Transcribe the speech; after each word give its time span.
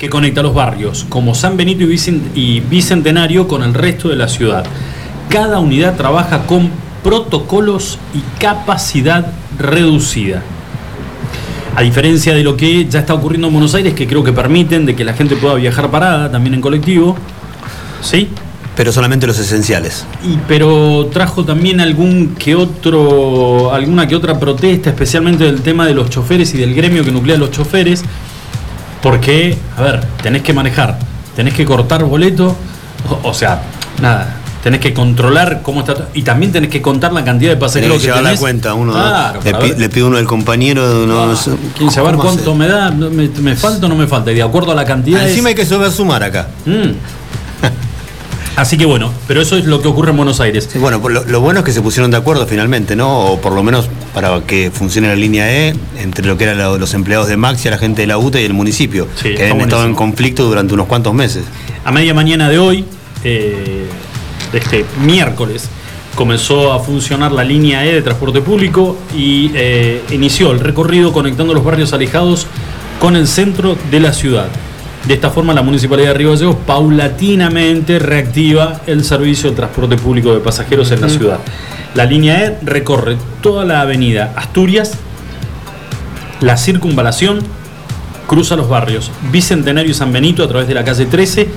que 0.00 0.08
conecta 0.08 0.42
los 0.42 0.54
barrios 0.54 1.04
como 1.10 1.34
San 1.34 1.58
Benito 1.58 1.84
y 2.34 2.60
Bicentenario 2.60 3.46
con 3.46 3.62
el 3.62 3.74
resto 3.74 4.08
de 4.08 4.16
la 4.16 4.28
ciudad. 4.28 4.64
Cada 5.28 5.60
unidad 5.60 5.94
trabaja 5.96 6.46
con 6.46 6.70
protocolos 7.04 7.98
y 8.14 8.40
capacidad 8.40 9.26
reducida. 9.58 10.42
A 11.76 11.82
diferencia 11.82 12.34
de 12.34 12.42
lo 12.42 12.56
que 12.56 12.86
ya 12.86 13.00
está 13.00 13.12
ocurriendo 13.12 13.48
en 13.48 13.52
Buenos 13.52 13.74
Aires, 13.74 13.92
que 13.92 14.06
creo 14.06 14.24
que 14.24 14.32
permiten 14.32 14.86
de 14.86 14.96
que 14.96 15.04
la 15.04 15.12
gente 15.12 15.36
pueda 15.36 15.54
viajar 15.56 15.90
parada 15.90 16.32
también 16.32 16.54
en 16.54 16.62
colectivo, 16.62 17.14
¿sí? 18.00 18.28
Pero 18.76 18.92
solamente 18.92 19.26
los 19.26 19.38
esenciales. 19.38 20.06
Y, 20.24 20.38
pero 20.48 21.10
trajo 21.12 21.44
también 21.44 21.78
algún 21.78 22.36
que 22.38 22.54
otro, 22.54 23.74
alguna 23.74 24.08
que 24.08 24.16
otra 24.16 24.40
protesta, 24.40 24.88
especialmente 24.88 25.44
del 25.44 25.60
tema 25.60 25.86
de 25.86 25.92
los 25.92 26.08
choferes 26.08 26.54
y 26.54 26.58
del 26.58 26.74
gremio 26.74 27.04
que 27.04 27.12
nuclea 27.12 27.36
a 27.36 27.38
los 27.38 27.50
choferes, 27.50 28.02
porque, 29.02 29.56
a 29.76 29.82
ver, 29.82 30.00
tenés 30.22 30.42
que 30.42 30.52
manejar, 30.52 30.98
tenés 31.34 31.54
que 31.54 31.64
cortar 31.64 32.04
boleto, 32.04 32.56
o 33.22 33.34
sea, 33.34 33.62
nada, 34.00 34.40
tenés 34.62 34.80
que 34.80 34.92
controlar 34.92 35.60
cómo 35.62 35.80
está 35.80 36.08
y 36.14 36.22
también 36.22 36.52
tenés 36.52 36.70
que 36.70 36.82
contar 36.82 37.12
la 37.12 37.24
cantidad 37.24 37.50
de 37.50 37.56
pasajeros 37.56 37.98
que, 37.98 38.04
llevar 38.04 38.22
la 38.22 38.36
cuenta 38.36 38.74
uno 38.74 38.94
le, 39.42 39.88
pide 39.88 40.04
uno 40.04 40.18
al 40.18 40.26
compañero 40.26 41.06
no, 41.06 41.32
ah, 41.32 41.34
quién 41.76 41.90
saber 41.90 42.16
cuánto 42.16 42.54
me 42.54 42.68
da 42.68 42.90
me, 42.90 43.56
falta 43.56 43.86
o 43.86 43.88
no 43.88 43.94
me 43.94 44.06
falta 44.06 44.32
y 44.32 44.34
de 44.34 44.42
acuerdo 44.42 44.72
a 44.72 44.74
la 44.74 44.84
cantidad 44.84 45.26
encima 45.26 45.48
hay 45.48 45.54
que 45.54 45.64
saber 45.64 45.90
sumar 45.90 46.22
acá. 46.22 46.48
Mm. 46.66 46.90
Así 48.60 48.76
que 48.76 48.84
bueno, 48.84 49.10
pero 49.26 49.40
eso 49.40 49.56
es 49.56 49.64
lo 49.64 49.80
que 49.80 49.88
ocurre 49.88 50.10
en 50.10 50.18
Buenos 50.18 50.38
Aires. 50.38 50.68
bueno, 50.78 51.00
lo, 51.08 51.24
lo, 51.24 51.40
bueno 51.40 51.60
es 51.60 51.64
que 51.64 51.72
se 51.72 51.80
pusieron 51.80 52.10
de 52.10 52.18
acuerdo 52.18 52.46
finalmente, 52.46 52.94
¿no? 52.94 53.20
O 53.20 53.40
por 53.40 53.54
lo 53.54 53.62
menos 53.62 53.88
para 54.12 54.38
que 54.42 54.70
funcione 54.70 55.08
la 55.08 55.16
línea 55.16 55.50
E 55.50 55.74
entre 55.96 56.26
lo 56.26 56.36
que 56.36 56.44
eran 56.44 56.58
los 56.78 56.92
empleados 56.92 57.28
de 57.28 57.38
Maxi, 57.38 57.70
la 57.70 57.78
gente 57.78 58.02
de 58.02 58.06
la 58.06 58.18
UTA 58.18 58.38
y 58.38 58.44
el 58.44 58.52
municipio, 58.52 59.08
que 59.22 59.48
han 59.48 59.58
estado 59.62 59.86
en 59.86 59.94
conflicto 59.94 60.44
durante 60.44 60.74
unos 60.74 60.88
cuantos 60.88 61.14
meses. 61.14 61.44
A 61.86 61.90
media 61.90 62.12
mañana 62.12 62.50
de 62.50 62.58
hoy, 62.58 62.84
eh, 63.24 63.86
este 64.52 64.84
miércoles 65.06 65.70
comenzó 66.14 66.74
a 66.74 66.80
funcionar 66.80 67.32
la 67.32 67.44
línea 67.44 67.86
E 67.86 67.94
de 67.94 68.02
transporte 68.02 68.42
público 68.42 68.98
y 69.16 69.52
eh, 69.54 70.02
inició 70.10 70.50
el 70.50 70.60
recorrido 70.60 71.14
conectando 71.14 71.54
los 71.54 71.64
barrios 71.64 71.94
alejados 71.94 72.46
con 73.00 73.16
el 73.16 73.26
centro 73.26 73.78
de 73.90 74.00
la 74.00 74.12
ciudad. 74.12 74.50
De 75.06 75.14
esta 75.14 75.30
forma, 75.30 75.54
la 75.54 75.62
Municipalidad 75.62 76.08
de 76.08 76.14
Río 76.14 76.30
Gallegos 76.30 76.56
paulatinamente 76.66 77.98
reactiva 77.98 78.82
el 78.86 79.02
servicio 79.02 79.50
de 79.50 79.56
transporte 79.56 79.96
público 79.96 80.34
de 80.34 80.40
pasajeros 80.40 80.90
en 80.90 81.00
la 81.00 81.08
ciudad. 81.08 81.38
La 81.94 82.04
línea 82.04 82.44
E 82.44 82.58
recorre 82.62 83.16
toda 83.40 83.64
la 83.64 83.80
avenida 83.80 84.32
Asturias, 84.36 84.92
la 86.40 86.56
circunvalación, 86.56 87.40
cruza 88.26 88.54
los 88.56 88.68
barrios 88.68 89.10
Bicentenario 89.32 89.90
y 89.90 89.94
San 89.94 90.12
Benito 90.12 90.44
a 90.44 90.48
través 90.48 90.68
de 90.68 90.74
la 90.74 90.84
calle 90.84 91.06
13 91.06 91.48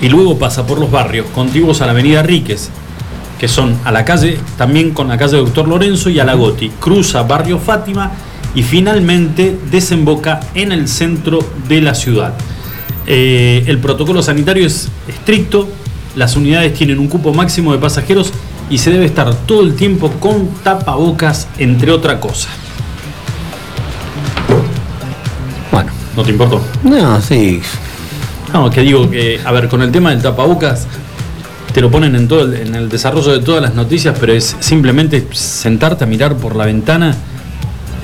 y 0.00 0.08
luego 0.08 0.38
pasa 0.38 0.64
por 0.64 0.78
los 0.78 0.90
barrios 0.90 1.26
contiguos 1.34 1.80
a 1.80 1.86
la 1.86 1.92
avenida 1.92 2.22
Ríquez, 2.22 2.70
que 3.38 3.48
son 3.48 3.76
a 3.84 3.90
la 3.90 4.04
calle, 4.04 4.38
también 4.56 4.92
con 4.92 5.08
la 5.08 5.18
calle 5.18 5.38
Doctor 5.38 5.66
Lorenzo 5.66 6.10
y 6.10 6.20
a 6.20 6.24
la 6.24 6.34
Goti. 6.34 6.70
Cruza 6.78 7.22
barrio 7.22 7.58
Fátima 7.58 8.12
y 8.54 8.62
finalmente 8.62 9.58
desemboca 9.70 10.40
en 10.54 10.72
el 10.72 10.86
centro 10.86 11.40
de 11.68 11.80
la 11.80 11.94
ciudad. 11.94 12.34
Eh, 13.10 13.64
el 13.66 13.78
protocolo 13.78 14.22
sanitario 14.22 14.66
es 14.66 14.90
estricto, 15.08 15.66
las 16.14 16.36
unidades 16.36 16.74
tienen 16.74 16.98
un 16.98 17.08
cupo 17.08 17.32
máximo 17.32 17.72
de 17.72 17.78
pasajeros 17.78 18.34
y 18.68 18.76
se 18.76 18.90
debe 18.90 19.06
estar 19.06 19.34
todo 19.34 19.62
el 19.62 19.74
tiempo 19.74 20.10
con 20.20 20.48
tapabocas, 20.62 21.48
entre 21.56 21.90
otra 21.90 22.20
cosa. 22.20 22.50
Bueno, 25.72 25.90
¿no 26.14 26.22
te 26.22 26.32
importó? 26.32 26.60
No, 26.82 27.18
sí. 27.22 27.62
No, 28.52 28.68
que 28.68 28.82
digo 28.82 29.08
que, 29.10 29.40
a 29.42 29.52
ver, 29.52 29.70
con 29.70 29.80
el 29.80 29.90
tema 29.90 30.10
del 30.10 30.20
tapabocas, 30.20 30.86
te 31.72 31.80
lo 31.80 31.90
ponen 31.90 32.14
en 32.14 32.28
todo 32.28 32.42
el, 32.42 32.54
en 32.56 32.74
el 32.74 32.90
desarrollo 32.90 33.32
de 33.32 33.40
todas 33.40 33.62
las 33.62 33.74
noticias, 33.74 34.18
pero 34.20 34.34
es 34.34 34.54
simplemente 34.60 35.26
sentarte 35.32 36.04
a 36.04 36.06
mirar 36.06 36.36
por 36.36 36.54
la 36.56 36.66
ventana 36.66 37.16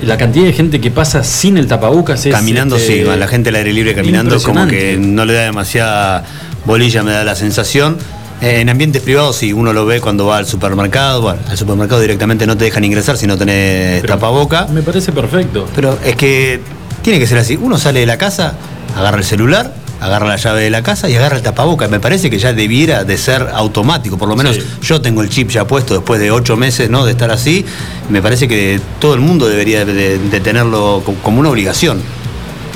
la 0.05 0.17
cantidad 0.17 0.45
de 0.45 0.53
gente 0.53 0.79
que 0.79 0.91
pasa 0.91 1.23
sin 1.23 1.57
el 1.57 1.67
tapabocas 1.67 2.25
es, 2.25 2.33
caminando 2.33 2.77
sí 2.77 2.99
este, 2.99 3.17
la 3.17 3.27
gente 3.27 3.49
al 3.49 3.55
aire 3.55 3.73
libre 3.73 3.95
caminando 3.95 4.41
como 4.41 4.67
que 4.67 4.97
no 4.97 5.25
le 5.25 5.33
da 5.33 5.41
demasiada 5.41 6.23
bolilla 6.65 7.03
me 7.03 7.11
da 7.11 7.23
la 7.23 7.35
sensación. 7.35 7.97
Eh, 8.41 8.59
en 8.59 8.69
ambientes 8.69 9.01
privados 9.01 9.37
sí 9.37 9.53
uno 9.53 9.71
lo 9.73 9.85
ve 9.85 10.01
cuando 10.01 10.25
va 10.25 10.37
al 10.37 10.45
supermercado 10.45 11.21
bueno 11.21 11.39
al 11.47 11.57
supermercado 11.57 12.01
directamente 12.01 12.45
no 12.45 12.57
te 12.57 12.65
dejan 12.65 12.83
ingresar 12.83 13.17
si 13.17 13.27
no 13.27 13.37
tenés 13.37 14.03
tapaboca. 14.03 14.67
me 14.67 14.81
parece 14.81 15.11
perfecto. 15.11 15.67
Pero 15.73 15.97
es 16.03 16.15
que 16.15 16.61
tiene 17.01 17.19
que 17.19 17.27
ser 17.27 17.37
así. 17.37 17.57
Uno 17.59 17.77
sale 17.77 18.01
de 18.01 18.05
la 18.05 18.17
casa 18.17 18.55
agarra 18.95 19.17
el 19.17 19.23
celular 19.23 19.73
agarra 20.05 20.27
la 20.27 20.35
llave 20.35 20.63
de 20.63 20.69
la 20.69 20.83
casa 20.83 21.09
y 21.09 21.15
agarra 21.15 21.37
el 21.37 21.43
tapaboca. 21.43 21.87
Me 21.87 21.99
parece 21.99 22.29
que 22.29 22.39
ya 22.39 22.53
debiera 22.53 23.03
de 23.03 23.17
ser 23.17 23.49
automático. 23.53 24.17
Por 24.17 24.29
lo 24.29 24.35
menos 24.35 24.59
yo 24.81 25.01
tengo 25.01 25.21
el 25.21 25.29
chip 25.29 25.49
ya 25.49 25.67
puesto 25.67 25.93
después 25.93 26.19
de 26.19 26.31
ocho 26.31 26.55
meses 26.55 26.89
¿no? 26.89 27.05
de 27.05 27.11
estar 27.11 27.31
así. 27.31 27.65
Me 28.09 28.21
parece 28.21 28.47
que 28.47 28.79
todo 28.99 29.13
el 29.13 29.21
mundo 29.21 29.47
debería 29.47 29.85
de, 29.85 30.17
tenerlo 30.41 31.03
como 31.23 31.39
una 31.39 31.49
obligación 31.49 32.01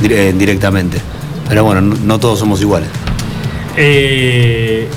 eh, 0.04 0.34
directamente. 0.38 1.00
Pero 1.48 1.64
bueno, 1.64 1.82
no, 1.82 2.20
todos 2.20 2.40
somos 2.40 2.62
iguales. 2.62 2.90
Eh, 3.76 4.88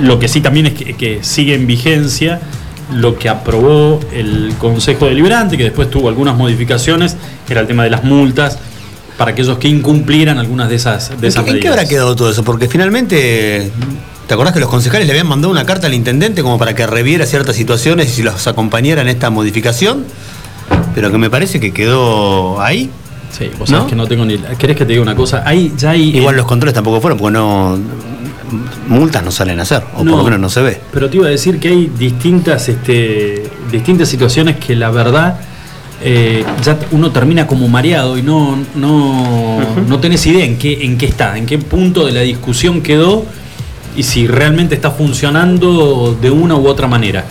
lo 0.00 0.18
que 0.18 0.28
sí 0.28 0.40
también 0.40 0.66
es 0.66 0.74
que, 0.74 0.94
que 0.94 1.22
sigue 1.22 1.54
en 1.54 1.66
vigencia 1.66 2.40
lo 2.92 3.16
que 3.16 3.28
aprobó 3.28 4.00
el 4.12 4.54
Consejo 4.58 5.06
Deliberante, 5.06 5.56
que 5.56 5.64
después 5.64 5.90
tuvo 5.90 6.08
algunas 6.08 6.36
modificaciones, 6.36 7.16
era 7.48 7.62
el 7.62 7.66
tema 7.66 7.84
de 7.84 7.90
las 7.90 8.04
multas 8.04 8.58
para 9.16 9.30
aquellos 9.30 9.58
que 9.58 9.68
incumplieran 9.68 10.38
algunas 10.38 10.68
de 10.68 10.76
esas, 10.76 11.20
de 11.20 11.28
esas 11.28 11.46
¿En, 11.46 11.60
qué 11.60 11.68
habrá 11.68 11.86
quedado 11.86 12.16
todo 12.16 12.30
eso? 12.30 12.42
Porque 12.42 12.68
finalmente, 12.68 13.70
¿te 14.26 14.34
acordás 14.34 14.52
que 14.52 14.60
los 14.60 14.68
concejales 14.68 15.06
le 15.06 15.12
habían 15.12 15.28
mandado 15.28 15.52
una 15.52 15.64
carta 15.64 15.86
al 15.86 15.94
intendente 15.94 16.42
como 16.42 16.58
para 16.58 16.74
que 16.74 16.86
reviera 16.86 17.26
ciertas 17.26 17.56
situaciones 17.56 18.08
y 18.08 18.12
si 18.12 18.22
los 18.22 18.46
acompañara 18.46 19.02
en 19.02 19.08
esta 19.08 19.30
modificación? 19.30 20.04
Pero 20.94 21.10
que 21.10 21.18
me 21.18 21.30
parece 21.30 21.60
que 21.60 21.72
quedó 21.72 22.60
ahí. 22.60 22.90
Sí, 23.36 23.50
vos 23.58 23.68
sabés 23.68 23.86
que 23.86 23.96
no 23.96 24.06
tengo 24.06 24.24
ni. 24.24 24.38
¿Querés 24.38 24.76
que 24.76 24.84
te 24.84 24.92
diga 24.92 25.02
una 25.02 25.16
cosa? 25.16 25.42
Hay, 25.44 25.72
ya 25.76 25.90
hay. 25.90 26.16
Igual 26.16 26.36
los 26.36 26.46
controles 26.46 26.74
tampoco 26.74 27.00
fueron, 27.00 27.18
porque 27.18 27.32
no. 27.32 27.78
Multas 28.86 29.24
no 29.24 29.32
salen 29.32 29.58
a 29.58 29.62
hacer, 29.62 29.82
o 29.94 29.98
por 29.98 30.06
lo 30.06 30.22
menos 30.22 30.38
no 30.38 30.48
se 30.48 30.60
ve. 30.60 30.80
Pero 30.92 31.10
te 31.10 31.16
iba 31.16 31.26
a 31.26 31.30
decir 31.30 31.58
que 31.58 31.68
hay 31.68 31.90
distintas, 31.98 32.68
este, 32.68 33.50
distintas 33.72 34.08
situaciones 34.08 34.56
que 34.56 34.76
la 34.76 34.90
verdad 34.90 35.40
eh, 36.06 36.44
ya 36.62 36.78
uno 36.90 37.10
termina 37.10 37.46
como 37.46 37.66
mareado 37.66 38.18
y 38.18 38.22
no, 38.22 38.58
no, 38.74 39.58
no 39.88 40.00
tenés 40.00 40.26
idea 40.26 40.44
en 40.44 40.58
qué, 40.58 40.84
en 40.84 40.98
qué 40.98 41.06
está, 41.06 41.38
en 41.38 41.46
qué 41.46 41.56
punto 41.56 42.04
de 42.04 42.12
la 42.12 42.20
discusión 42.20 42.82
quedó 42.82 43.24
y 43.96 44.02
si 44.02 44.26
realmente 44.26 44.74
está 44.74 44.90
funcionando 44.90 46.14
de 46.20 46.30
una 46.30 46.56
u 46.56 46.68
otra 46.68 46.86
manera. 46.88 47.24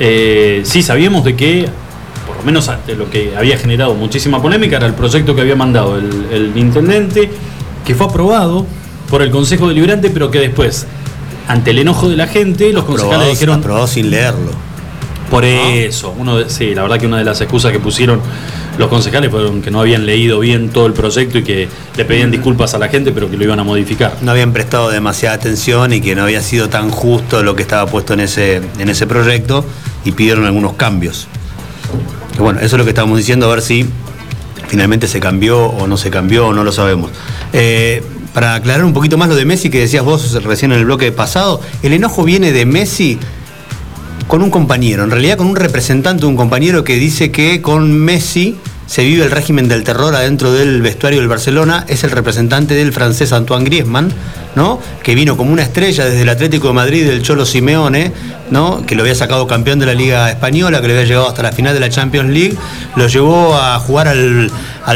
Eh, 0.00 0.62
sí, 0.64 0.82
sabíamos 0.82 1.22
de 1.22 1.36
que, 1.36 1.68
por 2.26 2.38
lo 2.38 2.42
menos 2.42 2.68
de 2.88 2.96
lo 2.96 3.08
que 3.08 3.36
había 3.36 3.56
generado 3.56 3.94
muchísima 3.94 4.42
polémica, 4.42 4.78
era 4.78 4.86
el 4.86 4.94
proyecto 4.94 5.36
que 5.36 5.42
había 5.42 5.54
mandado 5.54 5.96
el, 5.96 6.52
intendente, 6.56 7.30
que 7.86 7.94
fue 7.94 8.06
aprobado 8.08 8.66
por 9.08 9.22
el 9.22 9.30
Consejo 9.30 9.68
Deliberante, 9.68 10.10
pero 10.10 10.28
que 10.28 10.40
después, 10.40 10.88
ante 11.46 11.70
el 11.70 11.78
enojo 11.78 12.08
de 12.08 12.16
la 12.16 12.26
gente, 12.26 12.72
los 12.72 12.82
concejales 12.82 13.28
dijeron... 13.28 13.60
Aprobado 13.60 13.86
sin 13.86 14.10
leerlo 14.10 14.67
por 15.30 15.44
eso, 15.44 16.14
uno 16.16 16.48
sí, 16.48 16.74
la 16.74 16.82
verdad 16.82 16.98
que 16.98 17.06
una 17.06 17.18
de 17.18 17.24
las 17.24 17.40
excusas 17.40 17.72
que 17.72 17.80
pusieron 17.80 18.20
los 18.78 18.88
concejales 18.88 19.30
fueron 19.30 19.60
que 19.60 19.70
no 19.70 19.80
habían 19.80 20.06
leído 20.06 20.38
bien 20.38 20.70
todo 20.70 20.86
el 20.86 20.92
proyecto 20.92 21.38
y 21.38 21.42
que 21.42 21.68
le 21.96 22.04
pedían 22.04 22.30
disculpas 22.30 22.74
a 22.74 22.78
la 22.78 22.88
gente, 22.88 23.12
pero 23.12 23.28
que 23.28 23.36
lo 23.36 23.44
iban 23.44 23.58
a 23.58 23.64
modificar. 23.64 24.16
No 24.22 24.30
habían 24.30 24.52
prestado 24.52 24.88
demasiada 24.88 25.34
atención 25.34 25.92
y 25.92 26.00
que 26.00 26.14
no 26.14 26.22
había 26.22 26.40
sido 26.40 26.68
tan 26.68 26.90
justo 26.90 27.42
lo 27.42 27.56
que 27.56 27.62
estaba 27.62 27.90
puesto 27.90 28.14
en 28.14 28.20
ese, 28.20 28.62
en 28.78 28.88
ese 28.88 29.06
proyecto 29.06 29.64
y 30.04 30.12
pidieron 30.12 30.46
algunos 30.46 30.74
cambios. 30.74 31.26
Que 32.36 32.42
bueno, 32.42 32.60
eso 32.60 32.76
es 32.76 32.78
lo 32.78 32.84
que 32.84 32.90
estábamos 32.90 33.18
diciendo, 33.18 33.46
a 33.46 33.50
ver 33.50 33.62
si 33.62 33.84
finalmente 34.68 35.08
se 35.08 35.18
cambió 35.18 35.66
o 35.66 35.86
no 35.88 35.96
se 35.96 36.10
cambió 36.10 36.46
o 36.46 36.52
no 36.52 36.62
lo 36.62 36.70
sabemos. 36.70 37.10
Eh, 37.52 38.02
para 38.32 38.54
aclarar 38.54 38.84
un 38.84 38.92
poquito 38.92 39.18
más 39.18 39.28
lo 39.28 39.34
de 39.34 39.44
Messi 39.44 39.70
que 39.70 39.80
decías 39.80 40.04
vos 40.04 40.40
recién 40.44 40.70
en 40.70 40.78
el 40.78 40.84
bloque 40.84 41.10
pasado, 41.10 41.60
el 41.82 41.92
enojo 41.92 42.22
viene 42.22 42.52
de 42.52 42.64
Messi 42.64 43.18
con 44.28 44.42
un 44.42 44.50
compañero, 44.50 45.04
en 45.04 45.10
realidad 45.10 45.38
con 45.38 45.46
un 45.46 45.56
representante 45.56 46.26
un 46.26 46.36
compañero 46.36 46.84
que 46.84 46.96
dice 46.96 47.32
que 47.32 47.62
con 47.62 47.98
Messi 47.98 48.56
se 48.86 49.02
vive 49.02 49.24
el 49.24 49.30
régimen 49.30 49.68
del 49.68 49.84
terror 49.84 50.14
adentro 50.14 50.52
del 50.52 50.82
vestuario 50.82 51.18
del 51.18 51.28
Barcelona, 51.28 51.86
es 51.88 52.04
el 52.04 52.10
representante 52.10 52.74
del 52.74 52.92
francés 52.92 53.32
Antoine 53.32 53.64
Griezmann, 53.64 54.12
¿no? 54.58 54.80
Que 55.04 55.14
vino 55.14 55.36
como 55.36 55.52
una 55.52 55.62
estrella 55.62 56.04
desde 56.04 56.22
el 56.22 56.28
Atlético 56.28 56.66
de 56.66 56.74
Madrid 56.74 57.06
del 57.06 57.22
Cholo 57.22 57.46
Simeone, 57.46 58.10
¿no? 58.50 58.84
Que 58.84 58.96
lo 58.96 59.02
había 59.02 59.14
sacado 59.14 59.46
campeón 59.46 59.78
de 59.78 59.86
la 59.86 59.94
Liga 59.94 60.28
Española, 60.30 60.80
que 60.80 60.88
le 60.88 60.94
había 60.94 61.06
llegado 61.06 61.28
hasta 61.28 61.44
la 61.44 61.52
final 61.52 61.74
de 61.74 61.80
la 61.80 61.88
Champions 61.88 62.30
League, 62.30 62.56
lo 62.96 63.06
llevó 63.06 63.54
a 63.54 63.78
jugar 63.78 64.08
al, 64.08 64.50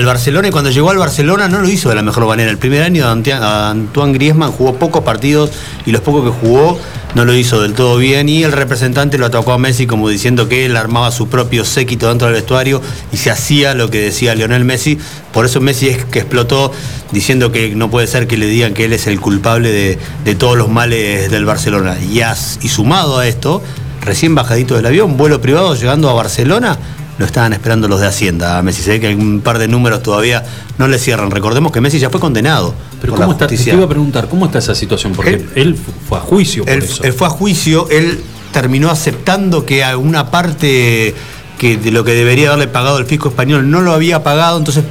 Barcelona 0.05 0.49
y 0.49 0.50
cuando 0.50 0.70
llegó 0.70 0.91
al 0.91 0.99
Barcelona 0.99 1.47
no 1.49 1.61
lo 1.61 1.69
hizo 1.69 1.91
de 1.91 1.94
la 1.94 2.03
mejor 2.03 2.26
manera. 2.26 2.50
El 2.50 2.59
primer 2.59 2.82
año 2.82 3.06
Antoine 3.06 4.12
Griezmann 4.12 4.50
jugó 4.50 4.75
pocos 4.75 5.05
partidos 5.05 5.53
y 5.87 5.93
los 5.93 6.00
pocos 6.00 6.25
que 6.25 6.31
jugó 6.41 6.81
no 7.15 7.26
lo 7.26 7.35
hizo 7.35 7.61
del 7.61 7.75
todo 7.75 7.99
bien 7.99 8.29
y 8.29 8.43
el 8.43 8.53
representante 8.53 9.19
lo 9.19 9.26
atacó 9.26 9.53
a 9.53 9.58
Messi 9.58 9.87
como 9.87 10.08
diciendo 10.08 10.49
que 10.49 10.65
él 10.65 10.76
armaba 10.76 11.11
su 11.11 11.29
propio 11.29 11.65
séquito 11.65 12.08
dentro 12.08 12.26
del 12.26 12.37
vestuario 12.37 12.81
y 13.12 13.19
se 13.19 13.31
hacía 13.31 13.75
lo 13.75 13.91
que 13.91 14.00
decía 14.00 14.35
Lionel 14.35 14.65
Messi. 14.65 14.99
Por 15.32 15.44
eso 15.44 15.61
Messi 15.61 15.88
es 15.88 16.05
que 16.06 16.20
explotó 16.20 16.73
diciendo 17.12 17.53
que 17.53 17.75
no 17.75 17.91
puede 17.91 18.06
ser 18.06 18.26
que 18.26 18.38
le 18.38 18.47
digan 18.47 18.73
que 18.73 18.87
él 18.87 18.94
es 18.94 19.06
el 19.06 19.20
culpable 19.20 19.51
de, 19.60 19.99
todos 20.38 20.56
los 20.56 20.69
males 20.69 21.31
del 21.31 21.44
Barcelona. 21.44 21.96
Y, 22.00 22.20
y 22.20 22.69
sumado 22.69 23.19
a 23.19 23.26
esto, 23.26 23.62
recién 24.00 24.34
bajadito 24.34 24.76
del 24.76 24.87
avión, 24.87 25.16
vuelo 25.16 25.40
privado 25.40 25.75
llegando 25.75 26.08
a 26.08 26.14
Barcelona, 26.14 26.78
lo 27.19 27.26
estaban 27.26 27.52
esperando 27.52 27.88
los 27.88 28.00
de 28.00 28.06
Hacienda. 28.06 28.58
A 28.58 28.62
Messi 28.62 28.82
se 28.82 28.90
ve 28.90 29.00
que 29.00 29.08
hay 29.08 29.14
un 29.14 29.40
par 29.40 29.58
de 29.58 29.69
números 29.69 30.02
todavía 30.02 30.44
no 30.78 30.88
le 30.88 30.99
cierran. 30.99 31.31
Recordemos 31.31 31.72
que 31.72 31.81
Messi 31.81 31.99
ya 31.99 32.10
fue 32.10 32.20
condenado. 32.20 32.75
Pero 33.00 33.14
¿cómo 33.14 33.32
está? 33.32 33.46
Te 33.46 33.54
iba 33.54 33.84
a 33.84 33.88
preguntar, 33.88 34.28
¿cómo 34.28 34.46
está 34.46 34.58
esa 34.58 34.75
situación? 34.75 35.12
Porque 35.12 35.44
él, 35.55 35.76
fue 36.08 36.19
a 36.19 36.20
juicio. 36.20 36.64
Por 36.64 36.72
él, 36.72 36.82
eso. 36.82 37.02
él 37.05 37.12
fue 37.12 37.26
a 37.26 37.31
juicio, 37.31 37.88
él 37.90 38.20
terminó 38.52 38.90
aceptando 38.90 39.66
que 39.66 39.82
alguna 39.84 40.31
parte 40.31 41.14
que 41.58 41.76
de 41.76 41.90
lo 41.90 42.05
que 42.05 42.12
debería 42.12 42.48
haberle 42.48 42.66
pagado 42.66 42.98
el 42.98 43.06
fisco 43.06 43.28
español 43.28 43.70
no 43.70 43.81
lo 43.81 43.93
había 43.93 44.22
pagado, 44.22 44.58
entonces 44.58 44.84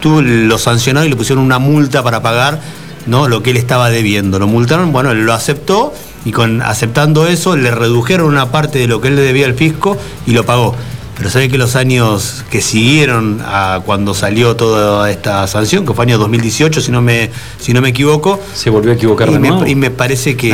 tú 0.00 0.20
lo 0.20 0.58
sancionó 0.58 1.04
y 1.04 1.08
le 1.08 1.16
pusieron 1.16 1.44
una 1.44 1.58
multa 1.58 2.02
para 2.02 2.20
pagar 2.20 2.60
¿no? 3.06 3.28
lo 3.28 3.42
que 3.42 3.50
él 3.50 3.56
estaba 3.56 3.90
debiendo. 3.90 4.38
Lo 4.38 4.46
multaron, 4.46 4.92
bueno, 4.92 5.10
él 5.10 5.24
lo 5.24 5.32
aceptó 5.32 5.92
y 6.24 6.32
con 6.32 6.62
aceptando 6.62 7.26
eso 7.26 7.56
le 7.56 7.70
redujeron 7.70 8.28
una 8.28 8.50
parte 8.50 8.78
de 8.78 8.86
lo 8.86 9.00
que 9.00 9.08
él 9.08 9.16
le 9.16 9.22
debía 9.22 9.46
al 9.46 9.54
fisco 9.54 9.96
y 10.26 10.32
lo 10.32 10.44
pagó. 10.44 10.74
Pero 11.16 11.30
sabe 11.30 11.48
que 11.48 11.58
los 11.58 11.76
años 11.76 12.44
que 12.50 12.60
siguieron 12.60 13.42
a 13.44 13.80
cuando 13.84 14.14
salió 14.14 14.56
toda 14.56 15.10
esta 15.10 15.46
sanción, 15.46 15.86
que 15.86 15.92
fue 15.92 16.04
año 16.04 16.18
2018, 16.18 16.80
si 16.80 16.90
no 16.90 17.02
me, 17.02 17.30
si 17.60 17.72
no 17.72 17.80
me 17.82 17.90
equivoco. 17.90 18.40
Se 18.54 18.70
volvió 18.70 18.92
a 18.92 18.94
equivocar 18.94 19.28
y 19.28 19.34
de 19.34 19.38
me, 19.38 19.48
nuevo. 19.48 19.66
Y 19.66 19.74
me 19.74 19.90
parece 19.90 20.36
que. 20.36 20.52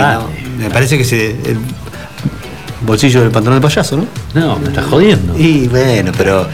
Ah, 0.00 0.26
me 0.58 0.70
parece 0.70 0.98
que 0.98 1.04
se. 1.04 1.36
Bolsillo 2.84 3.20
del 3.20 3.30
pantalón 3.30 3.60
del 3.60 3.68
payaso, 3.68 3.96
¿no? 3.96 4.06
No, 4.34 4.58
me 4.58 4.68
estás 4.68 4.86
jodiendo. 4.86 5.38
Y 5.38 5.68
bueno, 5.68 6.12
pero. 6.16 6.48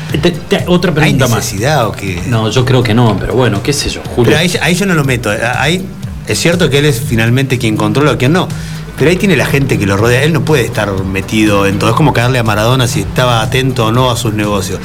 otra 0.67 0.93
pregunta 0.93 1.25
¿Hay 1.25 1.31
necesidad 1.31 1.87
o 1.87 1.93
qué? 1.93 2.23
No, 2.27 2.51
yo 2.51 2.65
creo 2.65 2.83
que 2.83 2.95
no, 2.95 3.17
pero 3.19 3.35
bueno, 3.35 3.63
qué 3.63 3.73
sé 3.73 3.89
yo, 3.89 4.01
Julio. 4.15 4.33
Pero 4.33 4.39
ahí, 4.39 4.53
ahí 4.61 4.75
yo 4.75 4.87
no 4.87 4.95
lo 4.95 5.05
meto. 5.05 5.31
Ahí 5.57 5.85
es 6.27 6.39
cierto 6.39 6.69
que 6.69 6.79
él 6.79 6.85
es 6.85 7.01
finalmente 7.01 7.59
quien 7.59 7.77
controla 7.77 8.13
o 8.13 8.19
quien 8.19 8.33
no. 8.33 8.49
Pero 8.99 9.11
ahí 9.11 9.17
tiene 9.17 9.37
la 9.37 9.47
gente 9.47 9.79
que 9.79 9.87
lo 9.87 9.97
rodea. 9.97 10.25
Él 10.25 10.33
no 10.33 10.45
puede 10.45 10.65
estar 10.65 10.93
metido 11.05 11.67
en 11.67 11.79
todo. 11.79 11.91
Es 11.91 11.97
como 11.97 12.13
caerle 12.13 12.39
a 12.39 12.43
Maradona 12.43 12.89
si 12.89 13.01
estaba 13.01 13.41
atento 13.43 13.87
o 13.87 13.93
no 13.93 14.11
a 14.11 14.17
sus 14.17 14.35
negocios. 14.35 14.81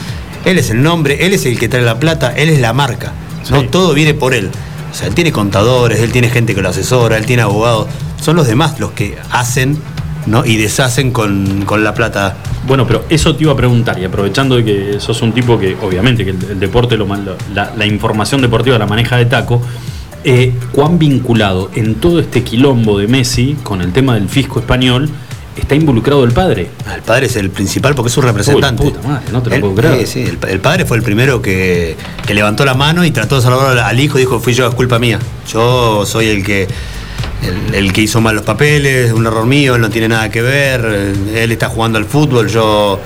Él 0.45 0.59
es 0.59 0.69
el 0.69 0.83
nombre, 0.83 1.25
él 1.25 1.33
es 1.33 1.45
el 1.45 1.57
que 1.57 1.69
trae 1.69 1.83
la 1.83 1.99
plata, 1.99 2.33
él 2.35 2.49
es 2.49 2.59
la 2.59 2.73
marca. 2.73 3.13
No 3.49 3.63
todo 3.69 3.93
viene 3.93 4.13
por 4.13 4.33
él. 4.33 4.51
O 4.91 4.95
sea, 4.95 5.07
él 5.07 5.15
tiene 5.15 5.31
contadores, 5.31 5.99
él 5.99 6.11
tiene 6.11 6.29
gente 6.29 6.53
que 6.53 6.61
lo 6.61 6.69
asesora, 6.69 7.17
él 7.17 7.25
tiene 7.25 7.41
abogados. 7.41 7.87
Son 8.21 8.35
los 8.35 8.45
demás 8.45 8.79
los 8.79 8.91
que 8.91 9.17
hacen 9.31 9.81
¿no? 10.25 10.45
y 10.45 10.57
deshacen 10.57 11.11
con, 11.11 11.65
la 11.83 11.93
plata. 11.93 12.37
Bueno, 12.67 12.87
pero 12.87 13.03
eso 13.09 13.35
te 13.35 13.43
iba 13.43 13.53
a 13.53 13.55
preguntar, 13.55 13.99
y 13.99 14.05
aprovechando 14.05 14.55
de 14.55 14.63
que 14.63 14.99
sos 14.99 15.21
un 15.21 15.33
tipo 15.33 15.59
que, 15.59 15.75
obviamente, 15.81 16.23
que 16.23 16.31
el, 16.31 16.59
deporte, 16.59 16.97
lo, 16.97 17.07
la, 17.53 17.73
la 17.75 17.85
información 17.85 18.41
deportiva 18.41 18.77
la 18.77 18.87
maneja 18.87 19.17
de 19.17 19.25
taco. 19.25 19.61
Eh, 20.25 20.53
cuán 20.71 20.99
vinculado 20.99 21.69
en 21.75 21.95
todo 21.95 22.21
este 22.21 22.43
quilombo 22.43 22.97
de 22.97 23.07
Messi 23.07 23.57
con 23.61 23.81
el 23.81 23.91
tema 23.91 24.13
del 24.13 24.29
fisco 24.29 24.61
español 24.61 25.09
está 25.57 25.75
involucrado 25.75 26.23
el 26.23 26.31
padre. 26.31 26.69
El 26.93 27.01
padre 27.01 27.25
es 27.25 27.35
el 27.35 27.49
principal 27.49 27.93
porque 27.93 28.07
es 28.07 28.13
su 28.13 28.21
representante. 28.21 28.83
puta 28.83 29.05
madre, 29.07 29.25
no 29.31 29.41
te 29.41 29.49
lo 29.49 29.59
puedo 29.59 29.75
creer. 29.75 30.07
Sí, 30.07 30.25
sí, 30.25 30.37
el, 30.47 30.59
padre 30.59 30.85
fue 30.85 30.97
el 30.97 31.03
primero 31.03 31.41
que, 31.41 31.97
levantó 32.33 32.65
la 32.65 32.73
mano 32.73 33.05
y 33.05 33.11
trató 33.11 33.35
de 33.35 33.41
salvar 33.41 33.77
al 33.77 33.99
hijo. 33.99 34.17
Dijo, 34.17 34.39
fui 34.39 34.53
yo, 34.53 34.67
es 34.67 34.75
culpa 34.75 34.99
mía. 34.99 35.19
Yo 35.51 36.05
soy 36.05 36.27
el 36.27 36.43
que 36.43 36.67
el, 37.73 37.93
que 37.93 38.01
hizo 38.01 38.21
mal 38.21 38.35
los 38.35 38.43
papeles, 38.43 39.11
un 39.11 39.25
error 39.25 39.45
mío, 39.45 39.75
él 39.75 39.81
no 39.81 39.89
tiene 39.89 40.07
nada 40.07 40.29
que 40.29 40.41
ver. 40.41 41.13
Él 41.35 41.51
está 41.51 41.69
jugando 41.69 41.97
al 41.97 42.05
fútbol, 42.05 42.47
yo 42.47 42.99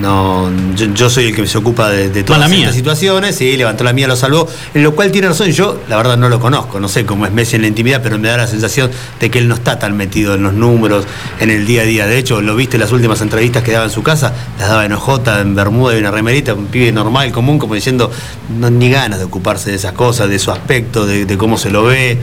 no, 0.00 0.50
yo, 0.74 1.10
soy 1.10 1.26
el 1.26 1.34
que 1.34 1.46
se 1.46 1.58
ocupa 1.58 1.90
de, 1.90 2.22
todas 2.22 2.50
estas 2.50 2.74
situaciones, 2.74 3.36
sí, 3.36 3.54
levantó 3.56 3.84
la 3.84 3.92
mía, 3.92 4.08
lo 4.08 4.16
salvó, 4.16 4.48
en 4.72 4.82
lo 4.82 4.94
cual 4.94 5.12
tiene 5.12 5.28
razón, 5.28 5.50
yo 5.50 5.78
la 5.88 5.98
verdad 5.98 6.16
no 6.16 6.30
lo 6.30 6.40
conozco, 6.40 6.80
no 6.80 6.88
sé 6.88 7.04
cómo 7.04 7.26
es 7.26 7.32
Messi 7.32 7.56
en 7.56 7.62
la 7.62 7.68
intimidad, 7.68 8.00
pero 8.02 8.18
me 8.18 8.28
da 8.28 8.38
la 8.38 8.46
sensación 8.46 8.90
de 9.20 9.30
que 9.30 9.40
él 9.40 9.48
no 9.48 9.54
está 9.54 9.78
tan 9.78 9.96
metido 9.96 10.34
en 10.34 10.42
los 10.42 10.54
números, 10.54 11.04
en 11.38 11.50
el 11.50 11.66
día 11.66 11.82
a 11.82 11.84
día. 11.84 12.06
De 12.06 12.16
hecho, 12.16 12.40
lo 12.40 12.56
viste 12.56 12.76
en 12.76 12.80
las 12.80 12.92
últimas 12.92 13.20
entrevistas 13.20 13.62
que 13.62 13.72
daba 13.72 13.84
en 13.84 13.90
su 13.90 14.02
casa, 14.02 14.32
las 14.58 14.70
daba 14.70 14.86
en 14.86 14.92
Ojota, 14.92 15.40
en 15.40 15.54
Bermuda 15.54 15.94
y 15.94 15.98
una 15.98 16.10
remerita, 16.10 16.54
un 16.54 16.66
pibe 16.66 16.92
normal, 16.92 17.30
común, 17.30 17.58
como 17.58 17.74
diciendo, 17.74 18.10
no, 18.58 18.70
ni 18.70 18.90
ganas 18.90 19.18
de 19.18 19.26
ocuparse 19.26 19.70
de 19.70 19.76
esas 19.76 19.92
cosas, 19.92 20.30
de 20.30 20.38
su 20.38 20.50
aspecto, 20.50 21.06
de, 21.06 21.36
cómo 21.36 21.58
se 21.58 21.70
lo 21.70 21.84
ve. 21.84 22.18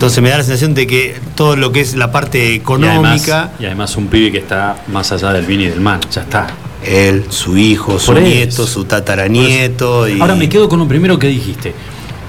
Entonces 0.00 0.22
me 0.22 0.30
da 0.30 0.38
la 0.38 0.44
sensación 0.44 0.72
de 0.72 0.86
que 0.86 1.14
todo 1.34 1.56
lo 1.56 1.72
que 1.72 1.82
es 1.82 1.94
la 1.94 2.10
parte 2.10 2.54
económica. 2.54 3.50
Y 3.60 3.66
además, 3.66 3.98
un 3.98 4.06
pibe 4.06 4.32
que 4.32 4.38
está 4.38 4.82
más 4.90 5.12
allá 5.12 5.30
del 5.34 5.44
bien 5.44 5.60
y 5.60 5.66
del 5.66 5.82
mal, 5.82 6.00
ya 6.10 6.22
está 6.22 6.46
él, 6.82 7.26
su 7.28 7.58
hijo, 7.58 7.98
su 7.98 8.14
nieto, 8.14 8.66
su 8.66 8.86
tataranieto. 8.86 10.08
Y... 10.08 10.18
Ahora 10.18 10.36
me 10.36 10.48
quedo 10.48 10.70
con 10.70 10.78
lo 10.78 10.88
primero 10.88 11.18
que 11.18 11.26
dijiste. 11.26 11.74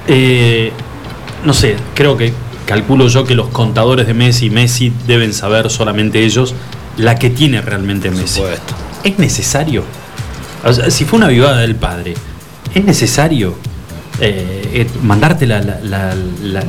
Eh, 0.06 0.74
no 1.46 1.54
sé, 1.54 1.78
creo 1.96 2.18
que 2.18 2.34
calculo 2.66 3.08
yo 3.08 3.24
que 3.24 3.36
los 3.36 3.48
contadores 3.48 4.06
de 4.06 4.16
Messi, 4.16 4.50
Messi 4.50 4.92
deben 5.08 5.34
saber 5.34 5.70
solamente 5.70 6.26
ellos 6.26 6.54
la 6.98 7.16
que 7.16 7.30
tiene 7.30 7.62
realmente 7.62 8.12
Messi. 8.12 8.42
¿Es 9.06 9.18
necesario? 9.18 9.86
si 10.90 11.06
fue 11.06 11.20
una 11.20 11.30
vivada 11.30 11.60
del 11.60 11.78
padre, 11.78 12.16
¿es 12.76 12.84
necesario 12.84 13.56
eh, 14.22 14.70
eh, 14.74 14.88
mandarte 15.02 15.48
la, 15.48 15.62
la, 15.62 16.16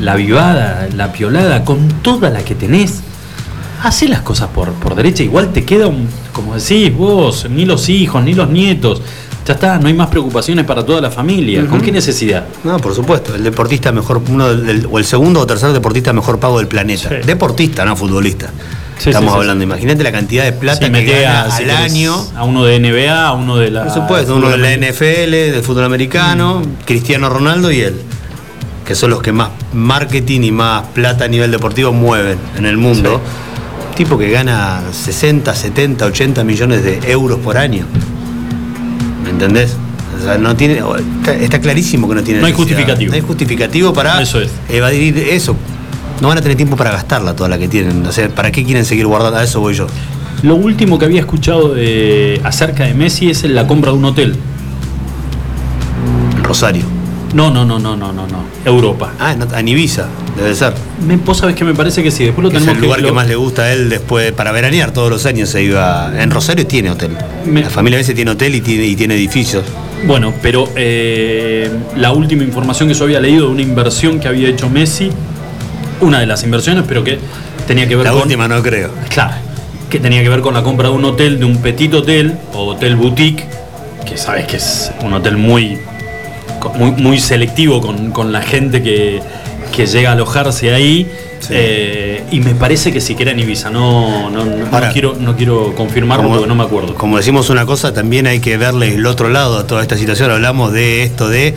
la, 0.01 0.15
vivada, 0.17 0.89
la 0.95 1.13
piolada 1.13 1.65
con 1.65 1.89
toda 2.03 2.31
la 2.31 2.43
que 2.43 2.55
tenés? 2.55 3.01
Hacé 3.83 4.09
las 4.09 4.23
cosas 4.23 4.49
por, 4.49 4.73
por 4.73 4.95
derecha, 4.95 5.23
igual 5.23 5.53
te 5.53 5.65
queda 5.65 5.87
un, 5.87 6.09
como 6.33 6.55
decís 6.55 6.97
vos, 6.97 7.47
ni 7.51 7.67
los 7.67 7.89
hijos, 7.89 8.25
ni 8.25 8.33
los 8.33 8.49
nietos. 8.49 9.03
Ya 9.47 9.55
está, 9.55 9.79
no 9.79 9.89
hay 9.89 9.95
más 9.95 10.09
preocupaciones 10.09 10.65
para 10.65 10.87
toda 10.87 11.01
la 11.01 11.11
familia. 11.11 11.67
¿Con 11.67 11.81
qué 11.81 11.93
necesidad? 11.93 12.47
No, 12.65 12.79
por 12.79 12.95
supuesto. 12.95 13.35
El 13.35 13.43
deportista 13.43 13.91
mejor, 13.93 14.23
uno 14.31 14.47
o 14.91 14.99
el 14.99 15.05
segundo 15.05 15.41
o 15.41 15.47
tercer 15.47 15.73
deportista 15.73 16.13
mejor 16.13 16.39
pago 16.39 16.59
del 16.59 16.69
planeta. 16.69 17.09
Deportista, 17.09 17.85
no 17.85 17.97
futbolista. 17.97 18.51
Estamos 19.07 19.35
hablando. 19.35 19.65
Imagínate 19.65 20.03
la 20.03 20.13
cantidad 20.13 20.45
de 20.45 20.53
plata 20.53 20.91
que 20.91 21.21
gana 21.23 21.55
al 21.55 21.71
año. 21.71 22.15
A 22.37 22.45
uno 22.45 22.65
de 22.65 22.79
NBA, 22.79 23.27
a 23.27 23.33
uno 23.33 23.57
de 23.57 23.71
la. 23.71 23.85
Por 23.85 23.93
supuesto, 23.93 24.37
uno 24.37 24.51
de 24.51 24.59
la 24.59 24.77
NFL, 24.77 25.31
del 25.31 25.63
fútbol 25.63 25.85
americano, 25.85 26.61
mm. 26.61 26.85
Cristiano 26.85 27.29
Ronaldo 27.29 27.71
y 27.71 27.81
él. 27.81 28.01
Que 28.87 28.95
son 28.95 29.11
los 29.11 29.23
que 29.23 29.33
más 29.33 29.51
marketing 29.73 30.43
y 30.43 30.51
más 30.51 30.85
plata 30.89 31.27
a 31.27 31.29
nivel 31.29 31.51
deportivo 31.51 31.93
mueven 31.93 32.39
en 32.57 32.67
el 32.67 32.77
mundo 32.77 33.21
tipo 33.95 34.19
que 34.19 34.31
gana 34.31 34.83
60, 34.91 35.55
70, 35.55 36.07
80 36.07 36.45
millones 36.45 36.83
de 36.83 37.01
euros 37.11 37.39
por 37.41 37.57
año. 37.57 37.87
¿Me 39.25 39.31
entendés? 39.31 39.77
O 40.19 40.25
sea, 40.25 40.39
no 40.39 40.55
tiene, 40.57 40.83
está, 41.41 41.61
clarísimo 41.61 42.09
que 42.09 42.15
no 42.15 42.23
tiene. 42.23 42.41
No 42.41 42.47
hay 42.47 42.53
justificativo. 42.53 43.11
No 43.11 43.17
hay 43.17 43.23
justificativo 43.23 43.93
para 43.93 44.21
eso 44.21 44.41
evadir 44.69 45.19
eso. 45.19 45.57
No 46.23 46.29
van 46.29 46.39
a 46.39 46.41
tener 46.41 46.57
tiempo 46.57 46.77
para 46.77 46.93
gastarla 46.93 47.35
toda 47.35 47.49
la 47.49 47.59
que 47.59 47.67
tienen. 47.67 48.07
O 48.07 48.13
sea, 48.13 48.29
¿para 48.29 48.53
qué 48.53 48.63
quieren 48.63 48.85
seguir 48.85 49.09
guardando? 49.09 49.41
A 49.41 49.43
eso 49.43 49.59
voy 49.59 49.75
yo. 49.75 49.89
Lo 50.45 50.55
último 50.55 50.97
que 50.97 51.05
había 51.05 51.19
escuchado 51.19 51.75
acerca 52.45 52.85
de 52.85 52.95
Messi 52.95 53.29
es 53.29 53.43
la 53.43 53.67
compra 53.67 53.91
de 53.91 53.99
un 53.99 54.05
hotel. 54.05 54.37
Rosario. 56.45 56.85
No, 57.35 57.51
no, 57.51 57.65
no, 57.65 57.81
no, 57.81 57.97
no, 57.97 58.13
no, 58.13 58.29
no. 58.29 58.45
Europa. 58.65 59.15
Ah, 59.19 59.35
en 59.59 59.67
Ibiza, 59.67 60.07
debe 60.37 60.55
ser. 60.55 60.75
Me, 61.05 61.17
vos 61.17 61.39
sabés 61.39 61.57
que 61.57 61.65
me 61.65 61.75
parece 61.75 62.05
que 62.05 62.13
sí. 62.13 62.23
Después 62.23 62.45
lo 62.45 62.51
tenemos 62.51 62.69
es 62.69 62.77
el 62.77 62.85
lugar 62.85 63.03
que, 63.03 63.11
más 63.11 63.27
le 63.27 63.35
gusta 63.35 63.63
a 63.63 63.73
él 63.73 63.89
después 63.89 64.31
para 64.31 64.53
veranear 64.53 64.93
todos 64.93 65.11
los 65.11 65.27
años 65.27 65.49
se 65.49 65.65
iba. 65.65 66.13
En 66.17 66.31
Rosario 66.31 66.65
tiene 66.69 66.91
hotel. 66.91 67.17
La 67.53 67.69
familia 67.69 67.97
a 67.97 68.01
veces 68.01 68.15
tiene 68.15 68.31
hotel 68.31 68.55
y 68.55 68.61
tiene, 68.61 68.85
y 68.85 68.95
tiene 68.95 69.17
edificios. 69.17 69.65
Bueno, 70.07 70.33
pero 70.41 70.69
eh, 70.77 71.69
la 71.97 72.13
última 72.13 72.45
información 72.45 72.89
que 72.89 72.95
yo 72.95 73.03
había 73.07 73.19
leído 73.19 73.47
de 73.47 73.53
una 73.55 73.63
inversión 73.63 74.21
que 74.21 74.29
había 74.29 74.49
hecho 74.49 74.71
Messi, 74.71 75.11
una 76.01 76.21
de 76.21 76.27
las 76.27 76.43
inversiones, 76.43 76.85
pero 76.87 77.05
que 77.05 77.19
tenía 77.67 77.89
que 77.89 77.97
ver 77.97 78.07
con. 78.07 78.17
La 78.17 78.23
última 78.23 78.49
no 78.49 78.63
creo. 78.63 78.91
Claro. 79.09 79.35
Que 79.91 79.99
tenía 79.99 80.23
que 80.23 80.29
ver 80.29 80.41
con 80.41 80.55
la 80.55 80.63
compra 80.63 80.89
de 80.89 80.95
un 80.95 81.05
hotel, 81.05 81.39
de 81.39 81.45
un 81.45 81.59
petit 81.59 81.93
hotel 81.93 82.39
o 82.55 82.67
hotel 82.69 82.97
boutique, 82.97 83.45
que 84.07 84.17
sabes 84.17 84.47
que 84.47 84.57
es 84.57 84.91
un 85.03 85.13
hotel 85.13 85.37
muy 85.37 85.79
muy, 86.77 86.93
muy 86.93 87.19
selectivo 87.19 87.81
con, 87.81 88.33
la 88.33 88.43
gente 88.43 88.83
que, 88.83 89.21
llega 89.77 90.11
a 90.11 90.13
alojarse 90.13 90.73
ahí. 90.73 91.11
Eh, 91.51 92.23
y 92.31 92.39
me 92.39 92.55
parece 92.55 92.93
que 92.93 93.01
siquiera 93.01 93.33
en 93.33 93.41
Ibiza, 93.41 93.69
no, 93.69 94.31
no, 94.31 94.45
quiero, 94.93 95.17
no 95.19 95.37
quiero 95.37 95.75
confirmarlo 95.75 96.29
porque 96.29 96.47
no 96.47 96.55
me 96.55 96.63
acuerdo. 96.63 96.95
Como 96.95 97.17
decimos 97.17 97.51
una 97.51 97.67
cosa, 97.67 97.93
también 97.93 98.29
hay 98.29 98.39
que 98.39 98.57
verle 98.57 98.95
el 98.95 99.05
otro 99.07 99.29
lado 99.29 99.59
a 99.59 99.67
toda 99.67 99.83
esta 99.83 99.97
situación. 99.97 100.31
Hablamos 100.31 100.73
de 100.73 101.03
esto 101.03 101.29
de 101.29 101.55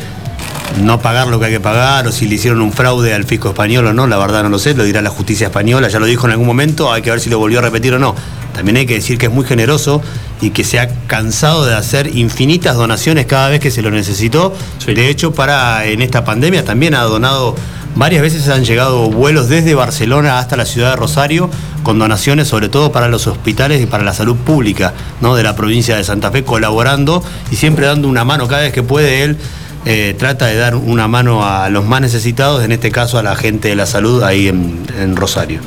no 0.82 1.00
pagar 1.00 1.28
lo 1.28 1.40
que 1.40 1.46
hay 1.46 1.52
que 1.52 1.60
pagar 1.60 2.08
o 2.08 2.12
si 2.12 2.28
le 2.28 2.36
hicieron 2.36 2.62
un 2.62 2.74
fraude 2.74 3.14
al 3.14 3.24
fisco 3.24 3.50
español 3.50 3.88
o 3.88 3.94
no, 3.94 4.08
la 4.08 4.18
verdad 4.18 4.44
no 4.44 4.50
lo 4.50 4.60
sé, 4.60 4.74
lo 4.74 4.84
dirá 4.84 5.02
la 5.02 5.10
justicia 5.10 5.48
española, 5.48 5.88
ya 5.88 6.00
lo 6.00 6.06
dijo 6.06 6.28
en 6.28 6.32
algún 6.32 6.48
momento, 6.48 6.92
hay 6.92 7.02
que 7.02 7.12
ver 7.12 7.20
si 7.20 7.30
lo 7.30 7.40
volvió 7.40 7.60
a 7.60 7.62
repetir 7.62 7.94
o 7.94 8.00
no. 8.00 8.16
También 8.54 8.78
hay 8.78 8.86
que 8.86 8.96
decir 8.96 9.18
que 9.18 9.26
es 9.26 9.32
muy 9.32 9.46
generoso 9.46 10.02
y 10.40 10.52
que 10.52 10.64
se 10.64 10.80
ha 10.80 10.88
cansado 11.08 11.66
de 11.66 11.76
hacer 11.76 12.16
infinitas 12.16 12.78
donaciones 12.78 13.26
cada 13.26 13.50
vez 13.50 13.60
que 13.60 13.70
se 13.70 13.82
lo 13.82 13.92
necesitó. 13.92 14.56
De 14.86 15.10
hecho, 15.10 15.34
para 15.34 15.86
en 15.86 16.02
esta 16.02 16.24
pandemia 16.24 16.64
también 16.64 16.96
ha 16.96 17.02
donado 17.02 17.56
varias 17.96 18.22
veces 18.22 18.48
han 18.50 18.66
llegado 18.66 19.10
vuelos 19.10 19.50
desde 19.50 19.74
Barcelona 19.74 20.40
hasta 20.40 20.58
la 20.58 20.66
ciudad 20.66 20.92
de 20.92 20.96
Rosario 20.98 21.50
con 21.84 21.98
donaciones 21.98 22.48
sobre 22.48 22.68
todo 22.68 22.92
para 22.92 23.08
los 23.08 23.26
hospitales 23.28 23.82
y 23.82 23.86
para 23.86 24.04
la 24.04 24.14
salud 24.14 24.36
pública 24.36 24.94
¿no? 25.22 25.36
de 25.36 25.44
la 25.44 25.56
provincia 25.56 25.96
de 25.96 26.04
Santa 26.04 26.32
Fe, 26.32 26.44
colaborando 26.44 27.24
y 27.52 27.56
siempre 27.56 27.86
dando 27.86 28.08
una 28.08 28.26
mano 28.26 28.48
cada 28.48 28.64
vez 28.64 28.74
que 28.74 28.84
puede 28.84 29.24
él 29.24 29.38
eh, 29.86 30.16
trata 30.18 30.48
de 30.48 30.56
dar 30.56 30.76
una 30.76 31.08
mano 31.08 31.46
a 31.46 31.70
los 31.70 31.86
más 31.86 32.02
necesitados, 32.02 32.64
en 32.64 32.72
este 32.72 32.92
caso 32.92 33.20
a 33.20 33.24
la 33.24 33.36
gente 33.36 33.70
de 33.70 33.76
la 33.76 33.86
salud 33.86 34.24
ahí 34.24 34.48
en, 34.48 35.16
Rosario. 35.16 35.60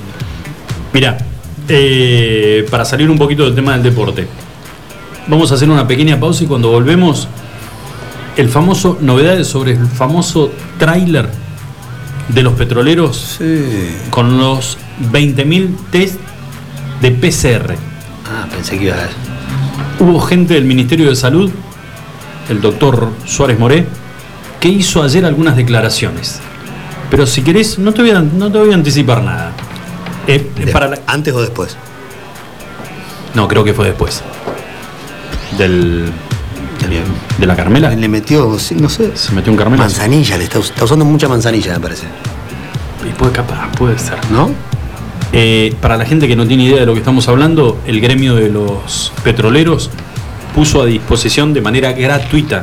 Mira, 0.92 1.18
eh, 1.68 2.66
para 2.70 2.84
salir 2.84 3.08
un 3.10 3.18
poquito 3.18 3.44
del 3.44 3.54
tema 3.54 3.74
del 3.74 3.82
deporte, 3.82 4.26
vamos 5.28 5.52
a 5.52 5.54
hacer 5.54 5.70
una 5.70 5.86
pequeña 5.86 6.18
pausa 6.18 6.42
y 6.42 6.46
cuando 6.48 6.70
volvemos, 6.70 7.28
el 8.36 8.48
famoso, 8.48 8.98
novedades 9.00 9.46
sobre 9.46 9.72
el 9.72 9.86
famoso 9.86 10.50
tráiler 10.78 11.28
de 12.28 12.42
los 12.42 12.54
petroleros 12.54 13.38
con 14.10 14.38
los 14.38 14.78
20.000 15.12 15.76
test 15.90 16.16
de 17.00 17.10
PCR. 17.12 17.74
Ah, 18.26 18.46
pensé 18.50 18.78
que 18.78 18.86
iba 18.86 18.96
a... 18.96 20.02
Hubo 20.02 20.20
gente 20.20 20.54
del 20.54 20.64
Ministerio 20.64 21.08
de 21.08 21.16
Salud, 21.16 21.50
el 22.48 22.60
doctor 22.60 23.10
Suárez 23.26 23.58
Moré, 23.58 23.86
que 24.60 24.68
hizo 24.68 25.02
ayer 25.02 25.24
algunas 25.24 25.56
declaraciones. 25.56 26.40
Pero 27.10 27.26
si 27.26 27.42
querés, 27.42 27.78
no 27.78 27.92
te 27.92 28.02
voy 28.02 28.10
a, 28.10 28.20
no 28.20 28.50
te 28.50 28.58
voy 28.58 28.72
a 28.72 28.74
anticipar 28.74 29.22
nada. 29.22 29.52
Eh, 30.26 30.50
para 30.72 31.00
¿Antes 31.06 31.32
o 31.32 31.40
después? 31.40 31.76
No, 33.34 33.48
creo 33.48 33.64
que 33.64 33.72
fue 33.72 33.86
después. 33.86 34.22
Del. 35.56 36.10
De 37.38 37.46
la 37.46 37.56
Carmela. 37.56 37.90
Le 37.90 38.08
metió, 38.08 38.56
no 38.76 38.88
sé. 38.88 39.16
Se 39.16 39.32
metió 39.32 39.52
un 39.52 39.58
Carmela. 39.58 39.82
Manzanilla, 39.82 40.36
le 40.36 40.44
está, 40.44 40.58
usando 40.58 41.04
mucha 41.04 41.28
manzanilla, 41.28 41.74
me 41.74 41.80
parece. 41.80 42.06
Y 43.08 43.12
puede 43.12 43.32
capaz, 43.32 43.70
puede 43.76 43.98
ser. 43.98 44.18
¿No? 44.30 44.50
Eh, 45.32 45.74
para 45.80 45.96
la 45.96 46.04
gente 46.04 46.26
que 46.26 46.36
no 46.36 46.46
tiene 46.46 46.64
idea 46.64 46.80
de 46.80 46.86
lo 46.86 46.94
que 46.94 47.00
estamos 47.00 47.28
hablando, 47.28 47.78
el 47.86 48.00
gremio 48.00 48.34
de 48.34 48.48
los 48.48 49.12
petroleros 49.22 49.90
puso 50.54 50.82
a 50.82 50.86
disposición 50.86 51.52
de 51.52 51.60
manera 51.60 51.92
gratuita 51.92 52.62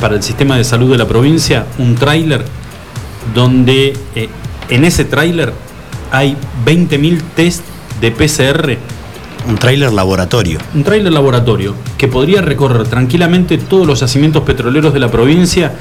para 0.00 0.16
el 0.16 0.22
sistema 0.22 0.56
de 0.56 0.64
salud 0.64 0.90
de 0.90 0.98
la 0.98 1.08
provincia 1.08 1.66
un 1.78 1.94
tráiler 1.94 2.44
donde 3.34 3.96
eh, 4.14 4.28
en 4.68 4.84
ese 4.84 5.04
tráiler 5.04 5.52
hay 6.10 6.36
20.000 6.64 7.22
test 7.34 7.62
de 8.00 8.10
PCR. 8.10 8.76
Un 9.48 9.56
tráiler 9.56 9.92
laboratorio. 9.92 10.58
Un 10.74 10.84
tráiler 10.84 11.12
laboratorio 11.12 11.74
que 11.98 12.08
podría 12.08 12.40
recorrer 12.40 12.86
tranquilamente 12.86 13.58
todos 13.58 13.86
los 13.86 14.00
yacimientos 14.00 14.42
petroleros 14.42 14.92
de 14.92 15.00
la 15.00 15.10
provincia 15.10 15.74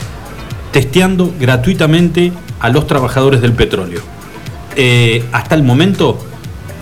testeando 0.72 1.32
gratuitamente 1.40 2.34
a 2.60 2.70
los 2.70 2.88
trabajadores 2.88 3.42
del 3.42 3.54
petróleo. 3.54 4.02
Eh, 4.76 5.24
hasta 5.32 5.56
el 5.56 5.64
momento, 5.64 6.18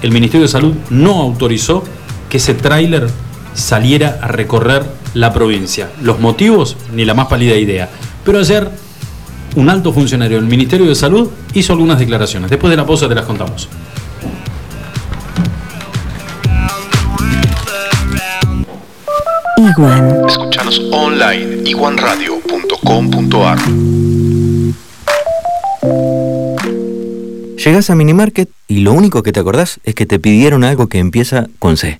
el 0.01 0.11
Ministerio 0.11 0.43
de 0.43 0.51
Salud 0.51 0.73
no 0.89 1.19
autorizó 1.21 1.83
que 2.29 2.37
ese 2.37 2.53
tráiler 2.53 3.09
saliera 3.53 4.19
a 4.21 4.29
recorrer 4.29 4.85
la 5.13 5.33
provincia. 5.33 5.89
Los 6.01 6.19
motivos, 6.19 6.77
ni 6.93 7.05
la 7.05 7.13
más 7.13 7.27
pálida 7.27 7.55
idea. 7.55 7.89
Pero 8.23 8.39
ayer, 8.39 8.69
un 9.55 9.69
alto 9.69 9.93
funcionario 9.93 10.37
del 10.37 10.47
Ministerio 10.47 10.87
de 10.87 10.95
Salud 10.95 11.29
hizo 11.53 11.73
algunas 11.73 11.99
declaraciones. 11.99 12.49
Después 12.49 12.71
de 12.71 12.77
la 12.77 12.85
pausa 12.85 13.07
te 13.07 13.15
las 13.15 13.25
contamos. 13.25 13.67
Iguan. 19.57 20.25
Escuchanos 20.27 20.81
online, 20.91 21.69
iguanradio.com.ar. 21.69 23.59
Llegas 27.63 27.89
a 27.91 27.95
Minimarket 27.95 28.49
y 28.67 28.79
lo 28.79 28.93
único 28.93 29.21
que 29.21 29.31
te 29.31 29.39
acordás 29.39 29.79
es 29.83 29.93
que 29.93 30.07
te 30.07 30.17
pidieron 30.17 30.63
algo 30.63 30.87
que 30.87 30.97
empieza 30.97 31.47
con 31.59 31.77
C. 31.77 31.99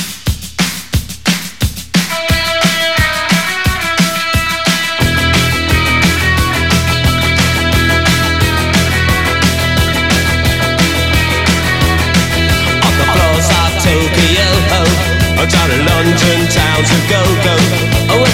Oh, 16.83 18.25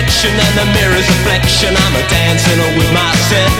reflection 0.00 0.32
and 0.32 0.54
the 0.56 0.64
mirror's 0.72 1.04
reflection 1.04 1.76
I'm 1.76 1.92
a 1.92 2.02
dancing 2.08 2.56
with 2.72 2.88
myself. 2.88 3.52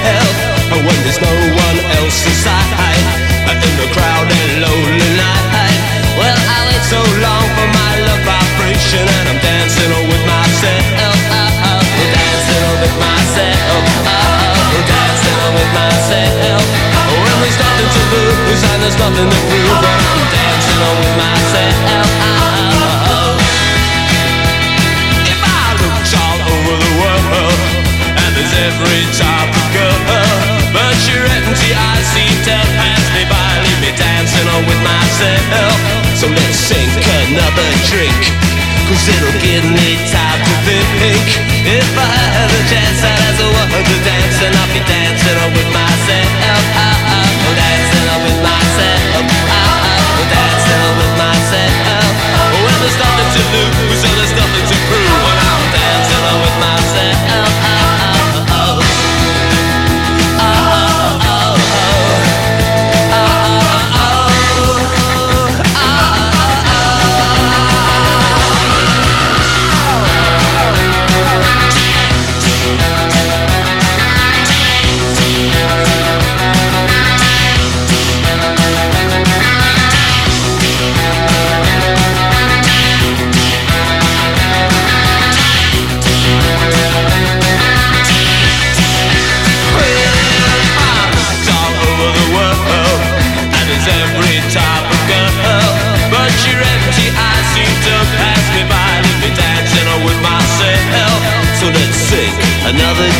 Oh, 0.72 0.80
When 0.80 0.96
there's 1.04 1.20
no 1.20 1.28
one 1.28 1.78
else 2.00 2.24
inside. 2.24 2.96
In 3.60 3.76
the 3.76 3.92
crowded 3.92 4.50
lonely 4.64 5.10
night. 5.20 5.76
Well 6.16 6.32
I 6.32 6.58
wait 6.72 6.84
so 6.88 6.96
long 7.20 7.44
for 7.52 7.68
my 7.76 7.92
love 8.08 8.24
vibration 8.24 9.04
And 9.04 9.36
I'm 9.36 9.40
dancing 9.44 9.92
with 10.08 10.24
myself. 10.24 11.16
Dancing 12.00 12.64
with 12.80 12.96
myself. 13.04 13.84
Dancing 14.80 15.40
with 15.60 15.70
myself. 15.76 16.64
When 17.20 17.36
there's 17.44 17.58
nothing 17.60 17.90
to 17.92 18.02
lose 18.16 18.62
and 18.64 18.80
there's 18.80 18.96
nothing 18.96 19.28
to 19.28 19.40
prove 19.44 19.76
I'm 19.76 20.24
dancing 20.32 20.80
with 20.88 21.14
myself 21.20 22.09
on 34.48 34.62
with 34.64 34.80
myself. 34.80 35.76
So 36.16 36.28
let's 36.28 36.56
sink 36.56 36.92
another 37.28 37.68
drink 37.88 38.20
Cause 38.90 39.06
it'll 39.06 39.38
give 39.40 39.64
me 39.70 39.96
time 40.10 40.40
to 40.42 40.54
think. 40.66 41.26
If 41.62 41.90
I 41.94 42.10
had 42.10 42.50
a 42.50 42.62
chance 42.66 43.00
I'd 43.06 43.22
ask 43.30 43.38
a 43.38 43.46
woman 43.46 43.82
to 43.86 43.96
dance 44.02 44.36
And 44.42 44.54
I'll 44.56 44.72
be 44.74 44.82
dancing 44.82 45.38
on 45.38 45.50
with 45.54 45.70
myself. 45.70 46.30
Oh, 46.50 47.54
Dancing 47.54 48.06
with 48.26 48.40
myself. 48.42 49.14
Oh, 49.14 50.26
Dancing 50.26 50.92
with 50.98 51.14
myself. 51.18 52.12
When 52.60 52.76
there's 52.82 52.98
nothing 52.98 53.30
to 53.30 53.42
lose 53.54 53.89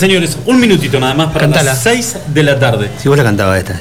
Señores, 0.00 0.38
un 0.46 0.58
minutito 0.58 0.98
nada 0.98 1.12
más 1.12 1.26
para 1.26 1.40
Cantala. 1.40 1.72
las 1.72 1.82
6 1.82 2.16
de 2.28 2.42
la 2.42 2.58
tarde. 2.58 2.90
Si 2.98 3.06
vos 3.08 3.18
la 3.18 3.22
cantabas 3.22 3.58
esta. 3.58 3.78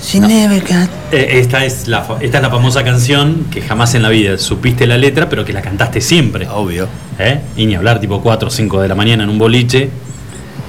Eh, 1.13 1.39
esta, 1.39 1.63
es 1.63 1.87
la, 1.87 2.05
esta 2.19 2.37
es 2.37 2.43
la 2.43 2.49
famosa 2.49 2.83
canción 2.83 3.45
que 3.49 3.61
jamás 3.61 3.95
en 3.95 4.01
la 4.01 4.09
vida 4.09 4.37
supiste 4.37 4.85
la 4.85 4.97
letra, 4.97 5.29
pero 5.29 5.45
que 5.45 5.53
la 5.53 5.61
cantaste 5.61 6.01
siempre. 6.01 6.47
Obvio. 6.49 6.89
¿Eh? 7.17 7.39
Y 7.55 7.65
ni 7.67 7.75
hablar, 7.75 8.01
tipo 8.01 8.21
4 8.21 8.49
o 8.49 8.51
5 8.51 8.81
de 8.81 8.89
la 8.89 8.95
mañana 8.95 9.23
en 9.23 9.29
un 9.29 9.37
boliche. 9.37 9.89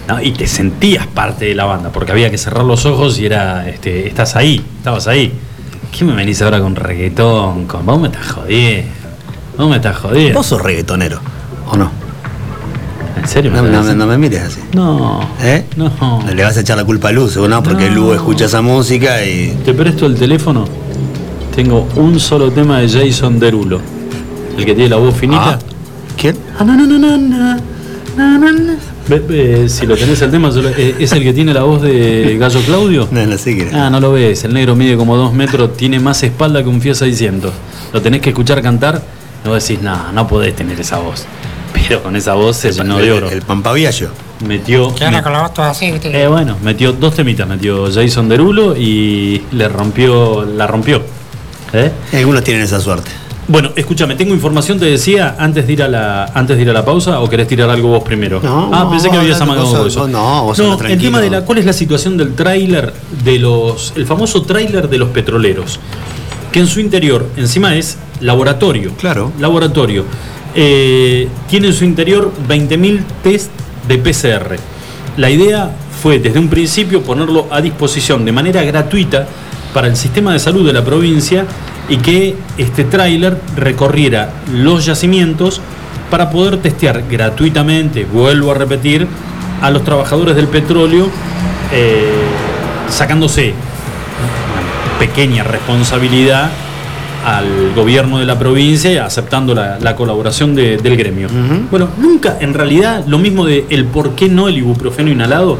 ¿no? 0.07 0.23
Y 0.23 0.31
te 0.31 0.47
sentías 0.47 1.09
parte 1.09 1.47
de 1.47 1.57
la 1.57 1.65
banda, 1.65 1.91
porque 1.91 2.13
había 2.13 2.31
que 2.31 2.39
cerrar 2.39 2.65
los 2.65 2.87
ojos 2.87 3.19
y 3.19 3.27
era, 3.27 3.69
este, 3.69 4.07
estás 4.07 4.37
ahí, 4.37 4.65
estabas 4.79 5.09
ahí. 5.09 5.33
¿Qué 5.91 6.05
me 6.05 6.15
venís 6.15 6.41
ahora 6.43 6.61
con 6.61 6.77
reggaetón? 6.77 7.67
Con, 7.67 7.85
vos 7.85 8.01
me 8.01 8.07
estás 8.07 8.31
jodiendo. 8.31 8.89
Vos 9.59 9.69
me 9.69 9.77
estás 9.77 9.97
jodiendo. 9.97 10.39
Vos 10.39 10.47
sos 10.47 10.63
reggaetonero, 10.63 11.21
¿o 11.67 11.77
no? 11.77 12.00
¿En 13.17 13.29
serio? 13.29 13.53
No, 13.53 14.07
me 14.07 14.19
mires 14.19 14.43
así. 14.43 14.61
No. 14.75 15.21
¿Eh? 15.43 15.65
No. 15.77 16.23
Le 16.35 16.43
vas 16.43 16.57
a 16.57 16.61
echar 16.61 16.77
la 16.77 16.85
culpa 16.85 17.09
a 17.09 17.13
Lu, 17.13 17.29
¿no? 17.49 17.63
Porque 17.63 17.89
no. 17.91 17.97
Lu 17.97 18.13
escucha 18.15 18.47
esa 18.47 18.63
música 18.63 19.25
y. 19.25 19.57
¿Te 19.65 19.75
presto 19.75 20.07
el 20.07 20.17
teléfono? 20.17 20.67
Tengo 21.55 21.89
un 21.97 22.19
solo 22.21 22.51
tema 22.51 22.81
de 22.81 22.89
Jason 22.89 23.39
Derulo. 23.39 23.81
El 24.57 24.65
que 24.65 24.75
tiene 24.75 24.91
la 24.91 24.97
voz 24.97 25.15
finita. 25.15 25.53
Ah. 25.53 25.59
¿Quién? 26.17 26.37
Ah, 26.59 26.65
no, 26.65 26.75
no, 26.77 26.87
no, 26.87 26.99
no, 26.99 27.19
no. 27.19 27.61
Si 29.69 29.87
lo 29.87 29.97
tenés 29.97 30.23
el 30.23 30.31
tema, 30.31 30.51
eh, 30.77 30.95
¿es 31.01 31.11
el 31.13 31.23
que 31.23 31.33
tiene 31.33 31.53
la 31.53 31.65
voz 31.65 31.83
de 31.83 32.37
Gallo 32.39 32.61
Claudio? 32.61 33.09
No, 33.11 33.27
no 33.27 33.39
sé 33.39 33.57
qué. 33.57 33.71
Ah, 33.73 33.91
no 33.91 33.99
lo 33.99 34.13
ves. 34.13 34.45
El 34.45 34.55
negro 34.55 34.77
mide 34.77 34.97
como 34.97 35.17
dos 35.17 35.33
metros, 35.33 35.77
tiene 35.77 35.99
más 35.99 36.23
espalda 36.23 36.63
que 36.63 36.69
un 36.69 36.81
Fiat 36.81 36.95
600. 36.95 37.53
Lo 37.93 38.01
tenés 38.03 38.21
que 38.21 38.31
escuchar 38.31 38.63
cantar, 38.63 39.03
no 39.45 39.55
decís 39.55 39.83
nada, 39.83 40.13
no 40.13 40.29
podés 40.29 40.55
tener 40.55 40.81
esa 40.81 40.99
voz. 40.99 41.25
Pero 41.91 42.05
con 42.05 42.15
esa 42.15 42.35
voz 42.35 42.57
se 42.57 42.71
llenó 42.71 42.99
de 42.99 43.11
oro. 43.11 43.27
El, 43.27 43.33
el 43.39 43.43
Pampaviallo. 43.43 44.11
Metió. 44.47 44.95
¿Qué 44.95 45.05
onda 45.07 45.25
con 45.25 45.33
la 45.33 45.43
voz 45.43 45.53
toda 45.53 45.71
así? 45.71 45.91
viste? 45.91 46.23
Eh, 46.23 46.29
bueno, 46.29 46.57
metió 46.63 46.93
dos 46.93 47.17
temitas, 47.17 47.49
metió 47.49 47.93
Jason 47.93 48.29
Derulo 48.29 48.77
y 48.77 49.43
le 49.51 49.69
rompió, 49.69 50.45
la 50.45 50.69
rompió. 50.69 51.03
¿Eh? 51.73 51.91
Algunos 52.13 52.45
tienen 52.45 52.63
esa 52.63 52.79
suerte. 52.79 53.11
Bueno, 53.49 53.73
escúchame, 53.75 54.15
tengo 54.15 54.33
información, 54.33 54.79
te 54.79 54.85
decía, 54.85 55.35
antes 55.37 55.67
de 55.67 55.73
ir 55.73 55.83
a 55.83 55.89
la, 55.89 56.27
antes 56.27 56.57
de 56.57 56.63
ir 56.63 56.71
a 56.71 56.73
la 56.73 56.85
pausa, 56.85 57.19
o 57.19 57.29
querés 57.29 57.49
tirar 57.49 57.69
algo 57.69 57.89
vos 57.89 58.05
primero. 58.05 58.39
No, 58.41 58.71
ah, 58.73 58.89
pensé 58.89 59.11
que 59.11 59.17
habías 59.17 59.39
no, 59.41 59.45
amagado 59.47 59.67
vos- 59.67 59.87
eso. 59.89 60.07
no, 60.07 60.45
vos 60.45 60.59
no, 60.61 60.79
el 60.87 61.01
tema 61.01 61.21
de 61.21 61.29
la, 61.31 61.41
¿cuál 61.45 61.59
es 61.59 61.65
la 61.67 61.73
situación 61.73 62.17
del 62.17 62.37
tráiler 62.37 62.95
de 63.25 63.41
los, 63.41 63.93
el 63.97 64.07
famoso 64.07 64.43
tráiler 64.43 64.89
de 64.89 64.97
los 64.97 65.09
petroleros? 65.09 65.81
Que 66.53 66.61
en 66.61 66.69
su 66.69 66.79
interior, 66.79 67.27
encima 67.37 67.75
es 67.75 67.99
laboratorio. 68.21 68.93
Claro. 68.97 69.33
Laboratorio. 69.41 70.05
Eh, 70.55 71.29
tiene 71.49 71.69
en 71.69 71.73
su 71.73 71.85
interior 71.85 72.33
20.000 72.49 73.03
test 73.23 73.51
de 73.87 73.99
PCR. 73.99 74.57
La 75.17 75.31
idea 75.31 75.71
fue 76.03 76.19
desde 76.19 76.39
un 76.39 76.49
principio 76.49 77.03
ponerlo 77.03 77.47
a 77.51 77.61
disposición 77.61 78.25
de 78.25 78.33
manera 78.33 78.63
gratuita 78.63 79.27
para 79.73 79.87
el 79.87 79.97
sistema 79.97 80.33
de 80.33 80.39
salud 80.39 80.67
de 80.67 80.73
la 80.73 80.85
provincia 80.85 81.47
y 81.89 81.99
que 81.99 82.37
este 82.59 82.85
tráiler 82.85 83.41
recorriera 83.57 84.33
los 84.53 84.87
yacimientos 84.87 85.61
para 86.11 86.31
poder 86.31 86.59
testear 86.59 87.05
gratuitamente, 87.09 88.05
vuelvo 88.05 88.51
a 88.51 88.55
repetir, 88.55 89.07
a 89.63 89.71
los 89.71 89.85
trabajadores 89.85 90.35
del 90.35 90.49
petróleo, 90.49 91.09
eh, 91.73 92.11
sacándose 92.89 93.53
una 93.53 94.99
pequeña 94.99 95.45
responsabilidad 95.45 96.51
al 97.25 97.73
gobierno 97.75 98.19
de 98.19 98.27
la 98.27 98.39
provincia, 98.39 99.05
aceptando 99.05 99.55
la, 99.55 99.79
la 99.81 99.95
colaboración 99.95 100.55
de- 100.55 100.77
del 100.79 100.97
gremio. 100.97 101.29
Bueno, 101.71 101.89
nunca, 101.99 102.39
en 102.41 102.55
realidad, 102.55 103.05
lo 103.07 103.19
mismo 103.19 103.45
de 103.45 103.67
el 103.71 103.85
por 103.85 104.15
qué 104.15 104.29
no 104.29 104.49
el 104.49 104.57
ibuprofeno 104.59 105.11
inhalado, 105.11 105.59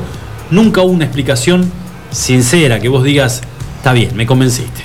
nunca 0.51 0.81
hubo 0.83 0.93
una 0.93 1.05
explicación 1.05 1.71
sincera 2.11 2.81
que 2.81 2.89
vos 2.89 3.05
digas, 3.05 3.43
está 3.77 3.93
bien, 3.93 4.11
me 4.17 4.27
convenciste. 4.27 4.83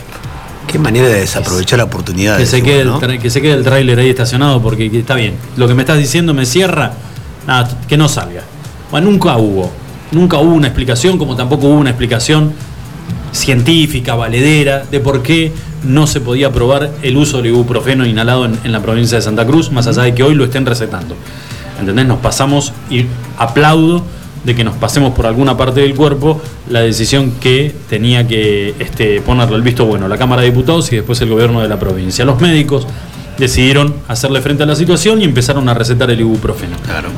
Qué 0.67 0.79
manera 0.79 1.07
de 1.07 1.21
desaprovechar 1.21 1.77
la 1.79 1.85
oportunidad. 1.85 2.37
Que 2.37 2.45
se, 2.45 2.57
decimos, 2.61 2.99
quede 2.99 3.13
el, 3.15 3.19
que 3.21 3.29
se 3.29 3.41
quede 3.41 3.53
el 3.53 3.63
tráiler 3.63 3.97
ahí 3.99 4.09
estacionado 4.09 4.61
porque 4.61 4.91
que 4.91 4.99
está 4.99 5.15
bien. 5.15 5.35
Lo 5.57 5.67
que 5.67 5.73
me 5.73 5.83
estás 5.83 5.97
diciendo 5.97 6.33
me 6.33 6.45
cierra, 6.45 6.91
nada, 7.47 7.69
que 7.87 7.95
no 7.97 8.09
salga. 8.09 8.41
Bueno, 8.91 9.09
nunca 9.09 9.37
hubo. 9.37 9.71
Nunca 10.11 10.37
hubo 10.37 10.53
una 10.53 10.67
explicación, 10.67 11.17
como 11.17 11.35
tampoco 11.35 11.67
hubo 11.67 11.75
una 11.79 11.91
explicación 11.91 12.53
científica, 13.31 14.15
valedera, 14.15 14.83
de 14.89 14.99
por 14.99 15.21
qué 15.21 15.51
no 15.83 16.07
se 16.07 16.21
podía 16.21 16.51
probar 16.51 16.91
el 17.03 17.17
uso 17.17 17.37
del 17.37 17.47
ibuprofeno 17.47 18.05
inhalado 18.05 18.45
en, 18.45 18.57
en 18.63 18.71
la 18.71 18.81
provincia 18.81 19.17
de 19.17 19.21
Santa 19.21 19.45
Cruz, 19.45 19.71
más 19.71 19.87
allá 19.87 20.03
de 20.03 20.15
que 20.15 20.23
hoy 20.23 20.33
lo 20.35 20.45
estén 20.45 20.65
recetando. 20.65 21.15
¿Entendés? 21.79 22.05
Nos 22.07 22.19
pasamos 22.19 22.71
y 22.89 23.05
aplaudo 23.37 24.03
de 24.45 24.55
que 24.55 24.63
nos 24.63 24.75
pasemos 24.75 25.13
por 25.13 25.25
alguna 25.25 25.57
parte 25.57 25.81
del 25.81 25.95
cuerpo 25.95 26.39
la 26.69 26.79
decisión 26.81 27.31
que 27.39 27.75
tenía 27.89 28.27
que 28.27 28.75
este, 28.79 29.19
ponerle 29.21 29.55
el 29.57 29.63
visto 29.63 29.85
bueno 29.85 30.07
la 30.07 30.17
Cámara 30.17 30.43
de 30.43 30.49
Diputados 30.51 30.91
y 30.93 30.97
después 30.97 31.19
el 31.21 31.29
gobierno 31.29 31.61
de 31.61 31.67
la 31.67 31.77
provincia. 31.79 32.23
Los 32.25 32.39
médicos 32.39 32.87
decidieron 33.37 33.95
hacerle 34.07 34.41
frente 34.41 34.63
a 34.63 34.65
la 34.65 34.75
situación 34.75 35.21
y 35.21 35.25
empezaron 35.25 35.67
a 35.67 35.73
recetar 35.73 36.09
el 36.11 36.19
ibuprofeno. 36.21 36.77
Claro. 36.85 37.09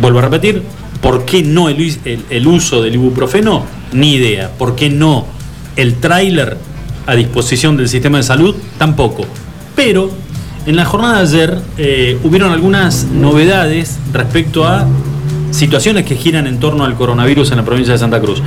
Vuelvo 0.00 0.18
a 0.18 0.22
repetir, 0.22 0.62
¿por 1.00 1.24
qué 1.24 1.42
no 1.42 1.68
el, 1.68 1.80
us- 1.80 1.98
el- 2.04 2.24
el 2.28 2.46
uso 2.46 2.82
del 2.82 2.94
ibuprofeno? 2.94 3.64
Ni 3.92 4.14
idea. 4.14 4.50
¿Por 4.58 4.74
qué 4.74 4.90
no 4.90 5.26
el 5.76 5.94
tráiler 5.94 6.56
a 7.06 7.14
disposición 7.14 7.76
del 7.76 7.88
sistema 7.88 8.18
de 8.18 8.24
salud? 8.24 8.54
Tampoco. 8.78 9.24
Pero 9.74 10.10
en 10.66 10.76
la 10.76 10.84
jornada 10.84 11.22
de 11.22 11.22
ayer 11.22 11.58
eh, 11.78 12.18
hubieron 12.24 12.52
algunas 12.52 13.04
novedades 13.04 13.98
respecto 14.12 14.66
a 14.66 14.86
situaciones 15.50 16.04
que 16.04 16.14
giran 16.16 16.46
en 16.46 16.60
torno 16.60 16.84
al 16.84 16.94
coronavirus 16.94 17.52
en 17.52 17.56
la 17.58 17.64
provincia 17.64 17.94
de 17.94 17.98
Santa 17.98 18.20
Cruz. 18.20 18.42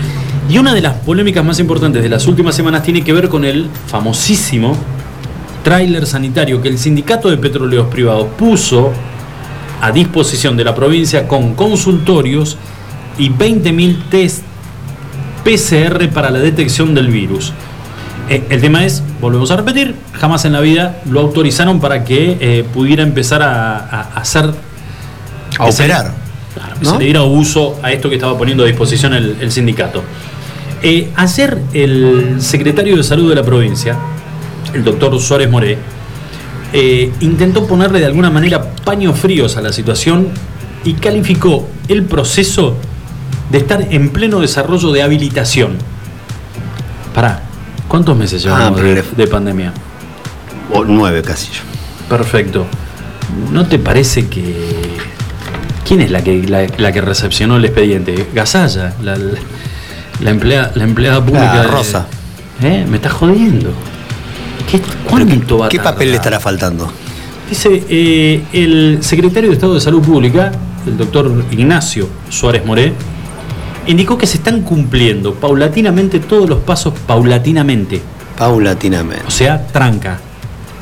Y 0.49 0.58
una 0.58 0.73
de 0.73 0.82
las 0.82 0.93
polémicas 0.95 1.43
más 1.43 1.60
importantes 1.60 2.04
de 2.04 2.10
las 2.10 2.27
últimas 2.27 2.56
semanas 2.56 2.84
tiene 2.84 3.04
que 3.04 3.13
ver 3.13 3.30
con 3.30 3.45
el 3.45 3.69
famosísimo 3.88 4.77
tráiler 5.63 6.06
sanitario 6.06 6.62
que 6.62 6.69
el 6.69 6.77
Sindicato 6.77 7.30
de 7.30 7.38
Petróleos 7.38 7.88
Privados 7.88 8.27
puso 8.38 8.91
a 9.82 9.91
disposición 9.91 10.58
de 10.58 10.63
la 10.63 10.75
provincia 10.75 11.27
con 11.27 11.56
consultorios 11.56 12.58
y 13.17 13.30
20.000 13.30 14.10
test 14.10 14.43
PCR 15.43 16.10
para 16.10 16.30
la 16.32 16.39
detección 16.39 16.93
del 16.93 17.08
virus. 17.08 17.54
Eh, 18.30 18.43
el 18.49 18.62
tema 18.62 18.86
es, 18.86 19.04
volvemos 19.19 19.51
a 19.51 19.58
repetir, 19.58 19.95
jamás 20.13 20.45
en 20.45 20.54
la 20.54 20.62
vida 20.62 21.01
lo 21.10 21.19
autorizaron 21.19 21.80
para 21.82 22.04
que 22.04 22.38
eh, 22.39 22.63
pudiera 22.73 23.04
empezar 23.04 23.41
a, 23.41 23.77
a- 23.77 24.01
a 24.15 24.19
hacer... 24.21 24.45
A 25.60 25.65
que 25.65 25.71
se- 25.71 25.84
operar. 25.84 26.13
claro, 26.54 26.75
¿no? 26.82 26.91
se 26.91 26.97
le 26.97 27.06
diera 27.06 27.23
uso 27.23 27.77
a 27.84 27.91
esto 27.91 28.10
que 28.10 28.15
estaba 28.15 28.38
poniendo 28.38 28.63
a 28.63 28.67
disposición 28.67 29.13
el, 29.13 29.38
el 29.41 29.51
sindicato. 29.51 30.01
Eh, 30.84 31.10
ayer 31.15 31.60
el 31.73 32.38
secretario 32.39 32.95
de 32.97 33.04
Salud 33.04 33.30
de 33.30 33.36
la 33.36 33.43
provincia, 33.43 33.97
el 34.73 34.84
doctor 34.84 35.19
Suárez 35.19 35.49
Moré, 35.49 35.77
eh, 36.73 37.12
intentó 37.19 37.67
ponerle 37.67 37.99
de 37.99 38.06
alguna 38.06 38.30
manera 38.30 38.63
paños 38.86 39.19
fríos 39.19 39.58
a 39.58 39.62
la 39.62 39.73
situación 39.73 40.30
y 40.86 40.93
calificó 40.93 41.67
el 41.89 42.04
proceso 42.06 42.77
de 43.52 43.58
estar 43.58 43.88
en 43.90 44.10
pleno 44.10 44.40
desarrollo 44.40 44.92
de 44.92 45.02
habilitación. 45.04 45.78
Pará, 47.14 47.42
¿cuántos 47.88 48.16
meses 48.18 48.44
llevamos 48.44 48.80
Ah, 48.80 48.84
de, 49.18 49.28
pandemia? 49.28 49.74
O 50.74 50.84
nueve 50.86 51.22
casi. 51.22 51.50
Perfecto. 52.08 52.66
¿No 53.52 53.66
te 53.66 53.78
parece 53.80 54.28
que... 54.28 54.98
¿Quién 55.86 56.02
es 56.02 56.12
la 56.12 56.24
que, 56.24 56.44
la, 56.44 56.68
la 56.78 56.92
que 56.94 57.02
recepcionó 57.02 57.58
el 57.58 57.66
expediente? 57.66 58.28
Gasalla, 58.34 58.94
la, 59.02 59.18
la, 59.18 59.38
la 60.22 60.30
empleada, 60.30 60.72
la 60.76 60.84
empleada 60.86 61.20
pública. 61.24 61.52
Ah, 61.54 61.62
de- 61.64 61.68
Rosa. 61.68 62.08
¿Eh? 62.64 62.86
Me 62.90 62.98
estás 62.98 63.12
jodiendo. 63.14 63.72
¿Qué, 64.70 64.80
¿Cuánto 65.10 65.58
va 65.58 65.66
a 65.66 65.70
¿Qué 65.70 65.80
papel 65.80 66.12
le 66.12 66.16
estará 66.18 66.40
faltando? 66.40 66.90
Dice 67.50 67.84
eh, 67.90 68.44
el 68.54 69.00
secretario 69.02 69.50
de 69.50 69.56
Estado 69.56 69.74
de 69.74 69.82
Salud 69.82 70.02
Pública, 70.02 70.52
el 70.88 70.96
doctor 70.98 71.44
Ignacio 71.52 72.08
Suárez 72.30 72.66
Moré, 72.66 72.94
indicó 73.88 74.17
que 74.17 74.28
se 74.28 74.38
están 74.38 74.62
cumpliendo 74.62 75.34
paulatinamente 75.36 76.20
todos 76.20 76.50
los 76.50 76.60
pasos 76.60 76.94
paulatinamente. 77.08 78.02
Paulatinamente. 78.38 79.26
O 79.28 79.32
sea, 79.32 79.65
tranca. 79.67 80.20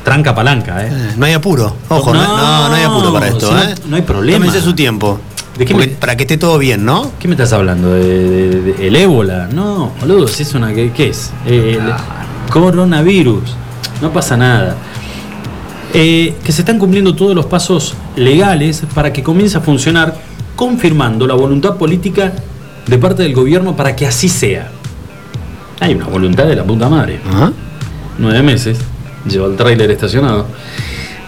Tranca 0.04 0.34
palanca, 0.34 0.84
¿eh? 0.86 0.90
Eh, 0.92 1.12
No 1.16 1.26
hay 1.26 1.32
apuro. 1.34 1.76
Ojo, 1.88 2.14
no, 2.14 2.22
no, 2.22 2.68
no 2.68 2.74
hay 2.74 2.84
apuro 2.84 3.12
para 3.12 3.28
esto, 3.28 3.48
si 3.48 3.54
¿eh? 3.70 3.74
no 3.88 3.96
hay 3.96 4.02
problema. 4.02 4.38
Tómense 4.38 4.62
su 4.62 4.72
tiempo. 4.74 5.20
¿De 5.58 5.66
qué 5.66 5.74
me- 5.74 5.88
Para 5.88 6.16
que 6.16 6.22
esté 6.22 6.38
todo 6.38 6.56
bien, 6.58 6.84
¿no? 6.86 7.12
¿Qué 7.18 7.28
me 7.28 7.34
estás 7.34 7.52
hablando? 7.52 7.90
¿De, 7.92 8.00
de- 8.02 8.60
de- 8.72 8.86
el 8.88 8.96
ébola? 8.96 9.48
No, 9.52 9.92
boludo, 10.00 10.26
si 10.26 10.42
es 10.44 10.54
una. 10.54 10.72
¿Qué, 10.72 10.90
qué 10.92 11.08
es? 11.08 11.32
Eh, 11.44 11.78
el 11.78 12.50
coronavirus. 12.50 13.42
No 14.00 14.10
pasa 14.10 14.36
nada. 14.38 14.76
Eh, 15.92 16.36
que 16.44 16.52
se 16.52 16.62
están 16.62 16.78
cumpliendo 16.78 17.14
todos 17.14 17.34
los 17.34 17.46
pasos 17.46 17.94
legales 18.16 18.82
para 18.94 19.12
que 19.12 19.22
comience 19.22 19.58
a 19.58 19.60
funcionar, 19.60 20.14
confirmando 20.56 21.26
la 21.26 21.34
voluntad 21.34 21.76
política 21.76 22.32
de 22.86 22.98
parte 22.98 23.22
del 23.22 23.34
gobierno 23.34 23.76
para 23.76 23.94
que 23.96 24.06
así 24.06 24.28
sea. 24.28 24.70
Hay 25.80 25.94
una 25.94 26.06
voluntad 26.06 26.44
de 26.44 26.56
la 26.56 26.64
puta 26.64 26.88
madre. 26.88 27.20
Ajá. 27.26 27.52
Nueve 28.18 28.42
meses, 28.42 28.78
lleva 29.26 29.46
el 29.46 29.56
tráiler 29.56 29.90
estacionado. 29.90 30.46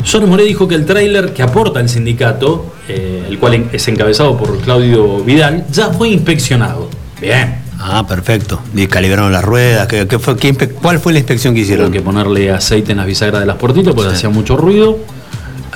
Suárez 0.04 0.28
Moré 0.28 0.44
dijo 0.44 0.66
que 0.66 0.74
el 0.74 0.84
tráiler 0.84 1.32
que 1.32 1.42
aporta 1.42 1.80
el 1.80 1.88
sindicato, 1.88 2.74
eh, 2.88 3.24
el 3.28 3.38
cual 3.38 3.68
es 3.72 3.88
encabezado 3.88 4.36
por 4.36 4.58
Claudio 4.58 5.22
Vidal, 5.24 5.64
ya 5.72 5.90
fue 5.90 6.08
inspeccionado. 6.08 6.90
Bien. 7.20 7.62
Ah, 7.78 8.04
perfecto. 8.06 8.60
Y 8.74 8.86
calibraron 8.88 9.32
las 9.32 9.44
ruedas. 9.44 9.86
¿qué, 9.88 10.06
qué 10.06 10.18
fue, 10.18 10.36
qué 10.36 10.52
¿Cuál 10.54 10.98
fue 10.98 11.12
la 11.12 11.18
inspección 11.20 11.54
que 11.54 11.60
Hubo 11.60 11.64
hicieron? 11.64 11.92
que 11.92 12.00
ponerle 12.00 12.50
aceite 12.50 12.92
en 12.92 12.98
las 12.98 13.06
bisagras 13.06 13.40
de 13.40 13.46
las 13.46 13.56
puertitas 13.56 13.94
porque 13.94 14.12
hacía 14.12 14.28
mucho 14.28 14.56
ruido. 14.56 14.98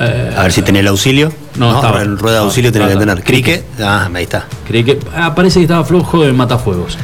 Eh, 0.00 0.34
A 0.36 0.42
ver 0.42 0.52
si 0.52 0.62
tenía 0.62 0.80
el 0.80 0.88
auxilio. 0.88 1.32
No, 1.56 1.74
estaba. 1.76 2.02
El 2.02 2.18
rueda 2.18 2.36
de 2.36 2.40
No, 2.42 2.46
auxilio 2.46 2.70
tenía 2.72 2.86
que 2.88 2.92
estaba. 2.94 3.14
tener. 3.14 3.24
Crique. 3.24 3.64
Ah, 3.82 4.08
ahí 4.12 4.24
está. 4.24 4.46
creí 4.66 4.84
que. 4.84 4.98
Ah, 5.14 5.34
parece 5.34 5.58
que 5.60 5.64
estaba 5.64 5.84
flojo 5.84 6.22
de 6.24 6.32
matafuegos. 6.32 6.98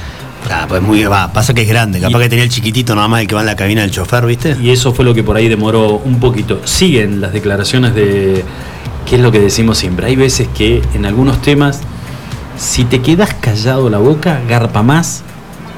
Ah, 0.50 0.66
pues 0.68 0.82
muy, 0.82 1.04
va, 1.04 1.32
pasa 1.32 1.54
que 1.54 1.62
es 1.62 1.68
grande. 1.68 2.00
Capaz 2.00 2.18
que 2.18 2.28
tenía 2.28 2.44
el 2.44 2.50
chiquitito 2.50 2.94
nada 2.96 3.06
más 3.08 3.20
el 3.22 3.28
que 3.28 3.34
va 3.34 3.40
en 3.42 3.46
la 3.46 3.56
cabina 3.56 3.82
del 3.82 3.92
chofer, 3.92 4.26
¿viste? 4.26 4.56
Y 4.60 4.70
eso 4.70 4.92
fue 4.92 5.04
lo 5.04 5.14
que 5.14 5.22
por 5.22 5.36
ahí 5.36 5.48
demoró 5.48 5.98
un 6.04 6.18
poquito. 6.20 6.60
Siguen 6.64 7.20
las 7.20 7.32
declaraciones 7.32 7.94
de. 7.94 8.44
¿Qué 9.08 9.16
es 9.16 9.22
lo 9.22 9.30
que 9.32 9.38
decimos 9.40 9.78
siempre? 9.78 10.06
Hay 10.06 10.16
veces 10.16 10.48
que 10.54 10.82
en 10.94 11.06
algunos 11.06 11.40
temas, 11.42 11.80
si 12.58 12.84
te 12.84 13.00
quedas 13.00 13.34
callado 13.34 13.88
la 13.88 13.98
boca, 13.98 14.40
garpa 14.48 14.82
más 14.82 15.22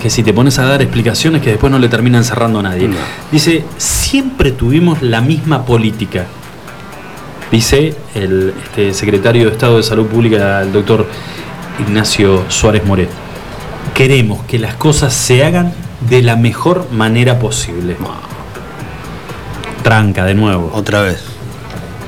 que 0.03 0.11
si 0.11 0.23
te 0.23 0.33
pones 0.35 0.59
a 0.59 0.65
dar 0.67 0.83
explicaciones 0.83 1.41
que 1.41 1.51
después 1.51 1.71
no 1.71 1.79
le 1.79 1.89
terminan 1.89 2.25
cerrando 2.25 2.59
a 2.61 2.63
nadie. 2.65 2.89
No. 2.89 2.97
Dice, 3.33 3.65
siempre 3.79 4.51
tuvimos 4.53 5.01
la 5.03 5.21
misma 5.23 5.65
política. 5.65 6.27
Dice 7.55 7.95
el 8.17 8.53
este, 8.65 8.93
secretario 8.93 9.47
de 9.47 9.53
Estado 9.53 9.77
de 9.77 9.85
Salud 9.85 10.07
Pública, 10.07 10.61
el 10.61 10.73
doctor 10.73 11.07
Ignacio 11.79 12.43
Suárez 12.49 12.85
Moret. 12.85 13.09
Queremos 13.95 14.43
que 14.47 14.59
las 14.59 14.75
cosas 14.75 15.15
se 15.15 15.45
hagan 15.45 15.73
de 16.11 16.21
la 16.23 16.35
mejor 16.35 16.89
manera 16.91 17.39
posible. 17.39 17.97
Tranca 19.85 20.25
de 20.25 20.35
nuevo. 20.35 20.73
Otra 20.75 21.03
vez. 21.03 21.23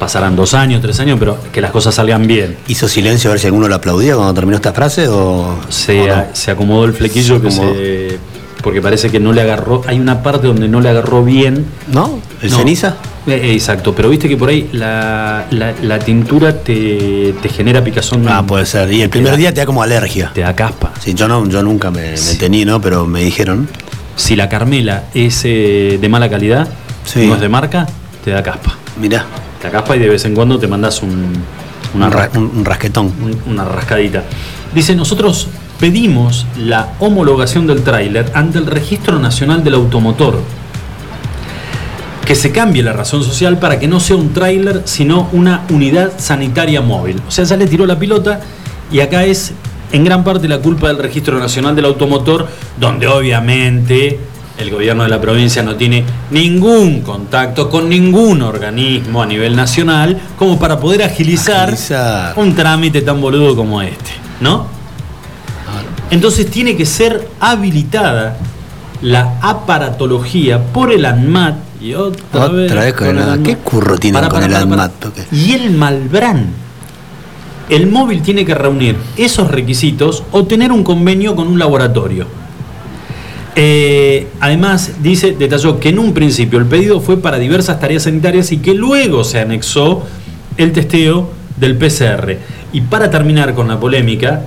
Pasarán 0.00 0.34
dos 0.34 0.52
años, 0.52 0.82
tres 0.82 0.98
años, 0.98 1.16
pero 1.16 1.38
que 1.52 1.60
las 1.60 1.70
cosas 1.70 1.94
salgan 1.94 2.26
bien. 2.26 2.56
¿Hizo 2.66 2.88
silencio 2.88 3.30
a 3.30 3.34
ver 3.34 3.40
si 3.40 3.46
alguno 3.46 3.68
lo 3.68 3.76
aplaudía 3.76 4.16
cuando 4.16 4.34
terminó 4.34 4.56
esta 4.56 4.72
frase? 4.72 5.06
O, 5.06 5.58
Se, 5.68 6.10
o 6.10 6.16
no? 6.16 6.24
se 6.32 6.50
acomodó 6.50 6.86
el 6.86 6.92
flequillo 6.92 7.40
que 7.40 7.52
Se 7.52 7.58
acomodó. 7.60 7.78
se. 7.78 8.18
Porque 8.64 8.82
parece 8.82 9.10
que 9.10 9.20
no 9.20 9.32
le 9.32 9.42
agarró. 9.42 9.82
Hay 9.86 10.00
una 10.00 10.24
parte 10.24 10.48
donde 10.48 10.66
no 10.66 10.80
le 10.80 10.88
agarró 10.88 11.22
bien. 11.22 11.66
¿No? 11.86 12.18
¿El 12.42 12.50
No. 12.50 12.58
ceniza? 12.58 12.96
Eh, 13.26 13.52
exacto, 13.54 13.94
pero 13.94 14.08
viste 14.10 14.28
que 14.28 14.36
por 14.36 14.48
ahí 14.50 14.68
la, 14.72 15.46
la- 15.50 15.72
la 15.82 15.98
tintura 15.98 16.58
te, 16.62 17.34
te 17.40 17.48
genera 17.48 17.82
picazón. 17.82 18.28
Ah, 18.28 18.44
puede 18.46 18.66
ser. 18.66 18.92
Y 18.92 19.02
el 19.02 19.08
primer 19.10 19.32
da- 19.32 19.36
día 19.38 19.54
te 19.54 19.60
da 19.60 19.66
como 19.66 19.82
alergia. 19.82 20.30
Te 20.34 20.42
da 20.42 20.54
caspa. 20.54 20.92
Sí, 21.00 21.14
yo, 21.14 21.26
no, 21.28 21.48
yo 21.48 21.62
nunca 21.62 21.90
me, 21.90 22.10
me 22.10 22.16
Sí. 22.16 22.38
tení, 22.38 22.64
¿no? 22.64 22.80
Pero 22.80 23.06
me 23.06 23.22
dijeron. 23.22 23.68
Si 24.16 24.36
la 24.36 24.48
Carmela 24.48 25.04
es 25.14 25.42
eh, 25.44 25.98
de 26.00 26.08
mala 26.08 26.28
calidad, 26.30 26.68
Sí. 27.04 27.26
no 27.26 27.34
es 27.34 27.40
de 27.40 27.48
marca, 27.48 27.86
te 28.24 28.30
da 28.30 28.42
caspa. 28.42 28.74
Mirá, 29.00 29.24
Te 29.60 29.68
da 29.68 29.72
caspa 29.72 29.96
y 29.96 29.98
de 30.00 30.08
vez 30.08 30.24
en 30.26 30.34
cuando 30.34 30.58
te 30.58 30.66
mandas 30.68 31.02
un, 31.02 31.32
una, 31.94 32.06
un, 32.06 32.12
ra- 32.12 32.30
un- 32.34 32.50
un 32.56 32.64
rasquetón. 32.64 33.06
un- 33.06 33.52
una 33.52 33.64
rascadita. 33.64 34.22
Dice, 34.74 34.94
nosotros 34.94 35.48
pedimos 35.80 36.46
la 36.58 36.90
homologación 37.00 37.66
del 37.66 37.82
tráiler 37.82 38.30
ante 38.34 38.58
el 38.58 38.66
Registro 38.66 39.18
Nacional 39.18 39.64
del 39.64 39.74
Automotor. 39.74 40.40
Que 42.26 42.34
se 42.34 42.50
cambie 42.50 42.82
la 42.82 42.92
razón 42.92 43.22
social 43.22 43.58
para 43.58 43.78
que 43.78 43.86
no 43.86 44.00
sea 44.00 44.16
un 44.16 44.32
tráiler, 44.32 44.82
sino 44.84 45.28
una 45.32 45.62
unidad 45.70 46.12
sanitaria 46.18 46.80
móvil. 46.82 47.22
O 47.26 47.30
sea, 47.30 47.44
ya 47.44 47.56
le 47.56 47.66
tiró 47.66 47.86
la 47.86 47.98
pilota 47.98 48.40
y 48.90 49.00
acá 49.00 49.24
es 49.24 49.52
en 49.92 50.04
gran 50.04 50.24
parte 50.24 50.48
la 50.48 50.58
culpa 50.58 50.88
del 50.88 50.98
Registro 50.98 51.38
Nacional 51.38 51.76
del 51.76 51.84
Automotor, 51.84 52.48
donde 52.78 53.06
obviamente 53.06 54.18
el 54.58 54.70
gobierno 54.70 55.04
de 55.04 55.08
la 55.08 55.20
provincia 55.20 55.62
no 55.62 55.76
tiene 55.76 56.02
ningún 56.30 57.02
contacto 57.02 57.70
con 57.70 57.88
ningún 57.88 58.42
organismo 58.42 59.22
a 59.22 59.26
nivel 59.26 59.54
nacional 59.54 60.20
como 60.38 60.58
para 60.58 60.80
poder 60.80 61.02
agilizar, 61.04 61.68
Agilizar. 61.68 62.34
un 62.36 62.54
trámite 62.56 63.02
tan 63.02 63.20
boludo 63.20 63.54
como 63.54 63.82
este, 63.82 64.10
¿no? 64.40 64.66
Entonces 66.10 66.50
tiene 66.50 66.76
que 66.76 66.86
ser 66.86 67.28
habilitada 67.38 68.36
la 69.02 69.38
aparatología 69.42 70.62
por 70.72 70.92
el 70.92 71.04
ANMAT 71.04 71.65
y 71.86 71.94
otra, 71.94 72.46
Otra 72.46 72.84
vez 72.84 72.94
con 72.94 73.08
el 73.08 73.18
ANMAT. 73.18 73.42
¿Qué 73.42 73.56
curro 73.56 73.96
tienen 73.98 74.28
con 74.28 74.42
el 74.42 74.54
ANMAT, 74.54 74.92
toque? 74.98 75.22
Y 75.30 75.52
el 75.52 75.70
Malbrán. 75.70 76.48
El 77.68 77.86
móvil 77.88 78.22
tiene 78.22 78.44
que 78.44 78.54
reunir 78.54 78.96
esos 79.16 79.50
requisitos 79.50 80.22
o 80.32 80.44
tener 80.46 80.72
un 80.72 80.84
convenio 80.84 81.34
con 81.34 81.48
un 81.48 81.58
laboratorio. 81.58 82.26
Eh, 83.56 84.28
además, 84.40 84.92
dice, 85.02 85.34
detalló 85.38 85.80
que 85.80 85.88
en 85.88 85.98
un 85.98 86.12
principio 86.12 86.58
el 86.58 86.66
pedido 86.66 87.00
fue 87.00 87.16
para 87.16 87.38
diversas 87.38 87.80
tareas 87.80 88.02
sanitarias 88.04 88.52
y 88.52 88.58
que 88.58 88.74
luego 88.74 89.24
se 89.24 89.40
anexó 89.40 90.04
el 90.56 90.72
testeo 90.72 91.30
del 91.56 91.76
PCR. 91.76 92.36
Y 92.72 92.82
para 92.82 93.10
terminar 93.10 93.54
con 93.54 93.66
la 93.68 93.80
polémica, 93.80 94.42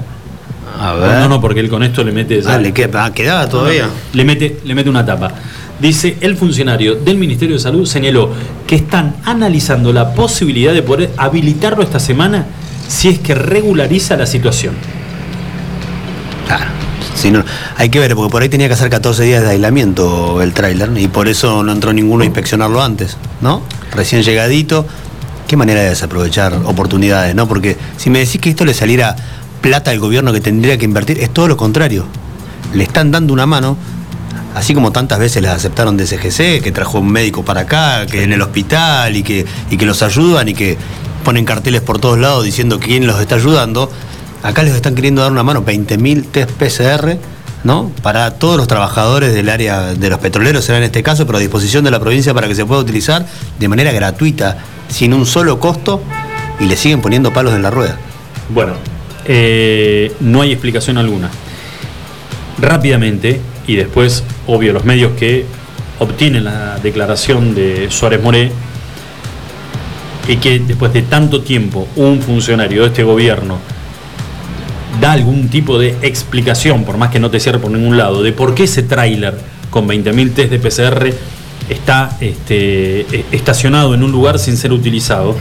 A 0.79 0.93
ver. 0.93 1.19
no, 1.19 1.27
no, 1.29 1.41
porque 1.41 1.59
él 1.59 1.69
con 1.69 1.83
esto 1.83 2.03
le 2.03 2.11
mete. 2.11 2.41
Ah, 2.45 2.57
le 2.57 2.71
queda, 2.71 3.05
ah, 3.05 3.13
quedaba 3.13 3.49
todavía. 3.49 3.89
le 4.13 4.23
mete, 4.25 4.59
le 4.63 4.75
mete 4.75 4.89
una 4.89 5.05
tapa. 5.05 5.31
Dice, 5.79 6.17
el 6.21 6.35
funcionario 6.35 6.95
del 6.95 7.17
Ministerio 7.17 7.55
de 7.55 7.61
Salud 7.61 7.85
señaló 7.85 8.31
que 8.67 8.75
están 8.75 9.15
analizando 9.23 9.93
la 9.93 10.13
posibilidad 10.13 10.73
de 10.73 10.83
poder 10.83 11.11
habilitarlo 11.17 11.83
esta 11.83 11.99
semana 11.99 12.45
si 12.87 13.07
es 13.07 13.19
que 13.19 13.35
regulariza 13.35 14.17
la 14.17 14.25
situación. 14.25 14.73
No, 17.31 17.43
hay 17.75 17.89
que 17.89 17.99
ver, 17.99 18.15
porque 18.15 18.31
por 18.31 18.41
ahí 18.41 18.49
tenía 18.49 18.67
que 18.67 18.75
hacer 18.75 18.89
14 18.89 19.23
días 19.23 19.43
de 19.43 19.49
aislamiento 19.49 20.41
el 20.41 20.53
tráiler 20.53 20.89
y 20.97 21.09
por 21.09 21.27
eso 21.27 21.63
no 21.63 21.71
entró 21.73 21.91
ninguno 21.91 22.23
a 22.23 22.25
inspeccionarlo 22.25 22.81
antes, 22.81 23.17
¿no? 23.41 23.61
Recién 23.91 24.23
llegadito. 24.23 24.85
Qué 25.45 25.57
manera 25.57 25.81
de 25.81 25.89
desaprovechar 25.89 26.53
oportunidades, 26.65 27.35
¿no? 27.35 27.45
Porque 27.47 27.75
si 27.97 28.09
me 28.09 28.19
decís 28.19 28.39
que 28.39 28.49
esto 28.49 28.63
le 28.63 28.73
saliera 28.73 29.17
plata 29.61 29.91
al 29.91 29.99
gobierno 29.99 30.31
que 30.31 30.39
tendría 30.39 30.77
que 30.77 30.85
invertir, 30.85 31.19
es 31.19 31.29
todo 31.31 31.49
lo 31.49 31.57
contrario. 31.57 32.05
Le 32.73 32.83
están 32.83 33.11
dando 33.11 33.33
una 33.33 33.45
mano, 33.45 33.75
así 34.59 34.73
como 34.73 34.91
tantas 34.91 35.19
veces 35.19 35.41
les 35.41 35.51
aceptaron 35.51 35.95
de 35.95 36.05
SGC, 36.05 36.61
que 36.61 36.71
trajo 36.73 36.99
un 36.99 37.09
médico 37.09 37.45
para 37.45 37.61
acá, 37.61 38.05
que 38.05 38.23
en 38.23 38.33
el 38.33 38.41
hospital 38.41 39.15
y 39.15 39.23
que, 39.23 39.45
y 39.69 39.77
que 39.77 39.85
los 39.85 40.03
ayudan 40.03 40.49
y 40.49 40.53
que 40.53 40.77
ponen 41.23 41.45
carteles 41.45 41.81
por 41.81 41.99
todos 41.99 42.19
lados 42.19 42.43
diciendo 42.43 42.77
quién 42.77 43.07
los 43.07 43.21
está 43.21 43.35
ayudando. 43.35 43.89
Acá 44.43 44.63
les 44.63 44.75
están 44.75 44.95
queriendo 44.95 45.21
dar 45.21 45.31
una 45.31 45.43
mano, 45.43 45.63
20.000 45.65 46.25
test 46.31 46.51
PCR, 46.51 47.17
¿no? 47.63 47.89
Para 48.01 48.31
todos 48.31 48.57
los 48.57 48.67
trabajadores 48.67 49.33
del 49.33 49.47
área 49.47 49.93
de 49.93 50.09
los 50.09 50.19
petroleros, 50.19 50.65
será 50.65 50.77
en 50.77 50.83
este 50.83 51.03
caso, 51.03 51.25
pero 51.25 51.37
a 51.37 51.41
disposición 51.41 51.85
de 51.85 51.91
la 51.91 52.01
provincia 52.01 52.33
para 52.33 52.49
que 52.49 52.55
se 52.55 52.65
pueda 52.65 52.81
utilizar 52.81 53.25
de 53.57 53.67
manera 53.69 53.93
gratuita, 53.93 54.57
sin 54.89 55.13
un 55.13 55.25
solo 55.25 55.57
costo, 55.59 56.01
y 56.59 56.65
le 56.65 56.75
siguen 56.75 57.01
poniendo 57.01 57.31
palos 57.31 57.53
en 57.53 57.61
la 57.61 57.71
rueda. 57.71 57.97
Bueno, 58.49 58.73
eh, 59.23 60.11
no 60.19 60.41
hay 60.41 60.51
explicación 60.51 60.97
alguna. 60.97 61.29
Rápidamente, 62.61 63.39
y 63.69 63.75
después, 63.75 64.23
obvio, 64.47 64.73
los 64.73 64.83
medios 64.83 65.11
que 65.11 65.45
obtienen 65.99 66.43
la 66.43 66.79
declaración 66.81 67.53
de 67.53 67.91
Suárez 67.91 68.19
Moré, 68.19 68.51
y 70.27 70.37
que 70.37 70.57
después 70.57 70.91
de 70.91 71.03
tanto 71.03 71.41
tiempo 71.41 71.87
un 71.95 72.19
funcionario 72.19 72.81
de 72.81 72.87
este 72.87 73.03
gobierno 73.03 73.59
da 74.99 75.11
algún 75.11 75.49
tipo 75.49 75.77
de 75.77 75.95
explicación, 76.01 76.83
por 76.83 76.97
más 76.97 77.11
que 77.11 77.19
no 77.19 77.29
te 77.29 77.39
cierre 77.39 77.59
por 77.59 77.69
ningún 77.69 77.95
lado, 77.95 78.23
de 78.23 78.31
por 78.31 78.55
qué 78.55 78.63
ese 78.63 78.81
tráiler 78.81 79.37
con 79.69 79.87
20.000 79.87 80.33
test 80.33 80.49
de 80.49 80.57
PCR 80.57 81.13
está 81.69 82.17
este, 82.21 83.01
eh, 83.01 83.25
estacionado 83.31 83.93
en 83.93 84.01
un 84.01 84.11
lugar 84.11 84.39
sin 84.39 84.57
ser 84.57 84.73
utilizado. 84.73 85.35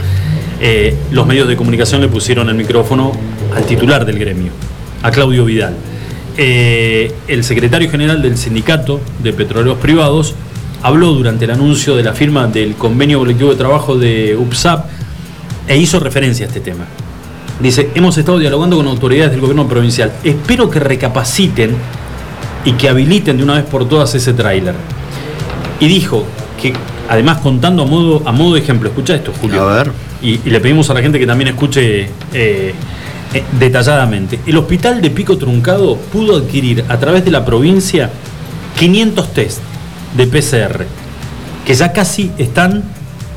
Eh, 0.61 0.95
los 1.09 1.25
medios 1.25 1.47
de 1.47 1.55
comunicación 1.55 1.99
le 1.99 2.09
pusieron 2.09 2.47
el 2.47 2.55
micrófono 2.55 3.11
al 3.55 3.65
titular 3.65 4.05
del 4.05 4.19
gremio, 4.19 4.51
a 5.01 5.09
Claudio 5.09 5.45
Vidal. 5.45 5.75
Eh, 6.41 7.11
el 7.27 7.43
secretario 7.43 7.91
general 7.91 8.21
del 8.21 8.37
sindicato 8.37 9.01
de 9.21 9.33
petroleros 9.33 9.77
privados 9.77 10.35
habló 10.81 11.07
durante 11.11 11.43
el 11.43 11.51
anuncio 11.51 11.97
de 11.97 12.03
la 12.03 12.13
firma 12.13 12.47
del 12.47 12.75
convenio 12.75 13.19
colectivo 13.19 13.49
de 13.49 13.57
trabajo 13.57 13.97
de 13.97 14.37
UPSAP 14.37 14.85
e 15.67 15.77
hizo 15.77 15.99
referencia 15.99 16.45
a 16.45 16.47
este 16.47 16.61
tema. 16.61 16.85
Dice, 17.59 17.89
hemos 17.93 18.17
estado 18.17 18.39
dialogando 18.39 18.77
con 18.77 18.87
autoridades 18.87 19.31
del 19.31 19.41
gobierno 19.41 19.67
provincial. 19.67 20.13
Espero 20.23 20.69
que 20.69 20.79
recapaciten 20.79 21.75
y 22.63 22.71
que 22.71 22.87
habiliten 22.87 23.35
de 23.35 23.43
una 23.43 23.55
vez 23.55 23.65
por 23.65 23.89
todas 23.89 24.15
ese 24.15 24.31
tráiler. 24.31 24.75
Y 25.81 25.87
dijo 25.89 26.23
que, 26.61 26.71
además 27.09 27.39
contando 27.39 27.83
a 27.83 27.85
modo, 27.85 28.23
a 28.25 28.31
modo 28.31 28.53
de 28.53 28.61
ejemplo, 28.61 28.87
escucha 28.87 29.13
esto, 29.13 29.33
Julio. 29.41 29.67
A 29.67 29.83
ver. 29.83 29.91
Y, 30.21 30.39
y 30.45 30.49
le 30.51 30.61
pedimos 30.61 30.89
a 30.89 30.93
la 30.93 31.01
gente 31.01 31.19
que 31.19 31.27
también 31.27 31.49
escuche 31.49 32.09
eh, 32.33 32.73
eh, 33.33 33.43
detalladamente. 33.59 34.39
El 34.45 34.57
hospital 34.57 35.01
de 35.01 35.09
Pico 35.11 35.37
Truncado 35.37 35.95
pudo 35.97 36.37
adquirir 36.37 36.85
a 36.89 36.97
través 36.99 37.23
de 37.25 37.31
la 37.31 37.45
provincia 37.45 38.09
500 38.77 39.33
test 39.33 39.59
de 40.15 40.27
PCR, 40.27 40.85
que 41.65 41.73
ya 41.75 41.91
casi 41.93 42.31
están 42.37 42.83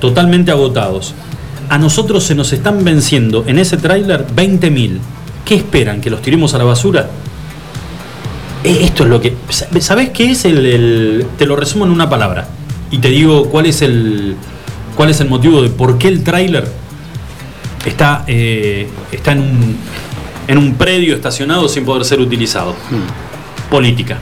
totalmente 0.01 0.51
agotados. 0.51 1.15
A 1.69 1.79
nosotros 1.79 2.25
se 2.25 2.35
nos 2.35 2.53
están 2.53 2.85
venciendo 2.85 3.45
en 3.47 3.59
ese 3.59 3.77
tráiler 3.77 4.27
20.000. 4.35 4.99
¿Qué 5.45 5.55
esperan? 5.57 6.01
¿Que 6.01 6.11
los 6.11 6.23
tiremos 6.23 6.55
a 6.55 6.59
la 6.59 6.65
basura? 6.65 7.09
Eh, 8.65 8.79
Esto 8.83 9.05
es 9.05 9.09
lo 9.11 9.21
que... 9.21 9.35
¿Sabés 9.81 10.11
qué 10.11 10.31
es 10.31 10.45
el, 10.45 10.65
el- 10.67 11.27
Te 11.39 11.47
lo 11.47 11.57
resumo 11.57 11.85
en 11.85 11.91
una 11.91 12.09
palabra. 12.09 12.47
Y 12.91 12.99
te 12.99 13.09
digo 13.09 13.47
cuál 13.47 13.67
es 13.67 13.81
el, 13.83 14.37
cuál 14.97 15.11
es 15.11 15.21
el 15.21 15.29
motivo 15.29 15.63
de 15.63 15.71
por 15.71 15.99
qué 15.99 16.09
el 16.09 16.23
tráiler 16.23 16.69
está, 17.85 18.25
eh, 18.27 18.89
está 19.11 19.33
en, 19.33 19.41
un, 19.41 19.77
en 20.49 20.59
un 20.59 20.75
predio 20.75 21.15
estacionado 21.15 21.69
sin 21.69 21.85
poder 21.85 22.05
ser 22.05 22.21
utilizado. 22.21 22.75
Política. 23.71 24.19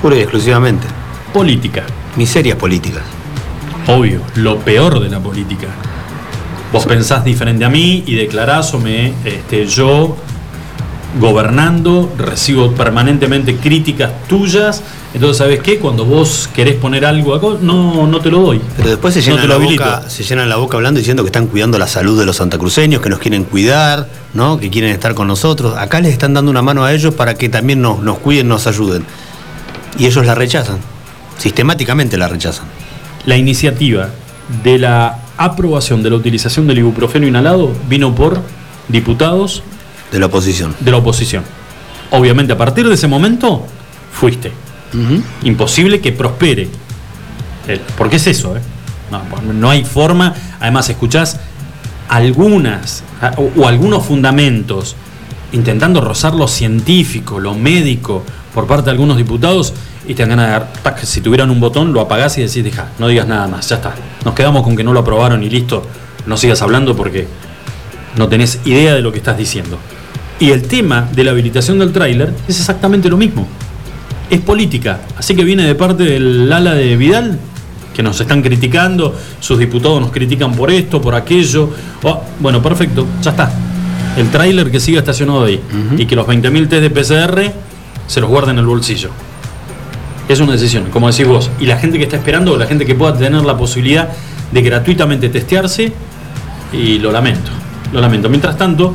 Pura 0.00 0.16
y 0.16 0.20
exclusivamente. 0.20 0.86
Política. 1.32 1.84
Miserias 2.16 2.56
políticas. 2.56 3.02
Obvio, 3.86 4.20
lo 4.36 4.58
peor 4.58 5.00
de 5.00 5.08
la 5.08 5.20
política. 5.20 5.68
Vos 6.72 6.86
pensás 6.86 7.24
diferente 7.24 7.64
a 7.64 7.68
mí 7.68 8.02
y 8.06 8.14
declarás 8.14 8.74
o 8.74 8.80
me, 8.80 9.12
este, 9.24 9.66
yo 9.66 10.16
gobernando, 11.18 12.12
recibo 12.18 12.72
permanentemente 12.72 13.56
críticas 13.56 14.12
tuyas. 14.28 14.82
Entonces, 15.14 15.38
¿sabes 15.38 15.60
qué? 15.60 15.78
Cuando 15.78 16.04
vos 16.04 16.48
querés 16.54 16.74
poner 16.74 17.06
algo 17.06 17.34
acá, 17.34 17.58
no, 17.60 18.06
no 18.06 18.20
te 18.20 18.30
lo 18.30 18.40
doy. 18.40 18.60
Pero 18.76 18.90
después 18.90 19.14
se 19.14 19.22
llenan, 19.22 19.48
la 19.48 19.56
boca, 19.56 20.08
se 20.08 20.24
llenan 20.24 20.48
la 20.48 20.56
boca 20.56 20.76
hablando 20.76 20.98
diciendo 20.98 21.22
que 21.22 21.28
están 21.28 21.46
cuidando 21.46 21.78
la 21.78 21.86
salud 21.86 22.18
de 22.18 22.26
los 22.26 22.36
santacruceños, 22.36 23.00
que 23.00 23.08
nos 23.08 23.18
quieren 23.18 23.44
cuidar, 23.44 24.08
¿no? 24.34 24.58
que 24.58 24.68
quieren 24.68 24.90
estar 24.90 25.14
con 25.14 25.28
nosotros. 25.28 25.76
Acá 25.78 26.00
les 26.00 26.12
están 26.12 26.34
dando 26.34 26.50
una 26.50 26.62
mano 26.62 26.84
a 26.84 26.92
ellos 26.92 27.14
para 27.14 27.34
que 27.34 27.48
también 27.48 27.80
nos, 27.80 28.00
nos 28.00 28.18
cuiden, 28.18 28.48
nos 28.48 28.66
ayuden. 28.66 29.04
Y 29.98 30.06
ellos 30.06 30.26
la 30.26 30.34
rechazan. 30.34 30.78
Sistemáticamente 31.38 32.18
la 32.18 32.28
rechazan. 32.28 32.66
La 33.24 33.36
iniciativa 33.36 34.10
de 34.62 34.78
la 34.78 35.18
aprobación 35.38 36.02
de 36.02 36.10
la 36.10 36.16
utilización 36.16 36.66
del 36.66 36.78
ibuprofeno 36.78 37.26
inhalado 37.26 37.72
vino 37.88 38.14
por 38.14 38.40
diputados 38.88 39.62
De 40.12 40.18
la 40.18 40.26
oposición. 40.26 40.74
de 40.80 40.90
la 40.90 40.96
oposición. 40.98 41.44
Obviamente, 42.10 42.52
a 42.52 42.58
partir 42.58 42.86
de 42.88 42.94
ese 42.94 43.06
momento, 43.08 43.66
fuiste. 44.12 44.52
Imposible 45.42 46.00
que 46.00 46.12
prospere. 46.12 46.68
Porque 47.98 48.16
es 48.16 48.26
eso, 48.28 48.56
¿eh? 48.56 48.60
No, 49.10 49.22
no 49.52 49.70
hay 49.70 49.84
forma. 49.84 50.34
Además, 50.60 50.88
escuchás 50.88 51.38
algunas 52.08 53.02
a- 53.20 53.32
o, 53.36 53.50
o 53.56 53.68
algunos 53.68 54.04
fundamentos 54.06 54.94
intentando 55.52 56.00
rozar 56.00 56.34
lo 56.34 56.48
científico, 56.48 57.40
lo 57.40 57.54
médico, 57.54 58.22
por 58.54 58.66
parte 58.66 58.86
de 58.86 58.90
algunos 58.92 59.16
diputados 59.16 59.72
y 60.08 60.14
te 60.14 60.22
dan 60.22 60.30
ganas 60.30 60.46
de 60.46 60.52
dar, 60.52 60.72
tac, 60.82 61.04
si 61.04 61.20
tuvieran 61.20 61.50
un 61.50 61.60
botón, 61.60 61.92
lo 61.92 62.00
apagás 62.00 62.36
y 62.38 62.42
decís, 62.42 62.62
deja, 62.64 62.88
no 62.98 63.08
digas 63.08 63.26
nada 63.26 63.46
más, 63.48 63.68
ya 63.68 63.76
está. 63.76 63.94
Nos 64.24 64.34
quedamos 64.34 64.62
con 64.62 64.76
que 64.76 64.84
no 64.84 64.92
lo 64.92 65.00
aprobaron 65.00 65.42
y 65.42 65.50
listo, 65.50 65.86
no 66.26 66.36
sigas 66.36 66.62
hablando 66.62 66.96
porque 66.96 67.26
no 68.16 68.28
tenés 68.28 68.60
idea 68.64 68.94
de 68.94 69.02
lo 69.02 69.12
que 69.12 69.18
estás 69.18 69.36
diciendo. 69.36 69.78
Y 70.38 70.50
el 70.50 70.62
tema 70.62 71.08
de 71.14 71.24
la 71.24 71.30
habilitación 71.30 71.78
del 71.78 71.92
tráiler 71.92 72.34
es 72.46 72.58
exactamente 72.60 73.08
lo 73.08 73.16
mismo. 73.16 73.46
Es 74.28 74.40
política, 74.40 75.00
así 75.16 75.34
que 75.34 75.44
viene 75.44 75.62
de 75.62 75.74
parte 75.74 76.04
del 76.04 76.52
ala 76.52 76.74
de 76.74 76.96
Vidal, 76.96 77.38
que 77.94 78.02
nos 78.02 78.20
están 78.20 78.42
criticando, 78.42 79.14
sus 79.40 79.58
diputados 79.58 80.00
nos 80.00 80.10
critican 80.10 80.52
por 80.54 80.70
esto, 80.70 81.00
por 81.00 81.14
aquello. 81.14 81.70
Oh, 82.02 82.22
bueno, 82.40 82.60
perfecto, 82.60 83.06
ya 83.22 83.30
está. 83.30 83.50
El 84.16 84.30
tráiler 84.30 84.70
que 84.70 84.80
siga 84.80 84.98
estacionado 84.98 85.44
ahí 85.44 85.60
y 85.96 86.06
que 86.06 86.16
los 86.16 86.26
20.000 86.26 86.68
test 86.68 86.82
de 86.82 86.90
PCR 86.90 87.52
se 88.06 88.20
los 88.20 88.28
guarden 88.28 88.56
en 88.56 88.58
el 88.60 88.66
bolsillo. 88.66 89.10
Es 90.28 90.40
una 90.40 90.52
decisión, 90.52 90.90
como 90.90 91.10
decís 91.10 91.26
vos. 91.26 91.50
Y 91.60 91.66
la 91.66 91.78
gente 91.78 91.98
que 91.98 92.04
está 92.04 92.16
esperando, 92.16 92.56
la 92.56 92.66
gente 92.66 92.84
que 92.84 92.94
pueda 92.94 93.16
tener 93.16 93.42
la 93.42 93.56
posibilidad 93.56 94.10
de 94.52 94.62
gratuitamente 94.62 95.28
testearse, 95.28 95.92
y 96.72 96.98
lo 96.98 97.12
lamento, 97.12 97.50
lo 97.92 98.00
lamento. 98.00 98.28
Mientras 98.28 98.58
tanto, 98.58 98.94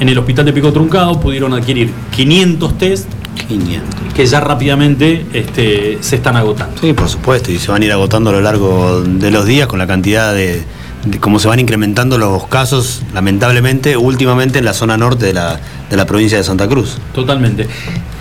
en 0.00 0.08
el 0.08 0.18
hospital 0.18 0.44
de 0.44 0.52
Pico 0.52 0.72
Truncado 0.72 1.18
pudieron 1.20 1.52
adquirir 1.54 1.90
500 2.14 2.78
test 2.78 3.08
500. 3.48 4.12
que 4.14 4.26
ya 4.26 4.40
rápidamente 4.40 5.24
este, 5.32 5.98
se 6.00 6.16
están 6.16 6.36
agotando. 6.36 6.80
Sí, 6.80 6.92
por 6.92 7.08
supuesto, 7.08 7.50
y 7.52 7.58
se 7.58 7.70
van 7.70 7.82
a 7.82 7.84
ir 7.84 7.92
agotando 7.92 8.30
a 8.30 8.32
lo 8.32 8.40
largo 8.40 9.02
de 9.02 9.30
los 9.30 9.46
días 9.46 9.66
con 9.68 9.78
la 9.78 9.86
cantidad 9.86 10.34
de, 10.34 10.62
de 11.04 11.18
cómo 11.20 11.38
se 11.38 11.46
van 11.48 11.60
incrementando 11.60 12.18
los 12.18 12.46
casos, 12.48 13.02
lamentablemente, 13.14 13.96
últimamente 13.96 14.58
en 14.58 14.64
la 14.64 14.72
zona 14.72 14.96
norte 14.96 15.26
de 15.26 15.34
la, 15.34 15.60
de 15.88 15.96
la 15.96 16.04
provincia 16.04 16.36
de 16.36 16.44
Santa 16.44 16.66
Cruz. 16.68 16.98
Totalmente. 17.14 17.68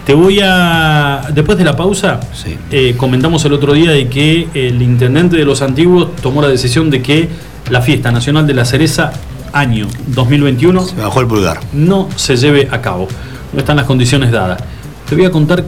Te 0.05 0.13
voy 0.13 0.39
a. 0.41 1.23
Después 1.33 1.57
de 1.57 1.65
la 1.65 1.75
pausa, 1.75 2.19
Sí. 2.33 2.55
eh, 2.71 2.93
comentamos 2.95 3.43
el 3.45 3.53
otro 3.53 3.73
día 3.73 3.91
de 3.91 4.07
que 4.07 4.47
el 4.53 4.81
intendente 4.81 5.35
de 5.35 5.43
los 5.45 5.61
antiguos 5.61 6.15
tomó 6.21 6.41
la 6.41 6.47
decisión 6.47 6.89
de 6.89 7.01
que 7.01 7.27
la 7.69 7.81
fiesta 7.81 8.11
nacional 8.11 8.47
de 8.47 8.53
la 8.53 8.63
cereza, 8.63 9.11
año 9.53 9.87
2021, 10.07 10.85
Se 10.85 10.95
bajó 10.95 11.21
el 11.21 11.27
pulgar. 11.27 11.59
no 11.73 12.07
se 12.15 12.35
lleve 12.37 12.67
a 12.71 12.81
cabo. 12.81 13.07
No 13.53 13.59
están 13.59 13.77
las 13.77 13.85
condiciones 13.85 14.31
dadas. 14.31 14.61
Te 15.09 15.15
voy 15.15 15.25
a 15.25 15.31
contar 15.31 15.63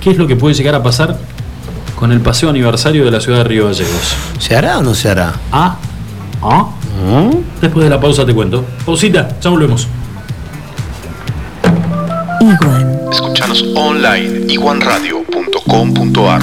qué 0.00 0.10
es 0.10 0.18
lo 0.18 0.26
que 0.26 0.36
puede 0.36 0.54
llegar 0.54 0.74
a 0.74 0.82
pasar 0.82 1.16
con 1.96 2.12
el 2.12 2.20
paseo 2.20 2.48
aniversario 2.50 3.04
de 3.04 3.10
la 3.10 3.20
ciudad 3.20 3.38
de 3.38 3.44
Río 3.44 3.66
Gallegos. 3.66 4.14
¿Se 4.38 4.56
hará 4.56 4.78
o 4.78 4.82
no 4.82 4.94
se 4.94 5.10
hará? 5.10 5.34
Ah, 5.52 5.76
ah. 6.42 6.66
Después 7.60 7.84
de 7.84 7.90
la 7.90 8.00
pausa 8.00 8.24
te 8.26 8.34
cuento. 8.34 8.64
Pausita, 8.84 9.28
ya 9.40 9.50
volvemos. 9.50 9.86
Iguan. 12.40 13.00
Escuchanos 13.12 13.64
online 13.74 14.52
iguanradio.com.ar 14.52 16.42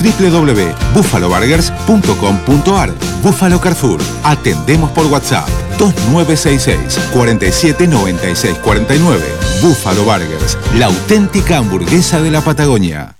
www.buffaloburgers.com.ar 0.00 2.94
Buffalo 3.22 3.60
Carrefour. 3.60 4.00
Atendemos 4.24 4.90
por 4.90 5.06
WhatsApp 5.06 5.48
2966 5.78 6.98
47 7.12 7.86
96 7.86 8.58
49. 8.58 9.24
Buffalo 9.62 10.04
Burgers, 10.04 10.58
la 10.78 10.86
auténtica 10.86 11.58
hamburguesa 11.58 12.22
de 12.22 12.30
la 12.30 12.40
Patagonia. 12.40 13.16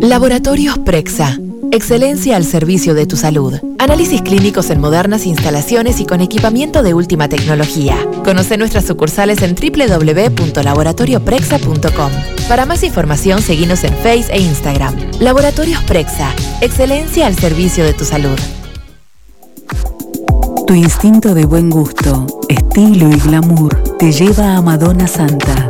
Laboratorios 0.00 0.78
Prexa. 0.78 1.36
Excelencia 1.72 2.36
al 2.36 2.44
servicio 2.44 2.94
de 2.94 3.06
tu 3.06 3.16
salud. 3.16 3.54
Análisis 3.80 4.20
clínicos 4.20 4.68
en 4.68 4.78
modernas 4.78 5.24
instalaciones 5.24 6.00
y 6.00 6.04
con 6.04 6.20
equipamiento 6.20 6.82
de 6.82 6.92
última 6.92 7.30
tecnología. 7.30 7.96
Conoce 8.24 8.58
nuestras 8.58 8.84
sucursales 8.84 9.40
en 9.40 9.54
www.laboratorioprexa.com. 9.54 12.12
Para 12.46 12.66
más 12.66 12.82
información, 12.82 13.40
seguinos 13.40 13.82
en 13.84 13.94
Face 13.94 14.30
e 14.34 14.38
Instagram. 14.38 14.94
Laboratorios 15.18 15.82
Prexa. 15.84 16.28
Excelencia 16.60 17.26
al 17.26 17.36
servicio 17.36 17.82
de 17.82 17.94
tu 17.94 18.04
salud. 18.04 18.38
Tu 20.66 20.74
instinto 20.74 21.32
de 21.32 21.46
buen 21.46 21.70
gusto, 21.70 22.26
estilo 22.50 23.08
y 23.08 23.18
glamour 23.18 23.82
te 23.98 24.12
lleva 24.12 24.56
a 24.56 24.60
Madonna 24.60 25.06
Santa. 25.06 25.69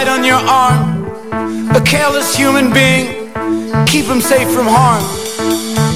right 0.00 0.08
on 0.08 0.24
your 0.24 0.42
arm. 0.48 1.04
A 1.76 1.80
careless 1.80 2.34
human 2.34 2.72
being, 2.72 3.32
keep 3.86 4.06
him 4.06 4.20
safe 4.20 4.50
from 4.50 4.66
harm. 4.66 5.04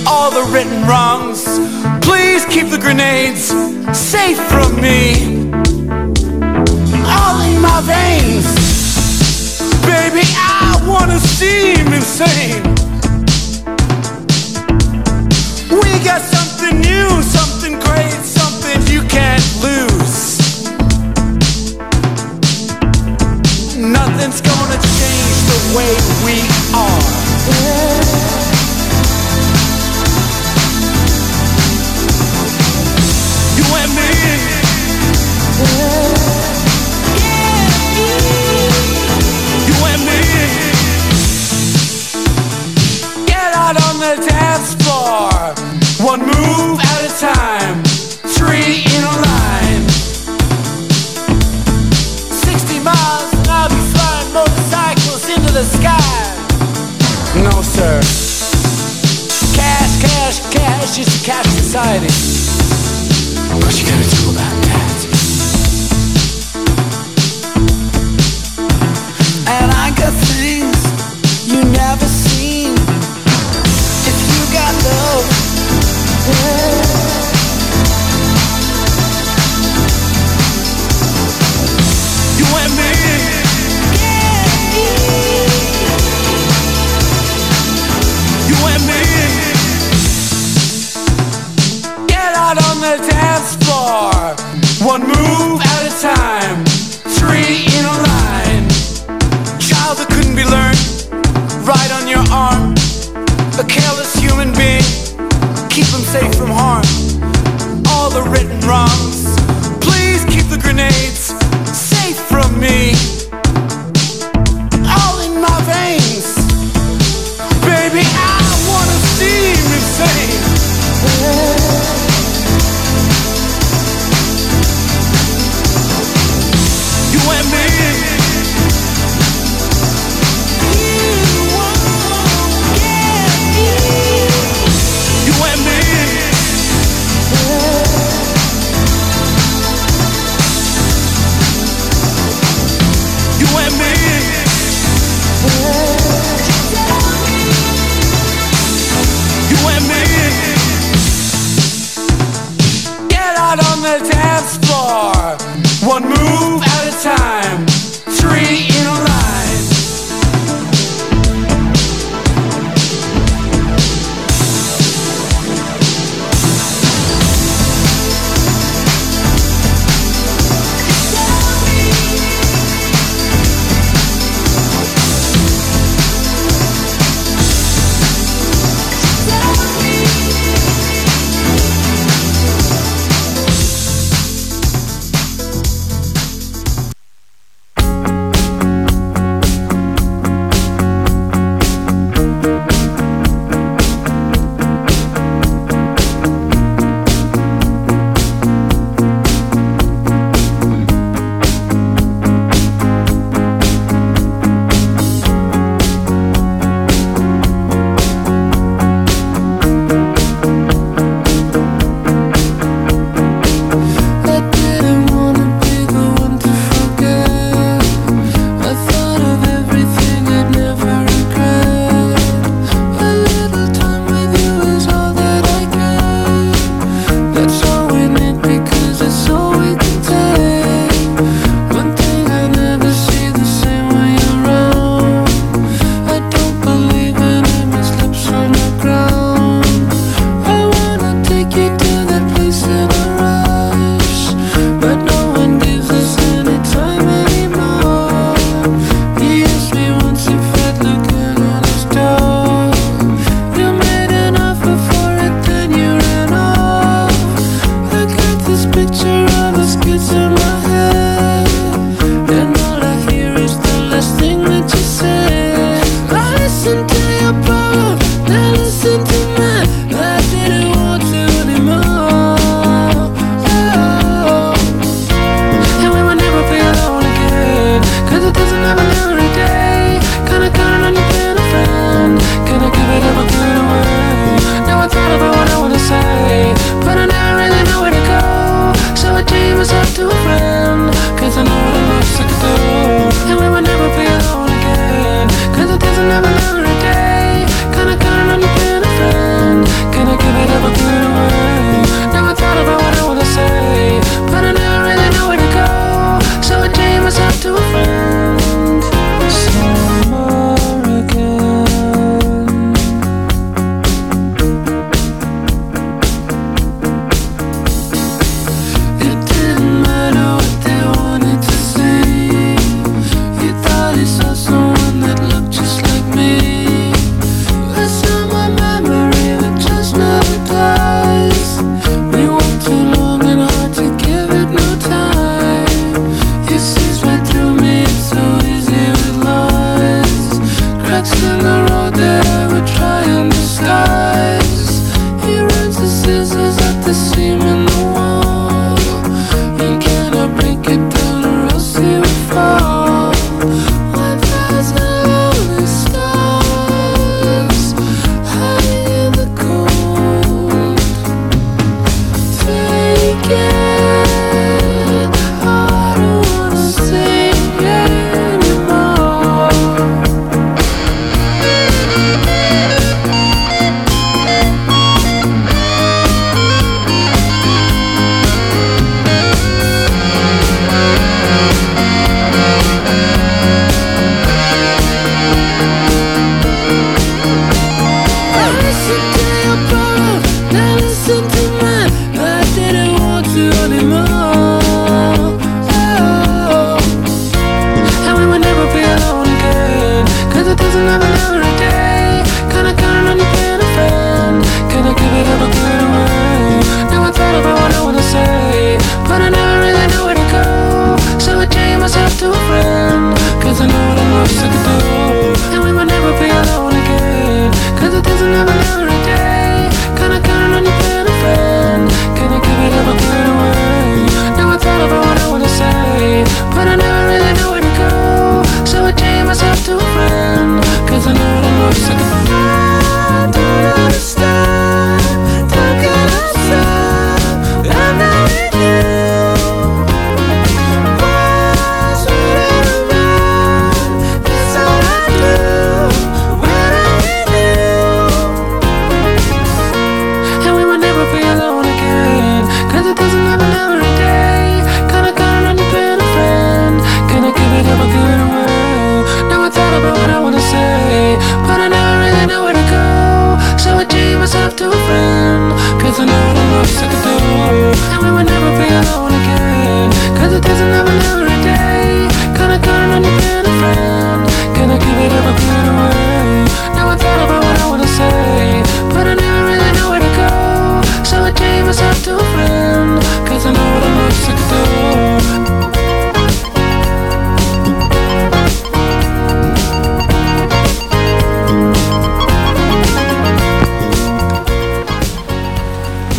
All 0.06 0.30
the 0.30 0.44
written 0.52 0.82
wrongs, 0.86 1.42
please 2.04 2.44
keep 2.44 2.68
the 2.68 2.78
grenades 2.78 3.44
safe 3.96 4.40
from 4.52 4.78
me. 4.78 5.48
All 7.16 7.36
in 7.48 7.56
my 7.62 7.80
veins, 7.92 8.46
baby, 9.86 10.26
I 10.36 10.84
wanna 10.86 11.18
seem 11.18 11.86
insane. 11.92 12.62
We 15.82 15.90
got 16.04 16.33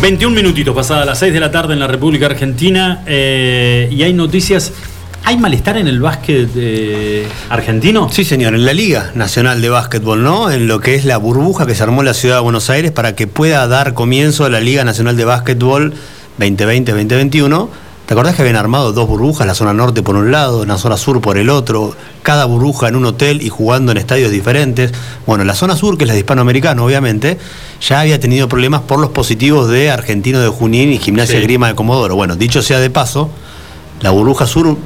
21 0.06 0.36
minutitos 0.36 0.72
pasadas 0.72 1.04
las 1.04 1.18
6 1.18 1.32
de 1.32 1.40
la 1.40 1.50
tarde 1.50 1.74
en 1.74 1.80
la 1.80 1.88
República 1.88 2.26
Argentina 2.26 3.02
eh, 3.06 3.88
y 3.90 4.04
hay 4.04 4.12
noticias. 4.12 4.72
¿Hay 5.24 5.36
malestar 5.36 5.78
en 5.78 5.88
el 5.88 5.98
básquet 5.98 6.48
eh, 6.54 7.26
argentino? 7.48 8.08
Sí, 8.12 8.24
señor, 8.24 8.54
en 8.54 8.64
la 8.64 8.72
Liga 8.72 9.10
Nacional 9.16 9.60
de 9.60 9.68
Básquetbol, 9.68 10.22
¿no? 10.22 10.48
En 10.52 10.68
lo 10.68 10.78
que 10.78 10.94
es 10.94 11.04
la 11.04 11.16
burbuja 11.16 11.66
que 11.66 11.74
se 11.74 11.82
armó 11.82 12.02
en 12.02 12.06
la 12.06 12.14
ciudad 12.14 12.36
de 12.36 12.42
Buenos 12.42 12.70
Aires 12.70 12.92
para 12.92 13.16
que 13.16 13.26
pueda 13.26 13.66
dar 13.66 13.94
comienzo 13.94 14.44
a 14.44 14.48
la 14.48 14.60
Liga 14.60 14.84
Nacional 14.84 15.16
de 15.16 15.24
Básquetbol 15.24 15.92
2020-2021. 16.38 17.68
¿Te 18.06 18.14
acordás 18.14 18.36
que 18.36 18.42
habían 18.42 18.54
armado 18.54 18.92
dos 18.92 19.08
burbujas, 19.08 19.48
la 19.48 19.54
zona 19.56 19.72
norte 19.72 20.00
por 20.00 20.14
un 20.14 20.30
lado, 20.30 20.64
la 20.64 20.78
zona 20.78 20.96
sur 20.96 21.20
por 21.20 21.36
el 21.38 21.50
otro, 21.50 21.92
cada 22.22 22.44
burbuja 22.44 22.86
en 22.86 22.94
un 22.94 23.04
hotel 23.04 23.42
y 23.42 23.48
jugando 23.48 23.90
en 23.90 23.98
estadios 23.98 24.30
diferentes? 24.30 24.92
Bueno, 25.26 25.42
la 25.42 25.56
zona 25.56 25.74
sur, 25.74 25.98
que 25.98 26.04
es 26.04 26.08
la 26.08 26.14
de 26.14 26.20
hispanoamericano, 26.20 26.84
obviamente, 26.84 27.36
ya 27.80 27.98
había 27.98 28.20
tenido 28.20 28.48
problemas 28.48 28.82
por 28.82 29.00
los 29.00 29.10
positivos 29.10 29.68
de 29.68 29.90
Argentino 29.90 30.38
de 30.38 30.46
Junín 30.46 30.92
y 30.92 30.98
Gimnasia 30.98 31.40
Sí. 31.40 31.42
Grima 31.42 31.66
de 31.66 31.74
Comodoro. 31.74 32.14
Bueno, 32.14 32.36
dicho 32.36 32.62
sea 32.62 32.78
de 32.78 32.90
paso, 32.90 33.28
la 34.00 34.10
burbuja 34.10 34.46
sur, 34.46 34.76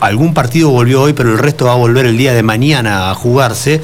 algún 0.00 0.34
partido 0.34 0.70
volvió 0.70 1.02
hoy, 1.02 1.12
pero 1.12 1.30
el 1.30 1.38
resto 1.38 1.66
va 1.66 1.74
a 1.74 1.76
volver 1.76 2.06
el 2.06 2.18
día 2.18 2.32
de 2.32 2.42
mañana 2.42 3.12
a 3.12 3.14
jugarse. 3.14 3.80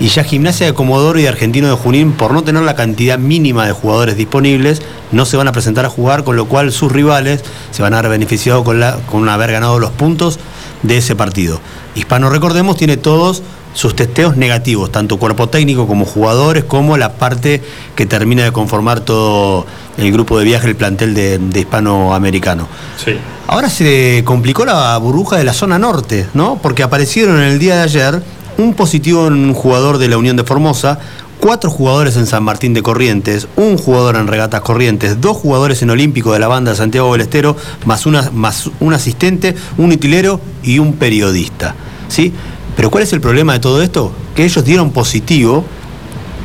Y 0.00 0.08
ya 0.08 0.24
Gimnasia 0.24 0.66
de 0.66 0.74
Comodoro 0.74 1.20
y 1.20 1.26
Argentino 1.26 1.68
de 1.68 1.74
Junín, 1.74 2.12
por 2.12 2.32
no 2.32 2.42
tener 2.42 2.62
la 2.62 2.74
cantidad 2.74 3.18
mínima 3.18 3.66
de 3.66 3.72
jugadores 3.72 4.16
disponibles, 4.16 4.82
no 5.12 5.24
se 5.24 5.36
van 5.36 5.48
a 5.48 5.52
presentar 5.52 5.84
a 5.84 5.90
jugar, 5.90 6.24
con 6.24 6.34
lo 6.34 6.46
cual 6.46 6.72
sus 6.72 6.90
rivales 6.90 7.42
se 7.70 7.82
van 7.82 7.94
a 7.94 7.98
haber 7.98 8.10
beneficiado 8.10 8.64
con, 8.64 8.80
la, 8.80 8.96
con 9.10 9.28
haber 9.28 9.52
ganado 9.52 9.78
los 9.78 9.90
puntos 9.90 10.38
de 10.82 10.96
ese 10.96 11.14
partido. 11.14 11.60
Hispano, 11.94 12.30
recordemos, 12.30 12.76
tiene 12.76 12.96
todos 12.96 13.42
sus 13.74 13.94
testeos 13.96 14.36
negativos, 14.36 14.90
tanto 14.92 15.18
cuerpo 15.18 15.48
técnico 15.48 15.86
como 15.86 16.04
jugadores, 16.04 16.64
como 16.64 16.96
la 16.96 17.14
parte 17.14 17.62
que 17.94 18.04
termina 18.06 18.44
de 18.44 18.52
conformar 18.52 19.00
todo 19.00 19.66
el 19.96 20.12
grupo 20.12 20.38
de 20.38 20.44
viaje, 20.44 20.68
el 20.68 20.76
plantel 20.76 21.14
de, 21.14 21.38
de 21.38 21.60
hispanoamericano. 21.60 22.66
Sí. 23.02 23.16
Ahora 23.46 23.70
se 23.70 24.22
complicó 24.24 24.64
la 24.64 24.96
burbuja 24.98 25.36
de 25.36 25.44
la 25.44 25.52
zona 25.52 25.78
norte, 25.78 26.26
¿no? 26.34 26.58
Porque 26.60 26.82
aparecieron 26.82 27.36
en 27.38 27.44
el 27.44 27.58
día 27.58 27.76
de 27.76 27.82
ayer 27.82 28.22
un 28.58 28.74
positivo 28.74 29.26
en 29.26 29.34
un 29.34 29.54
jugador 29.54 29.98
de 29.98 30.08
la 30.08 30.18
Unión 30.18 30.36
de 30.36 30.44
Formosa, 30.44 30.98
cuatro 31.40 31.70
jugadores 31.70 32.16
en 32.16 32.26
San 32.26 32.44
Martín 32.44 32.72
de 32.72 32.82
Corrientes, 32.82 33.48
un 33.56 33.76
jugador 33.76 34.16
en 34.16 34.28
Regatas 34.28 34.60
Corrientes, 34.60 35.20
dos 35.20 35.36
jugadores 35.36 35.82
en 35.82 35.90
Olímpico 35.90 36.32
de 36.32 36.38
la 36.38 36.48
banda 36.48 36.70
de 36.70 36.76
Santiago 36.76 37.12
del 37.12 37.22
Estero, 37.22 37.56
más, 37.84 38.06
una, 38.06 38.30
más 38.30 38.70
un 38.80 38.94
asistente, 38.94 39.54
un 39.76 39.90
utilero 39.90 40.40
y 40.62 40.78
un 40.78 40.94
periodista. 40.94 41.74
¿Sí? 42.08 42.32
Pero 42.76 42.90
¿cuál 42.90 43.04
es 43.04 43.12
el 43.12 43.20
problema 43.20 43.54
de 43.54 43.58
todo 43.58 43.82
esto? 43.82 44.12
Que 44.36 44.44
ellos 44.44 44.64
dieron 44.64 44.92
positivo 44.92 45.64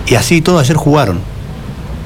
y 0.07 0.15
así 0.15 0.41
todo 0.41 0.59
ayer 0.59 0.75
jugaron. 0.75 1.19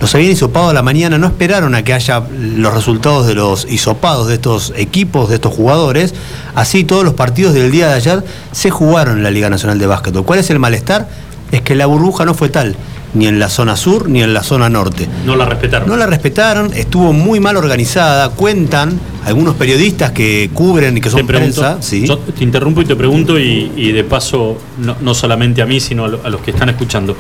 Los 0.02 0.16
habían 0.16 0.32
hisopado 0.32 0.70
a 0.70 0.74
la 0.74 0.82
mañana, 0.82 1.20
no 1.20 1.28
esperaron 1.28 1.76
a 1.76 1.84
que 1.84 1.94
haya 1.94 2.24
los 2.32 2.74
resultados 2.74 3.28
de 3.28 3.36
los 3.36 3.68
hisopados 3.70 4.28
de 4.28 4.34
estos 4.34 4.74
equipos, 4.76 5.30
de 5.30 5.36
estos 5.36 5.54
jugadores. 5.54 6.16
Así 6.56 6.84
todos 6.84 7.04
los 7.04 7.14
partidos 7.14 7.54
del 7.54 7.72
día 7.72 7.88
de 7.88 7.94
ayer 7.94 8.24
se 8.52 8.72
jugaron 8.72 9.18
en 9.18 9.24
la 9.24 9.30
Liga 9.30 9.52
Nacional 9.52 9.78
de 9.78 9.86
Básquetbol. 9.86 10.26
¿Cuál 10.26 10.40
es 10.40 10.50
el 10.50 10.58
malestar? 10.58 11.08
Es 11.52 11.62
que 11.62 11.76
la 11.76 11.86
burbuja 11.86 12.26
no 12.26 12.34
fue 12.34 12.50
tal, 12.50 12.76
ni 13.14 13.28
en 13.28 13.38
la 13.38 13.48
zona 13.48 13.76
sur 13.76 14.10
ni 14.10 14.24
en 14.24 14.34
la 14.34 14.42
zona 14.42 14.70
norte. 14.70 15.08
No 15.24 15.36
la 15.36 15.46
respetaron. 15.46 15.88
No 15.88 15.96
la 15.96 16.08
respetaron, 16.08 16.74
estuvo 16.74 17.14
muy 17.14 17.40
mal 17.40 17.56
organizada. 17.58 18.30
Cuentan 18.30 19.00
algunos 19.24 19.54
periodistas 19.54 20.12
que 20.14 20.50
cubren 20.52 20.98
y 20.98 21.02
que 21.02 21.12
son 21.12 21.28
pregunto, 21.28 21.62
prensa. 21.62 21.78
Sí. 21.80 22.08
yo 22.08 22.18
te 22.18 22.44
interrumpo 22.44 22.82
y 22.82 22.86
te 22.86 22.96
pregunto, 22.96 23.38
y, 23.38 23.72
y 23.76 23.92
de 23.92 24.04
paso, 24.04 24.58
no, 24.80 24.96
no 25.00 25.14
solamente 25.14 25.62
a 25.62 25.68
mí, 25.68 25.80
sino 25.80 26.06
a 26.06 26.30
los 26.30 26.42
que 26.42 26.50
están 26.50 26.70
escuchando. 26.70 27.16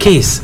¿Qué 0.00 0.18
es? 0.18 0.42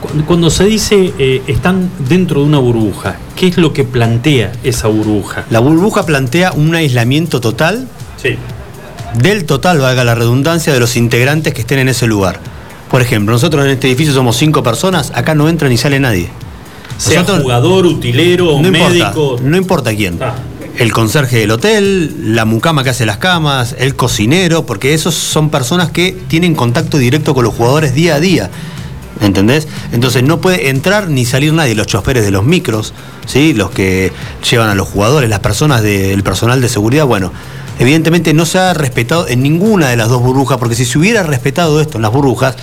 Cu- 0.00 0.24
Cuando 0.26 0.50
se 0.50 0.64
dice 0.64 1.12
eh, 1.18 1.42
están 1.46 1.90
dentro 2.08 2.40
de 2.40 2.46
una 2.46 2.58
burbuja, 2.58 3.16
¿qué 3.36 3.46
es 3.48 3.56
lo 3.58 3.72
que 3.72 3.84
plantea 3.84 4.52
esa 4.64 4.88
burbuja? 4.88 5.44
La 5.50 5.58
burbuja 5.60 6.06
plantea 6.06 6.52
un 6.52 6.74
aislamiento 6.74 7.40
total 7.40 7.86
Sí. 8.16 8.36
del 9.20 9.44
total, 9.44 9.78
valga 9.78 10.04
la 10.04 10.14
redundancia, 10.14 10.72
de 10.72 10.80
los 10.80 10.96
integrantes 10.96 11.52
que 11.54 11.60
estén 11.62 11.78
en 11.80 11.88
ese 11.88 12.06
lugar. 12.06 12.40
Por 12.90 13.02
ejemplo, 13.02 13.32
nosotros 13.32 13.64
en 13.64 13.72
este 13.72 13.88
edificio 13.88 14.12
somos 14.14 14.36
cinco 14.36 14.62
personas, 14.62 15.12
acá 15.14 15.34
no 15.34 15.48
entra 15.48 15.68
ni 15.68 15.76
sale 15.76 16.00
nadie. 16.00 16.28
Sea 16.98 17.20
Nosotros- 17.20 17.42
jugador, 17.42 17.86
utilero, 17.86 18.60
no 18.60 18.70
médico. 18.70 19.06
Importa, 19.36 19.42
no 19.48 19.56
importa 19.56 19.94
quién. 19.94 20.18
Ah. 20.20 20.34
El 20.76 20.92
conserje 20.92 21.38
del 21.38 21.50
hotel, 21.50 22.34
la 22.34 22.44
mucama 22.44 22.82
que 22.84 22.90
hace 22.90 23.04
las 23.06 23.18
camas, 23.18 23.74
el 23.78 23.96
cocinero, 23.96 24.64
porque 24.66 24.94
esos 24.94 25.14
son 25.14 25.50
personas 25.50 25.90
que 25.90 26.16
tienen 26.28 26.54
contacto 26.54 26.96
directo 26.98 27.34
con 27.34 27.44
los 27.44 27.54
jugadores 27.54 27.94
día 27.94 28.14
a 28.16 28.20
día. 28.20 28.50
¿Entendés? 29.20 29.68
Entonces 29.92 30.22
no 30.22 30.40
puede 30.40 30.70
entrar 30.70 31.08
ni 31.08 31.24
salir 31.24 31.52
nadie, 31.52 31.74
los 31.74 31.86
choferes 31.86 32.24
de 32.24 32.30
los 32.30 32.44
micros, 32.44 32.94
¿sí? 33.26 33.52
los 33.52 33.70
que 33.70 34.12
llevan 34.48 34.70
a 34.70 34.74
los 34.74 34.88
jugadores, 34.88 35.28
las 35.28 35.40
personas 35.40 35.82
del 35.82 36.22
personal 36.22 36.60
de 36.60 36.68
seguridad, 36.68 37.04
bueno, 37.04 37.32
evidentemente 37.78 38.32
no 38.32 38.46
se 38.46 38.58
ha 38.58 38.72
respetado 38.72 39.28
en 39.28 39.42
ninguna 39.42 39.88
de 39.88 39.96
las 39.96 40.08
dos 40.08 40.22
burbujas, 40.22 40.58
porque 40.58 40.74
si 40.74 40.86
se 40.86 40.98
hubiera 40.98 41.22
respetado 41.22 41.80
esto 41.80 41.98
en 41.98 42.02
las 42.02 42.12
burbujas, 42.12 42.56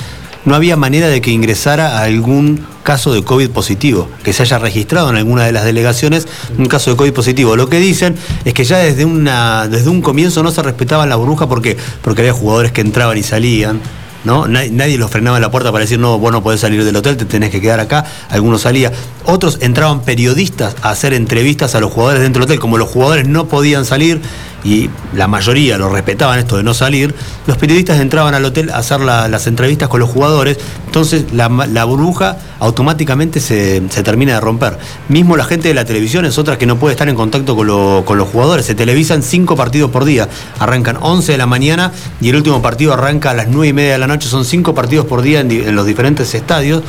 no 0.48 0.56
había 0.56 0.78
manera 0.78 1.10
de 1.10 1.20
que 1.20 1.30
ingresara 1.30 2.00
algún 2.02 2.66
caso 2.84 3.14
de 3.14 3.22
COVID 3.22 3.50
positivo, 3.50 4.08
que 4.24 4.32
se 4.32 4.44
haya 4.44 4.58
registrado 4.58 5.10
en 5.10 5.18
alguna 5.18 5.44
de 5.44 5.52
las 5.52 5.66
delegaciones 5.66 6.26
un 6.58 6.68
caso 6.68 6.90
de 6.90 6.96
COVID 6.96 7.12
positivo. 7.12 7.58
Lo 7.58 7.68
que 7.68 7.80
dicen 7.80 8.16
es 8.46 8.54
que 8.54 8.64
ya 8.64 8.78
desde, 8.78 9.04
una, 9.04 9.68
desde 9.68 9.90
un 9.90 10.02
comienzo 10.02 10.42
no 10.44 10.52
se 10.52 10.64
respetaban 10.64 11.10
la 11.10 11.18
burbuja 11.18 11.50
porque, 11.50 11.76
porque 12.02 12.22
había 12.22 12.32
jugadores 12.32 12.72
que 12.72 12.80
entraban 12.80 13.18
y 13.18 13.24
salían. 13.24 13.82
Nadie, 14.28 14.72
nadie 14.72 14.98
los 14.98 15.10
frenaba 15.10 15.38
en 15.38 15.42
la 15.42 15.52
puerta 15.52 15.72
para 15.72 15.84
decir, 15.84 16.00
no, 16.00 16.20
vos 16.20 16.32
no 16.32 16.44
podés 16.44 16.60
salir 16.60 16.84
del 16.84 16.96
hotel, 16.96 17.16
te 17.18 17.26
tenés 17.26 17.50
que 17.50 17.62
quedar 17.62 17.80
acá. 17.80 18.06
Algunos 18.30 18.62
salían. 18.62 18.92
Otros 19.26 19.60
entraban 19.62 20.02
periodistas 20.02 20.76
a 20.82 20.90
hacer 20.90 21.14
entrevistas 21.14 21.76
a 21.76 21.80
los 21.80 21.92
jugadores 21.92 22.22
dentro 22.22 22.42
del 22.42 22.52
hotel. 22.52 22.60
Como 22.60 22.78
los 22.78 22.90
jugadores 22.90 23.28
no 23.28 23.48
podían 23.48 23.86
salir 23.86 24.22
y 24.68 24.90
la 25.16 25.28
mayoría 25.30 25.78
lo 25.78 25.88
respetaban 25.90 26.40
esto 26.40 26.58
de 26.58 26.64
no 26.64 26.74
salir, 26.74 27.16
los 27.48 27.58
periodistas 27.58 28.00
entraban 28.02 28.34
al 28.34 28.44
hotel 28.44 28.70
a 28.70 28.80
hacer 28.80 29.00
la- 29.00 29.30
las 29.30 29.48
entrevistas 29.48 29.88
con 29.88 30.02
los 30.02 30.10
jugadores. 30.10 30.58
Entonces 30.88 31.26
la, 31.32 31.48
burbuja 31.86 32.38
automáticamente 32.60 33.40
se, 33.40 33.80
termina 34.04 34.34
de 34.34 34.42
romper. 34.42 34.78
Mismo 35.08 35.38
la 35.38 35.46
gente 35.46 35.70
de 35.70 35.74
la 35.74 35.86
televisión 35.86 36.26
es 36.26 36.38
otra 36.38 36.58
que 36.58 36.66
no 36.66 36.78
puede 36.78 36.94
estar 36.94 37.08
en 37.08 37.16
contacto 37.16 37.56
con, 37.56 37.66
lo- 37.68 38.04
con 38.06 38.18
los 38.18 38.28
jugadores. 38.28 38.66
Se 38.66 38.76
televisan 38.76 39.24
cinco 39.24 39.56
partidos 39.56 39.90
por 39.90 40.04
día. 40.04 40.28
Arrancan 40.60 40.98
11 41.00 41.32
de 41.32 41.38
la 41.38 41.46
mañana 41.46 41.94
y 42.20 42.28
el 42.30 42.36
último 42.36 42.62
partido 42.62 42.94
arranca 42.94 43.32
a 43.32 43.34
las 43.36 43.48
9 43.48 43.68
y 43.70 43.74
media 43.74 43.94
de 43.94 43.98
la 44.00 44.08
noche. 44.08 44.28
Son 44.28 44.44
cinco 44.44 44.76
partidos 44.76 45.06
por 45.06 45.22
día 45.22 45.40
en, 45.40 45.50
en 45.52 45.76
los 45.76 45.86
diferentes 45.86 46.34
estadios. 46.36 46.84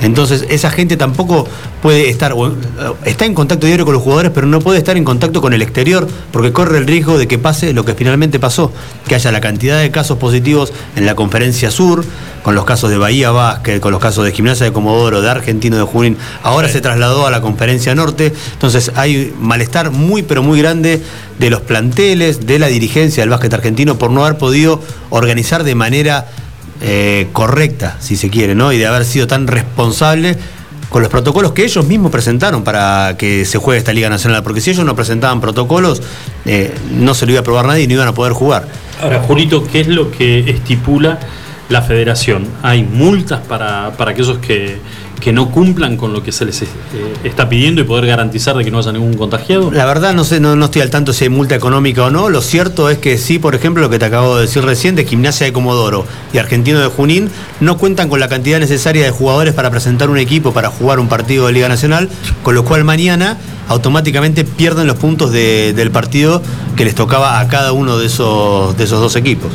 Entonces 0.00 0.44
esa 0.50 0.70
gente 0.70 0.96
tampoco 0.96 1.46
puede 1.82 2.10
estar, 2.10 2.32
eh, 2.32 2.92
está 3.04 3.24
en 3.26 3.34
contacto 3.34 3.66
diario 3.66 3.84
con 3.84 3.94
los 3.94 4.02
jugadores, 4.02 4.32
pero 4.34 4.46
no 4.46 4.60
puede 4.60 4.78
estar 4.78 4.96
en 4.96 5.04
contacto 5.04 5.40
con 5.40 5.52
el 5.54 5.62
exterior 5.62 6.06
porque 6.32 6.52
corre 6.52 6.78
el 6.78 6.86
riesgo 6.86 7.16
de 7.16 7.23
que 7.26 7.38
pase 7.38 7.72
lo 7.72 7.84
que 7.84 7.94
finalmente 7.94 8.38
pasó, 8.38 8.72
que 9.08 9.14
haya 9.14 9.32
la 9.32 9.40
cantidad 9.40 9.80
de 9.80 9.90
casos 9.90 10.18
positivos 10.18 10.72
en 10.96 11.06
la 11.06 11.14
conferencia 11.14 11.70
sur, 11.70 12.04
con 12.42 12.54
los 12.54 12.64
casos 12.64 12.90
de 12.90 12.98
Bahía 12.98 13.30
Vázquez, 13.30 13.80
con 13.80 13.92
los 13.92 14.00
casos 14.00 14.24
de 14.24 14.32
Gimnasia 14.32 14.66
de 14.66 14.72
Comodoro, 14.72 15.22
de 15.22 15.30
Argentino 15.30 15.76
de 15.76 15.82
Junín, 15.84 16.16
ahora 16.42 16.68
se 16.68 16.80
trasladó 16.80 17.26
a 17.26 17.30
la 17.30 17.40
conferencia 17.40 17.94
norte, 17.94 18.32
entonces 18.52 18.92
hay 18.96 19.32
malestar 19.40 19.90
muy 19.90 20.22
pero 20.22 20.42
muy 20.42 20.58
grande 20.58 21.02
de 21.38 21.50
los 21.50 21.60
planteles, 21.60 22.46
de 22.46 22.58
la 22.58 22.66
dirigencia 22.68 23.22
del 23.22 23.30
básquet 23.30 23.52
argentino 23.54 23.98
por 23.98 24.10
no 24.10 24.24
haber 24.24 24.38
podido 24.38 24.80
organizar 25.10 25.64
de 25.64 25.74
manera 25.74 26.26
eh, 26.80 27.28
correcta, 27.32 27.96
si 28.00 28.16
se 28.16 28.30
quiere, 28.30 28.54
¿no? 28.54 28.72
Y 28.72 28.78
de 28.78 28.86
haber 28.86 29.04
sido 29.04 29.26
tan 29.26 29.46
responsable 29.46 30.36
con 30.94 31.02
los 31.02 31.10
protocolos 31.10 31.50
que 31.50 31.64
ellos 31.64 31.84
mismos 31.88 32.12
presentaron 32.12 32.62
para 32.62 33.16
que 33.18 33.44
se 33.44 33.58
juegue 33.58 33.78
esta 33.78 33.92
Liga 33.92 34.08
Nacional, 34.08 34.44
porque 34.44 34.60
si 34.60 34.70
ellos 34.70 34.86
no 34.86 34.94
presentaban 34.94 35.40
protocolos, 35.40 36.00
eh, 36.44 36.72
no 36.92 37.14
se 37.14 37.26
lo 37.26 37.32
iba 37.32 37.40
a 37.40 37.42
aprobar 37.42 37.66
nadie 37.66 37.82
y 37.82 37.86
no 37.88 37.94
iban 37.94 38.06
a 38.06 38.14
poder 38.14 38.32
jugar. 38.32 38.68
Ahora, 39.02 39.20
Julito, 39.20 39.64
¿qué 39.64 39.80
es 39.80 39.88
lo 39.88 40.12
que 40.12 40.48
estipula 40.48 41.18
la 41.68 41.82
federación? 41.82 42.46
¿Hay 42.62 42.84
multas 42.84 43.40
para, 43.40 43.90
para 43.96 44.12
aquellos 44.12 44.38
que, 44.38 44.78
que 45.24 45.32
no 45.32 45.50
cumplan 45.50 45.96
con 45.96 46.12
lo 46.12 46.22
que 46.22 46.32
se 46.32 46.44
les 46.44 46.60
eh, 46.60 46.66
está 47.24 47.48
pidiendo 47.48 47.80
y 47.80 47.84
poder 47.84 48.04
garantizar 48.04 48.54
de 48.58 48.62
que 48.62 48.70
no 48.70 48.78
haya 48.78 48.92
ningún 48.92 49.14
contagiado? 49.14 49.70
La 49.72 49.86
verdad 49.86 50.12
no 50.12 50.22
sé, 50.22 50.38
no, 50.38 50.54
no 50.54 50.66
estoy 50.66 50.82
al 50.82 50.90
tanto 50.90 51.14
si 51.14 51.24
hay 51.24 51.30
multa 51.30 51.54
económica 51.54 52.04
o 52.04 52.10
no. 52.10 52.28
Lo 52.28 52.42
cierto 52.42 52.90
es 52.90 52.98
que 52.98 53.16
sí, 53.16 53.38
por 53.38 53.54
ejemplo, 53.54 53.82
lo 53.82 53.88
que 53.88 53.98
te 53.98 54.04
acabo 54.04 54.36
de 54.36 54.42
decir 54.42 54.62
recién 54.62 54.94
de 54.96 55.06
Gimnasia 55.06 55.46
de 55.46 55.54
Comodoro 55.54 56.04
y 56.34 56.36
Argentino 56.38 56.78
de 56.78 56.88
Junín 56.88 57.30
no 57.60 57.78
cuentan 57.78 58.10
con 58.10 58.20
la 58.20 58.28
cantidad 58.28 58.60
necesaria 58.60 59.02
de 59.02 59.10
jugadores 59.12 59.54
para 59.54 59.70
presentar 59.70 60.10
un 60.10 60.18
equipo 60.18 60.52
para 60.52 60.68
jugar 60.68 60.98
un 61.00 61.08
partido 61.08 61.46
de 61.46 61.54
Liga 61.54 61.68
Nacional, 61.70 62.10
con 62.42 62.54
lo 62.54 62.66
cual 62.66 62.84
mañana 62.84 63.38
automáticamente 63.68 64.44
pierden 64.44 64.86
los 64.86 64.96
puntos 64.96 65.32
de- 65.32 65.72
del 65.74 65.90
partido 65.90 66.42
que 66.76 66.84
les 66.84 66.94
tocaba 66.94 67.40
a 67.40 67.48
cada 67.48 67.72
uno 67.72 67.96
de 67.96 68.06
esos, 68.08 68.76
de 68.76 68.84
esos 68.84 69.00
dos 69.00 69.16
equipos. 69.16 69.52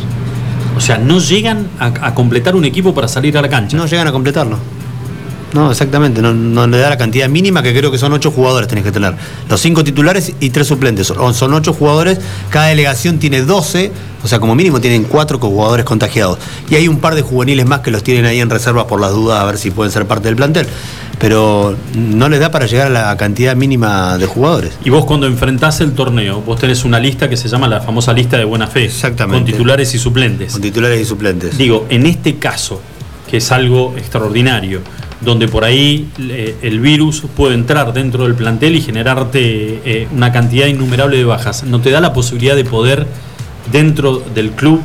O 0.75 0.81
sea, 0.81 0.97
no 0.97 1.19
llegan 1.19 1.67
a, 1.79 1.85
a 2.07 2.15
completar 2.15 2.55
un 2.55 2.65
equipo 2.65 2.95
para 2.95 3.07
salir 3.07 3.37
a 3.37 3.41
la 3.43 3.49
cancha. 3.49 3.77
No 3.77 3.85
llegan 3.85 4.07
a 4.07 4.11
completarlo. 4.11 4.57
No, 5.53 5.71
exactamente, 5.71 6.21
no, 6.21 6.33
no 6.33 6.67
le 6.67 6.77
da 6.77 6.89
la 6.89 6.97
cantidad 6.97 7.27
mínima 7.27 7.63
que 7.63 7.73
creo 7.73 7.91
que 7.91 7.97
son 7.97 8.13
ocho 8.13 8.31
jugadores 8.31 8.67
tenés 8.67 8.83
que 8.83 8.91
tener. 8.91 9.15
Los 9.49 9.59
cinco 9.61 9.83
titulares 9.83 10.33
y 10.39 10.49
tres 10.51 10.67
suplentes. 10.67 11.07
Son, 11.07 11.33
son 11.33 11.53
ocho 11.53 11.73
jugadores, 11.73 12.19
cada 12.49 12.67
delegación 12.67 13.19
tiene 13.19 13.41
12, 13.41 13.91
o 14.23 14.27
sea, 14.27 14.39
como 14.39 14.55
mínimo 14.55 14.79
tienen 14.79 15.03
cuatro 15.03 15.39
jugadores 15.39 15.85
contagiados. 15.85 16.37
Y 16.69 16.75
hay 16.75 16.87
un 16.87 16.99
par 16.99 17.15
de 17.15 17.21
juveniles 17.21 17.65
más 17.65 17.79
que 17.79 17.91
los 17.91 18.03
tienen 18.03 18.25
ahí 18.25 18.39
en 18.39 18.49
reserva 18.49 18.87
por 18.87 19.01
las 19.01 19.11
dudas 19.11 19.39
a 19.39 19.45
ver 19.45 19.57
si 19.57 19.71
pueden 19.71 19.91
ser 19.91 20.05
parte 20.05 20.27
del 20.27 20.35
plantel. 20.35 20.67
Pero 21.17 21.75
no 21.95 22.29
les 22.29 22.39
da 22.39 22.49
para 22.49 22.65
llegar 22.65 22.87
a 22.87 22.89
la 22.89 23.17
cantidad 23.17 23.55
mínima 23.55 24.17
de 24.17 24.25
jugadores. 24.25 24.71
Y 24.85 24.89
vos 24.89 25.03
cuando 25.03 25.27
enfrentás 25.27 25.81
el 25.81 25.91
torneo, 25.91 26.41
vos 26.41 26.59
tenés 26.59 26.85
una 26.85 26.97
lista 26.99 27.27
que 27.27 27.35
se 27.35 27.49
llama 27.49 27.67
la 27.67 27.81
famosa 27.81 28.13
lista 28.13 28.37
de 28.37 28.45
buena 28.45 28.67
fe. 28.67 28.85
Exactamente. 28.85 29.51
Con 29.51 29.51
titulares 29.51 29.93
y 29.93 29.99
suplentes. 29.99 30.53
Con 30.53 30.61
titulares 30.61 31.01
y 31.01 31.05
suplentes. 31.05 31.57
Digo, 31.57 31.87
en 31.89 32.05
este 32.05 32.37
caso, 32.37 32.81
que 33.29 33.37
es 33.37 33.51
algo 33.51 33.95
extraordinario, 33.97 34.81
donde 35.21 35.47
por 35.47 35.63
ahí 35.63 36.09
eh, 36.19 36.55
el 36.61 36.79
virus 36.79 37.23
puede 37.35 37.53
entrar 37.53 37.93
dentro 37.93 38.23
del 38.23 38.35
plantel 38.35 38.75
y 38.75 38.81
generarte 38.81 39.81
eh, 39.85 40.07
una 40.15 40.31
cantidad 40.31 40.67
innumerable 40.67 41.17
de 41.17 41.25
bajas, 41.25 41.63
¿no 41.63 41.81
te 41.81 41.91
da 41.91 41.99
la 41.99 42.13
posibilidad 42.13 42.55
de 42.55 42.65
poder, 42.65 43.05
dentro 43.71 44.23
del 44.33 44.51
club, 44.51 44.81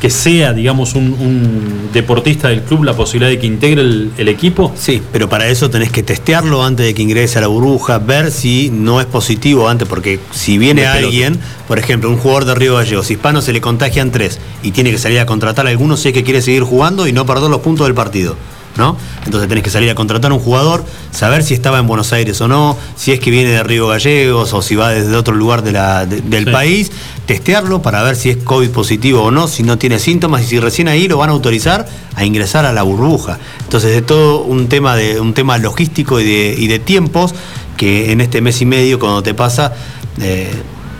que 0.00 0.10
sea, 0.10 0.52
digamos, 0.52 0.94
un, 0.94 1.12
un 1.12 1.90
deportista 1.92 2.48
del 2.48 2.62
club, 2.62 2.82
la 2.82 2.94
posibilidad 2.94 3.30
de 3.30 3.38
que 3.38 3.46
integre 3.46 3.82
el, 3.82 4.10
el 4.18 4.28
equipo? 4.28 4.72
Sí, 4.76 5.00
pero 5.12 5.28
para 5.28 5.46
eso 5.46 5.70
tenés 5.70 5.92
que 5.92 6.02
testearlo 6.02 6.64
antes 6.64 6.84
de 6.84 6.94
que 6.94 7.02
ingrese 7.02 7.38
a 7.38 7.42
la 7.42 7.46
burbuja, 7.46 7.98
ver 7.98 8.32
si 8.32 8.70
no 8.70 9.00
es 9.00 9.06
positivo 9.06 9.68
antes, 9.68 9.88
porque 9.88 10.18
si 10.32 10.58
viene 10.58 10.86
alguien, 10.86 11.38
por 11.68 11.78
ejemplo, 11.78 12.10
un 12.10 12.18
jugador 12.18 12.44
de 12.44 12.54
Río 12.56 12.74
Gallegos, 12.74 13.10
hispano 13.10 13.40
se 13.40 13.52
le 13.52 13.60
contagian 13.60 14.10
tres 14.10 14.40
y 14.62 14.72
tiene 14.72 14.90
que 14.90 14.98
salir 14.98 15.20
a 15.20 15.26
contratar 15.26 15.66
a 15.68 15.70
alguno 15.70 15.96
si 15.96 16.08
es 16.08 16.14
que 16.14 16.24
quiere 16.24 16.42
seguir 16.42 16.64
jugando 16.64 17.06
y 17.06 17.12
no 17.12 17.24
perder 17.24 17.48
los 17.48 17.60
puntos 17.60 17.86
del 17.86 17.94
partido. 17.94 18.36
¿No? 18.78 18.96
Entonces 19.24 19.48
tenés 19.48 19.64
que 19.64 19.70
salir 19.70 19.90
a 19.90 19.96
contratar 19.96 20.30
a 20.30 20.34
un 20.34 20.40
jugador, 20.40 20.84
saber 21.10 21.42
si 21.42 21.52
estaba 21.52 21.80
en 21.80 21.88
Buenos 21.88 22.12
Aires 22.12 22.40
o 22.40 22.46
no, 22.46 22.76
si 22.96 23.10
es 23.12 23.18
que 23.18 23.30
viene 23.32 23.50
de 23.50 23.62
Río 23.64 23.88
Gallegos 23.88 24.52
o 24.54 24.62
si 24.62 24.76
va 24.76 24.90
desde 24.90 25.16
otro 25.16 25.34
lugar 25.34 25.62
de 25.62 25.72
la- 25.72 26.06
de- 26.06 26.20
del 26.20 26.44
Sí. 26.44 26.50
país, 26.52 26.92
testearlo 27.26 27.82
para 27.82 28.04
ver 28.04 28.14
si 28.14 28.30
es 28.30 28.36
COVID 28.36 28.70
positivo 28.70 29.22
o 29.24 29.30
no, 29.32 29.48
si 29.48 29.64
no 29.64 29.78
tiene 29.78 29.98
síntomas 29.98 30.42
y 30.42 30.46
si 30.46 30.60
recién 30.60 30.86
ahí 30.86 31.08
lo 31.08 31.18
van 31.18 31.28
a 31.30 31.32
autorizar 31.32 31.86
a 32.14 32.24
ingresar 32.24 32.64
a 32.66 32.72
la 32.72 32.82
burbuja. 32.84 33.38
Entonces 33.64 33.96
es 33.96 34.06
todo 34.06 34.42
un 34.42 34.68
tema 34.68 34.94
de 34.94 35.20
un 35.20 35.34
tema 35.34 35.58
logístico 35.58 36.20
y 36.20 36.24
de, 36.24 36.54
y 36.56 36.68
de 36.68 36.78
tiempos 36.78 37.34
que 37.76 38.12
en 38.12 38.20
este 38.20 38.40
mes 38.40 38.60
y 38.62 38.64
medio 38.66 39.00
cuando 39.00 39.22
te 39.24 39.34
pasa 39.34 39.72
eh, 40.20 40.50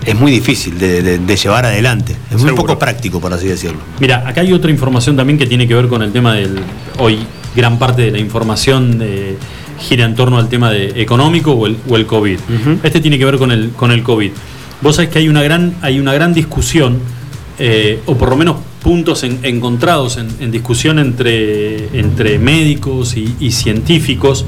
es 0.07 0.15
muy 0.19 0.31
difícil 0.33 0.79
de, 0.79 1.03
de- 1.03 1.19
de 1.19 1.37
llevar 1.37 1.65
adelante. 1.67 2.13
Es 2.31 2.33
muy 2.37 2.45
Seguro. 2.51 2.57
poco 2.57 2.79
práctico, 2.79 3.21
por 3.21 3.33
así 3.33 3.47
decirlo. 3.47 3.79
Mira, 4.01 4.27
acá 4.27 4.41
hay 4.41 4.53
otra 4.53 4.71
información 4.71 5.17
también 5.17 5.39
que 5.39 5.47
tiene 5.47 5.67
que 5.69 5.75
ver 5.75 5.89
con 5.89 6.03
el 6.03 6.13
tema 6.13 6.35
del. 6.35 6.61
Hoy, 6.99 7.19
gran 7.55 7.79
parte 7.79 8.03
de 8.03 8.11
la 8.13 8.19
información 8.19 9.01
eh, 9.03 9.37
gira 9.81 10.05
en 10.05 10.15
torno 10.15 10.39
al 10.39 10.49
tema 10.49 10.71
de 10.71 11.01
económico 11.03 11.53
o 11.53 11.67
el, 11.67 11.77
o 11.89 11.97
el 11.97 12.07
COVID. 12.07 12.39
Este 12.83 13.01
tiene 13.01 13.19
que 13.19 13.25
ver 13.25 13.37
con 13.39 13.51
el, 13.53 13.71
con 13.71 13.91
el 13.91 14.03
COVID. 14.03 14.31
Vos 14.81 14.97
sabés 14.97 15.11
que 15.11 15.19
hay 15.19 15.29
una 15.29 15.43
gran, 15.43 15.75
hay 15.83 15.99
una 15.99 16.13
gran 16.15 16.33
discusión, 16.33 16.99
eh, 17.59 18.01
o 18.07 18.17
por 18.17 18.31
lo 18.31 18.37
menos 18.37 18.57
puntos 18.83 19.25
en- 19.25 19.41
encontrados 19.43 20.17
en, 20.19 20.29
en 20.41 20.51
discusión 20.53 20.99
entre, 21.01 21.99
entre 21.99 22.39
médicos 22.39 23.17
y, 23.17 23.35
y 23.41 23.51
científicos, 23.51 24.45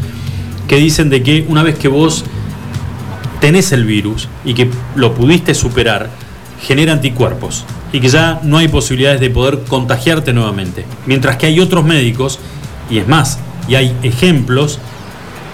que 0.68 0.76
dicen 0.76 1.10
de 1.10 1.22
que 1.24 1.44
una 1.48 1.64
vez 1.64 1.76
que 1.76 1.88
vos 1.88 2.24
tenés 3.40 3.72
el 3.72 3.84
virus 3.84 4.28
y 4.44 4.54
que 4.54 4.70
lo 4.94 5.14
pudiste 5.14 5.54
superar, 5.54 6.10
genera 6.62 6.92
anticuerpos 6.92 7.64
y 7.92 8.00
que 8.00 8.08
ya 8.08 8.40
no 8.44 8.58
hay 8.58 8.68
posibilidades 8.68 9.20
de 9.20 9.30
poder 9.30 9.60
contagiarte 9.66 10.32
nuevamente. 10.32 10.84
Mientras 11.06 11.36
que 11.36 11.46
hay 11.46 11.60
otros 11.60 11.84
médicos, 11.84 12.38
y 12.88 12.98
es 12.98 13.08
más, 13.08 13.38
y 13.68 13.74
hay 13.74 13.94
ejemplos 14.02 14.78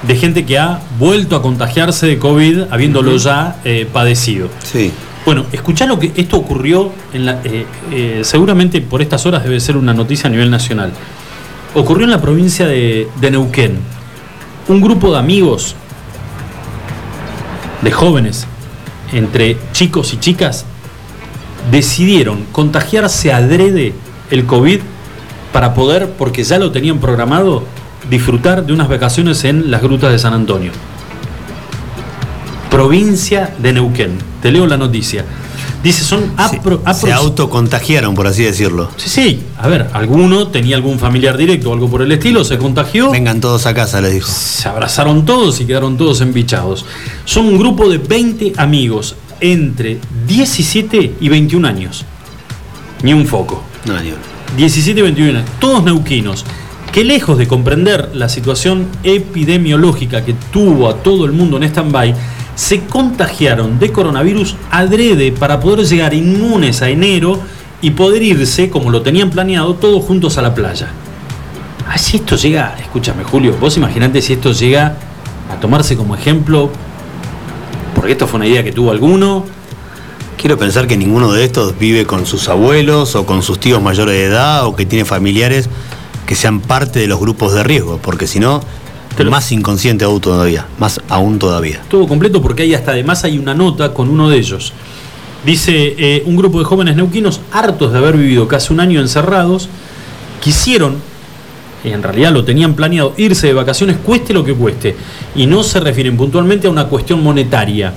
de 0.06 0.16
gente 0.16 0.44
que 0.44 0.58
ha 0.58 0.80
vuelto 0.98 1.36
a 1.36 1.42
contagiarse 1.42 2.06
de 2.06 2.18
COVID 2.18 2.64
habiéndolo 2.70 3.16
ya 3.16 3.60
eh, 3.64 3.88
padecido. 3.90 4.48
Sí. 4.62 4.92
Bueno, 5.24 5.46
escuchá 5.50 5.86
lo 5.86 5.98
que 5.98 6.12
esto 6.14 6.36
ocurrió, 6.36 6.92
en 7.12 7.26
la, 7.26 7.40
eh, 7.42 7.66
eh, 7.90 8.20
seguramente 8.22 8.80
por 8.80 9.02
estas 9.02 9.26
horas 9.26 9.42
debe 9.42 9.58
ser 9.58 9.76
una 9.76 9.92
noticia 9.92 10.28
a 10.28 10.30
nivel 10.30 10.50
nacional. 10.50 10.92
Ocurrió 11.74 12.04
en 12.04 12.10
la 12.10 12.20
provincia 12.20 12.66
de, 12.66 13.08
de 13.20 13.30
Neuquén. 13.30 13.78
Un 14.68 14.80
grupo 14.80 15.12
de 15.12 15.18
amigos, 15.18 15.74
de 17.86 17.92
jóvenes, 17.92 18.48
entre 19.12 19.56
chicos 19.70 20.12
y 20.12 20.16
chicas, 20.18 20.64
decidieron 21.70 22.44
contagiarse 22.50 23.32
adrede 23.32 23.92
el 24.32 24.44
COVID 24.44 24.80
para 25.52 25.72
poder, 25.72 26.10
porque 26.18 26.42
ya 26.42 26.58
lo 26.58 26.72
tenían 26.72 26.98
programado, 26.98 27.62
disfrutar 28.10 28.66
de 28.66 28.72
unas 28.72 28.88
vacaciones 28.88 29.44
en 29.44 29.70
las 29.70 29.82
grutas 29.82 30.10
de 30.10 30.18
San 30.18 30.32
Antonio. 30.32 30.72
Provincia 32.72 33.54
de 33.56 33.74
Neuquén. 33.74 34.18
Te 34.42 34.50
leo 34.50 34.66
la 34.66 34.76
noticia. 34.76 35.24
Dice, 35.82 36.02
son 36.04 36.34
apro- 36.36 36.80
Se 36.94 37.12
autocontagiaron, 37.12 38.14
por 38.14 38.26
así 38.26 38.42
decirlo. 38.42 38.88
Sí, 38.96 39.08
sí. 39.08 39.40
A 39.58 39.68
ver, 39.68 39.88
alguno 39.92 40.48
tenía 40.48 40.74
algún 40.76 40.98
familiar 40.98 41.36
directo 41.36 41.70
o 41.70 41.74
algo 41.74 41.88
por 41.88 42.02
el 42.02 42.10
estilo, 42.10 42.42
se 42.44 42.58
contagió. 42.58 43.10
Vengan 43.12 43.40
todos 43.40 43.66
a 43.66 43.74
casa, 43.74 44.00
les 44.00 44.14
dijo. 44.14 44.28
Se 44.30 44.68
abrazaron 44.68 45.24
todos 45.24 45.60
y 45.60 45.64
quedaron 45.66 45.96
todos 45.96 46.20
embichados. 46.22 46.84
Son 47.24 47.46
un 47.46 47.58
grupo 47.58 47.88
de 47.88 47.98
20 47.98 48.54
amigos 48.56 49.14
entre 49.40 49.98
17 50.26 51.14
y 51.20 51.28
21 51.28 51.68
años. 51.68 52.04
Ni 53.02 53.12
un 53.12 53.26
foco. 53.26 53.62
No, 53.84 53.94
ni 54.00 54.08
uno. 54.08 54.18
17 54.56 54.98
y 54.98 55.02
21 55.02 55.38
años. 55.38 55.50
Todos 55.60 55.84
neuquinos. 55.84 56.44
Que 56.92 57.04
lejos 57.04 57.36
de 57.36 57.46
comprender 57.46 58.10
la 58.14 58.28
situación 58.28 58.86
epidemiológica 59.04 60.24
que 60.24 60.34
tuvo 60.50 60.88
a 60.88 60.96
todo 61.02 61.26
el 61.26 61.32
mundo 61.32 61.58
en 61.58 61.64
stand-by, 61.64 62.14
se 62.56 62.80
contagiaron 62.86 63.78
de 63.78 63.92
coronavirus 63.92 64.56
adrede 64.72 65.30
para 65.30 65.60
poder 65.60 65.86
llegar 65.86 66.12
inmunes 66.14 66.82
a 66.82 66.88
enero 66.88 67.38
y 67.80 67.90
poder 67.90 68.22
irse, 68.22 68.68
como 68.68 68.90
lo 68.90 69.02
tenían 69.02 69.30
planeado, 69.30 69.74
todos 69.74 70.04
juntos 70.04 70.38
a 70.38 70.42
la 70.42 70.54
playa. 70.54 70.88
Si 71.96 72.16
esto 72.16 72.34
llega, 72.34 72.74
escúchame 72.80 73.22
Julio, 73.22 73.56
vos 73.60 73.76
imaginate 73.76 74.20
si 74.20 74.32
esto 74.32 74.50
llega 74.52 74.96
a 75.50 75.60
tomarse 75.60 75.96
como 75.96 76.16
ejemplo, 76.16 76.70
porque 77.94 78.12
esto 78.12 78.26
fue 78.26 78.38
una 78.38 78.48
idea 78.48 78.64
que 78.64 78.72
tuvo 78.72 78.90
alguno, 78.90 79.44
Quiero 80.36 80.58
pensar 80.58 80.86
que 80.86 80.98
ninguno 80.98 81.32
de 81.32 81.44
estos 81.44 81.78
vive 81.78 82.04
con 82.04 82.26
sus 82.26 82.48
abuelos 82.48 83.16
o 83.16 83.24
con 83.24 83.42
sus 83.42 83.58
tíos 83.58 83.82
mayores 83.82 84.14
de 84.14 84.24
edad 84.24 84.66
o 84.66 84.76
que 84.76 84.84
tiene 84.84 85.06
familiares 85.06 85.70
que 86.26 86.34
sean 86.34 86.60
parte 86.60 87.00
de 87.00 87.06
los 87.06 87.18
grupos 87.18 87.54
de 87.54 87.64
riesgo, 87.64 87.98
porque 88.02 88.26
si 88.26 88.38
no, 88.38 88.60
más 89.24 89.50
inconsciente 89.52 90.04
aún 90.04 90.20
todavía, 90.20 90.66
más 90.78 91.00
aún 91.08 91.38
todavía. 91.38 91.82
todo 91.88 92.06
completo 92.06 92.42
porque 92.42 92.64
hay 92.64 92.74
hasta 92.74 92.92
además 92.92 93.24
hay 93.24 93.38
una 93.38 93.54
nota 93.54 93.94
con 93.94 94.08
uno 94.08 94.28
de 94.28 94.38
ellos. 94.38 94.72
Dice, 95.44 95.94
eh, 95.96 96.22
un 96.26 96.36
grupo 96.36 96.58
de 96.58 96.64
jóvenes 96.64 96.96
neuquinos, 96.96 97.40
hartos 97.52 97.92
de 97.92 97.98
haber 97.98 98.16
vivido 98.16 98.48
casi 98.48 98.72
un 98.72 98.80
año 98.80 99.00
encerrados, 99.00 99.68
quisieron, 100.40 100.96
y 101.84 101.90
en 101.90 102.02
realidad 102.02 102.32
lo 102.32 102.44
tenían 102.44 102.74
planeado, 102.74 103.14
irse 103.16 103.46
de 103.46 103.52
vacaciones 103.52 103.96
cueste 103.96 104.34
lo 104.34 104.42
que 104.42 104.54
cueste. 104.54 104.96
Y 105.36 105.46
no 105.46 105.62
se 105.62 105.78
refieren 105.78 106.16
puntualmente 106.16 106.66
a 106.66 106.70
una 106.70 106.86
cuestión 106.86 107.22
monetaria. 107.22 107.92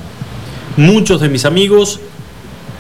Muchos 0.78 1.22
de 1.22 1.30
mis 1.30 1.45
amigos 1.45 1.99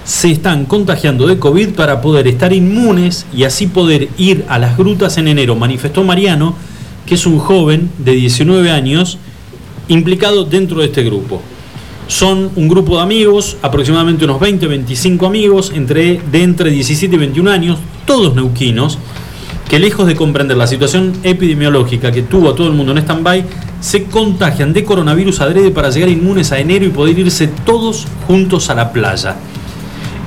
se 0.03 0.31
están 0.31 0.65
contagiando 0.65 1.27
de 1.27 1.39
COVID 1.39 1.69
para 1.69 2.01
poder 2.01 2.27
estar 2.27 2.53
inmunes 2.53 3.25
y 3.33 3.43
así 3.43 3.67
poder 3.67 4.09
ir 4.17 4.45
a 4.49 4.59
las 4.59 4.77
grutas 4.77 5.17
en 5.17 5.27
enero, 5.27 5.55
manifestó 5.55 6.03
Mariano, 6.03 6.55
que 7.09 7.15
es 7.15 7.25
un 7.25 7.39
joven 7.39 7.89
de 7.97 8.11
19 8.11 8.69
años 8.69 9.17
implicado 9.87 10.45
dentro 10.45 10.81
de 10.81 10.85
este 10.85 11.01
grupo. 11.01 11.41
Son 12.07 12.51
un 12.55 12.67
grupo 12.67 12.97
de 12.97 13.01
amigos, 13.01 13.57
aproximadamente 13.63 14.25
unos 14.25 14.39
20, 14.39 14.67
25 14.67 15.25
amigos, 15.25 15.71
entre, 15.73 16.21
de 16.31 16.43
entre 16.43 16.69
17 16.69 17.15
y 17.15 17.17
21 17.17 17.49
años, 17.49 17.79
todos 18.05 18.35
neuquinos, 18.35 18.99
que 19.67 19.79
lejos 19.79 20.05
de 20.05 20.15
comprender 20.15 20.55
la 20.55 20.67
situación 20.67 21.13
epidemiológica 21.23 22.11
que 22.11 22.21
tuvo 22.21 22.49
a 22.51 22.55
todo 22.55 22.67
el 22.67 22.73
mundo 22.73 22.91
en 22.91 22.99
stand-by, 22.99 23.43
se 23.81 24.03
contagian 24.03 24.71
de 24.71 24.83
coronavirus 24.83 25.41
adrede 25.41 25.71
para 25.71 25.89
llegar 25.89 26.09
inmunes 26.09 26.51
a 26.51 26.59
enero 26.59 26.85
y 26.85 26.89
poder 26.89 27.17
irse 27.17 27.47
todos 27.65 28.05
juntos 28.27 28.69
a 28.69 28.75
la 28.75 28.93
playa. 28.93 29.35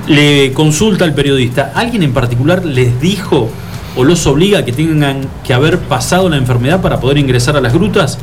Le 0.09 0.51
consulta 0.51 1.05
al 1.05 1.15
periodista, 1.15 1.71
¿alguien 1.75 2.03
en 2.03 2.11
particular 2.11 2.65
les 2.65 2.99
dijo 2.99 3.49
o 3.95 4.03
los 4.03 4.25
obliga 4.27 4.59
a 4.59 4.65
que 4.65 4.71
tengan 4.71 5.21
que 5.43 5.53
haber 5.53 5.79
pasado 5.79 6.29
la 6.29 6.37
enfermedad 6.37 6.81
para 6.81 6.99
poder 6.99 7.17
ingresar 7.17 7.57
a 7.57 7.61
las 7.61 7.73
grutas? 7.73 8.17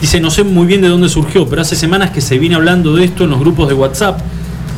Dice, 0.00 0.20
no 0.20 0.30
sé 0.30 0.44
muy 0.44 0.66
bien 0.66 0.80
de 0.80 0.88
dónde 0.88 1.08
surgió, 1.08 1.48
pero 1.48 1.62
hace 1.62 1.74
semanas 1.74 2.10
que 2.10 2.20
se 2.20 2.38
viene 2.38 2.54
hablando 2.54 2.94
de 2.94 3.04
esto 3.04 3.24
en 3.24 3.30
los 3.30 3.40
grupos 3.40 3.68
de 3.68 3.74
WhatsApp 3.74 4.20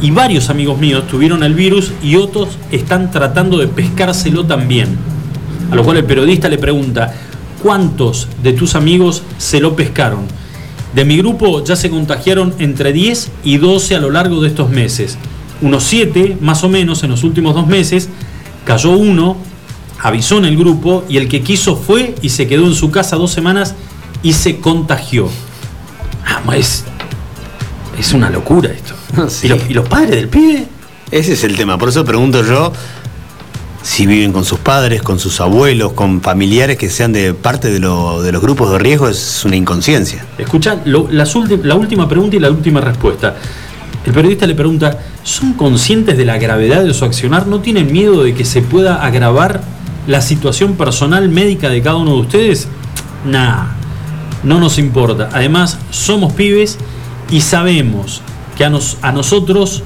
y 0.02 0.10
varios 0.10 0.48
amigos 0.48 0.78
míos 0.78 1.06
tuvieron 1.06 1.42
el 1.42 1.54
virus 1.54 1.92
y 2.02 2.16
otros 2.16 2.48
están 2.70 3.10
tratando 3.10 3.58
de 3.58 3.68
pescárselo 3.68 4.46
también. 4.46 4.96
A 5.70 5.76
lo 5.76 5.84
cual 5.84 5.98
el 5.98 6.04
periodista 6.04 6.48
le 6.48 6.58
pregunta, 6.58 7.14
¿cuántos 7.62 8.28
de 8.42 8.54
tus 8.54 8.74
amigos 8.74 9.22
se 9.36 9.60
lo 9.60 9.76
pescaron? 9.76 10.26
De 10.94 11.04
mi 11.04 11.18
grupo 11.18 11.62
ya 11.62 11.76
se 11.76 11.90
contagiaron 11.90 12.54
entre 12.58 12.92
10 12.92 13.30
y 13.44 13.58
12 13.58 13.94
a 13.94 14.00
lo 14.00 14.10
largo 14.10 14.40
de 14.40 14.48
estos 14.48 14.70
meses. 14.70 15.18
Unos 15.60 15.84
7 15.84 16.38
más 16.40 16.64
o 16.64 16.68
menos 16.68 17.04
en 17.04 17.10
los 17.10 17.22
últimos 17.22 17.54
dos 17.54 17.66
meses. 17.66 18.08
Cayó 18.64 18.90
uno, 18.92 19.36
avisó 20.02 20.38
en 20.38 20.46
el 20.46 20.56
grupo 20.56 21.04
y 21.08 21.16
el 21.16 21.28
que 21.28 21.42
quiso 21.42 21.76
fue 21.76 22.14
y 22.22 22.30
se 22.30 22.46
quedó 22.46 22.66
en 22.66 22.74
su 22.74 22.90
casa 22.90 23.16
dos 23.16 23.32
semanas 23.32 23.74
y 24.22 24.32
se 24.32 24.58
contagió. 24.58 25.28
Ah, 26.26 26.56
es, 26.56 26.84
es 27.98 28.12
una 28.12 28.30
locura 28.30 28.70
esto. 28.70 28.94
¿Y, 29.42 29.48
los, 29.48 29.60
y 29.70 29.74
los 29.74 29.88
padres 29.88 30.10
del 30.10 30.28
pibe? 30.28 30.66
Ese 31.10 31.32
es 31.32 31.44
el 31.44 31.56
tema. 31.56 31.76
Por 31.78 31.88
eso 31.88 32.04
pregunto 32.04 32.44
yo 32.44 32.72
si 33.82 34.06
viven 34.06 34.32
con 34.32 34.44
sus 34.44 34.58
padres, 34.58 35.02
con 35.02 35.18
sus 35.18 35.40
abuelos, 35.40 35.92
con 35.92 36.20
familiares 36.20 36.76
que 36.76 36.90
sean 36.90 37.12
de 37.12 37.32
parte 37.34 37.70
de, 37.70 37.78
lo- 37.80 38.22
de 38.22 38.30
los 38.30 38.42
grupos 38.42 38.70
de 38.72 38.78
riesgo, 38.78 39.08
es 39.08 39.42
una 39.44 39.56
inconsciencia. 39.56 40.24
Escucha 40.38 40.78
la 40.84 41.74
última 41.76 42.06
pregunta 42.08 42.36
y 42.36 42.40
la 42.40 42.50
última 42.50 42.80
respuesta. 42.80 43.36
El 44.04 44.12
periodista 44.12 44.46
le 44.46 44.54
pregunta, 44.54 44.98
¿son 45.24 45.54
conscientes 45.54 46.16
de 46.16 46.24
la 46.24 46.38
gravedad 46.38 46.84
de 46.84 46.92
su 46.94 47.04
accionar? 47.04 47.46
¿No 47.46 47.60
tienen 47.60 47.90
miedo 47.92 48.22
de 48.22 48.34
que 48.34 48.44
se 48.44 48.60
pueda 48.62 49.02
agravar 49.04 49.62
la 50.06 50.20
situación 50.20 50.74
personal 50.74 51.28
médica 51.28 51.68
de 51.68 51.82
cada 51.82 51.96
uno 51.96 52.12
de 52.14 52.20
ustedes? 52.20 52.68
Nah, 53.24 53.66
no 54.42 54.58
nos 54.60 54.78
importa. 54.78 55.28
Además, 55.32 55.78
somos 55.90 56.32
pibes 56.32 56.78
y 57.30 57.40
sabemos 57.42 58.22
que 58.56 58.64
a, 58.64 58.70
nos- 58.70 58.96
a 59.02 59.12
nosotros, 59.12 59.82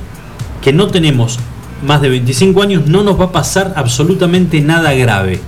que 0.62 0.72
no 0.72 0.86
tenemos 0.88 1.38
más 1.86 2.00
de 2.00 2.08
25 2.08 2.62
años, 2.62 2.86
no 2.86 3.02
nos 3.02 3.20
va 3.20 3.26
a 3.26 3.32
pasar 3.32 3.74
absolutamente 3.76 4.60
nada 4.60 4.92
grave. 4.94 5.40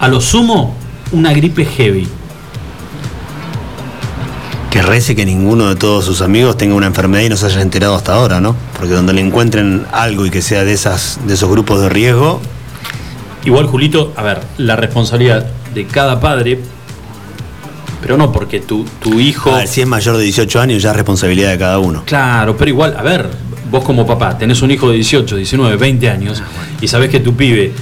A 0.00 0.08
lo 0.08 0.20
sumo, 0.20 0.74
una 1.10 1.32
gripe 1.32 1.64
heavy. 1.64 2.06
Que 4.70 4.82
rece 4.82 5.16
que 5.16 5.24
ninguno 5.24 5.68
de 5.70 5.76
todos 5.76 6.04
sus 6.04 6.20
amigos 6.20 6.56
tenga 6.58 6.74
una 6.74 6.86
enfermedad 6.86 7.24
y 7.24 7.28
no 7.30 7.36
se 7.36 7.46
haya 7.46 7.62
enterado 7.62 7.94
hasta 7.94 8.14
ahora, 8.14 8.40
¿no? 8.40 8.54
Porque 8.76 8.92
donde 8.92 9.14
le 9.14 9.22
encuentren 9.22 9.86
algo 9.92 10.26
y 10.26 10.30
que 10.30 10.42
sea 10.42 10.62
de, 10.64 10.74
esas, 10.74 11.18
de 11.26 11.34
esos 11.34 11.48
grupos 11.50 11.80
de 11.80 11.88
riesgo, 11.88 12.40
Igual, 13.44 13.66
Julito, 13.66 14.12
a 14.16 14.22
ver, 14.22 14.40
la 14.58 14.76
responsabilidad 14.76 15.46
de 15.74 15.86
cada 15.86 16.20
padre, 16.20 16.58
pero 18.02 18.16
no 18.16 18.30
porque 18.32 18.60
tu, 18.60 18.84
tu 19.02 19.18
hijo. 19.20 19.50
a 19.54 19.58
ver, 19.58 19.68
si 19.68 19.80
es 19.80 19.86
mayor 19.86 20.16
de 20.16 20.24
18 20.24 20.60
años 20.60 20.82
ya 20.82 20.90
es 20.90 20.96
responsabilidad 20.96 21.50
de 21.50 21.58
cada 21.58 21.78
uno. 21.78 22.02
Claro, 22.06 22.56
pero 22.56 22.70
igual, 22.70 22.94
a 22.96 23.02
ver, 23.02 23.28
vos 23.70 23.84
como 23.84 24.06
papá 24.06 24.36
tenés 24.38 24.62
un 24.62 24.70
hijo 24.70 24.88
de 24.88 24.96
18, 24.96 25.36
19, 25.36 25.76
20 25.76 26.10
años 26.10 26.42
y 26.80 26.88
sabés 26.88 27.10
que 27.10 27.20
tu 27.20 27.34
pibe 27.34 27.72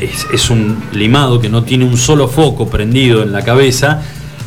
es, 0.00 0.26
es 0.32 0.50
un 0.50 0.82
limado 0.92 1.40
que 1.40 1.48
no 1.48 1.62
tiene 1.64 1.84
un 1.84 1.96
solo 1.96 2.28
foco 2.28 2.68
prendido 2.68 3.22
en 3.22 3.32
la 3.32 3.42
cabeza 3.42 4.02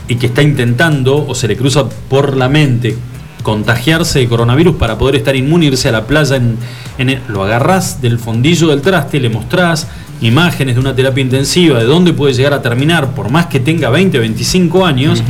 y 0.07 0.15
que 0.15 0.27
está 0.27 0.41
intentando 0.41 1.25
o 1.27 1.35
se 1.35 1.47
le 1.47 1.55
cruza 1.55 1.85
por 1.87 2.35
la 2.35 2.49
mente 2.49 2.97
contagiarse 3.43 4.19
de 4.19 4.27
coronavirus 4.27 4.75
para 4.75 4.97
poder 4.97 5.15
estar 5.17 5.35
inmune, 5.35 5.67
irse 5.67 5.89
a 5.89 5.91
la 5.91 6.05
playa, 6.07 6.35
en, 6.37 6.57
en 6.97 7.09
el- 7.09 7.21
lo 7.29 7.43
agarrás 7.43 8.01
del 8.01 8.19
fondillo 8.19 8.67
del 8.69 8.81
traste, 8.81 9.19
le 9.19 9.29
mostrás 9.29 9.87
imágenes 10.21 10.75
de 10.75 10.81
una 10.81 10.95
terapia 10.95 11.21
intensiva, 11.21 11.79
de 11.79 11.85
dónde 11.85 12.13
puede 12.13 12.33
llegar 12.33 12.53
a 12.53 12.61
terminar, 12.61 13.11
por 13.15 13.29
más 13.29 13.45
que 13.47 13.59
tenga 13.59 13.89
20, 13.89 14.19
25 14.19 14.85
años, 14.85 15.23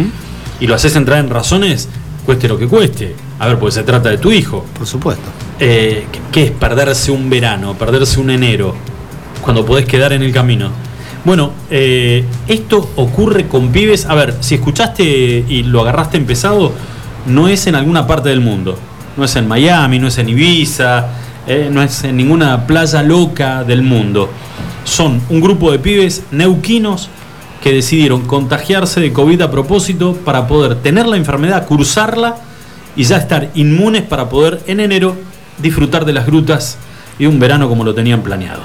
y 0.59 0.67
lo 0.67 0.75
haces 0.75 0.95
entrar 0.95 1.19
en 1.19 1.29
razones, 1.29 1.87
cueste 2.25 2.47
lo 2.47 2.57
que 2.57 2.67
cueste. 2.67 3.15
A 3.39 3.47
ver, 3.47 3.57
pues 3.59 3.73
se 3.75 3.83
trata 3.83 4.09
de 4.09 4.17
tu 4.17 4.31
hijo. 4.31 4.65
Por 4.77 4.85
supuesto. 4.87 5.23
Eh, 5.59 6.05
¿qué- 6.11 6.19
¿Qué 6.31 6.43
es 6.45 6.51
perderse 6.51 7.11
un 7.11 7.29
verano, 7.29 7.73
perderse 7.75 8.19
un 8.19 8.29
enero, 8.29 8.75
cuando 9.41 9.65
podés 9.65 9.85
quedar 9.85 10.11
en 10.13 10.23
el 10.23 10.31
camino? 10.33 10.69
Bueno, 11.25 11.51
eh, 11.69 12.23
esto 12.47 12.89
ocurre 12.95 13.47
con 13.47 13.69
pibes. 13.71 14.05
A 14.05 14.15
ver, 14.15 14.35
si 14.41 14.55
escuchaste 14.55 15.03
y 15.47 15.63
lo 15.63 15.81
agarraste 15.81 16.17
empezado, 16.17 16.71
no 17.25 17.47
es 17.47 17.67
en 17.67 17.75
alguna 17.75 18.07
parte 18.07 18.29
del 18.29 18.41
mundo. 18.41 18.77
No 19.17 19.25
es 19.25 19.35
en 19.35 19.47
Miami, 19.47 19.99
no 19.99 20.07
es 20.07 20.17
en 20.17 20.29
Ibiza, 20.29 21.07
eh, 21.47 21.69
no 21.71 21.81
es 21.81 22.03
en 22.05 22.15
ninguna 22.17 22.65
playa 22.65 23.01
loca 23.03 23.63
del 23.63 23.81
mundo. 23.81 24.29
Son 24.83 25.21
un 25.29 25.41
grupo 25.41 25.71
de 25.71 25.79
pibes 25.79 26.23
neuquinos 26.31 27.09
que 27.61 27.73
decidieron 27.73 28.21
contagiarse 28.21 28.99
de 29.01 29.11
COVID 29.11 29.41
a 29.41 29.51
propósito 29.51 30.13
para 30.13 30.47
poder 30.47 30.75
tener 30.75 31.05
la 31.07 31.17
enfermedad, 31.17 31.67
cursarla 31.67 32.37
y 32.95 33.03
ya 33.03 33.17
estar 33.17 33.49
inmunes 33.53 34.03
para 34.03 34.29
poder 34.29 34.61
en 34.67 34.79
enero 34.79 35.15
disfrutar 35.57 36.05
de 36.05 36.13
las 36.13 36.25
grutas 36.25 36.77
y 37.17 37.25
un 37.25 37.39
verano 37.39 37.67
como 37.67 37.83
lo 37.83 37.93
tenían 37.93 38.21
planeado. 38.21 38.61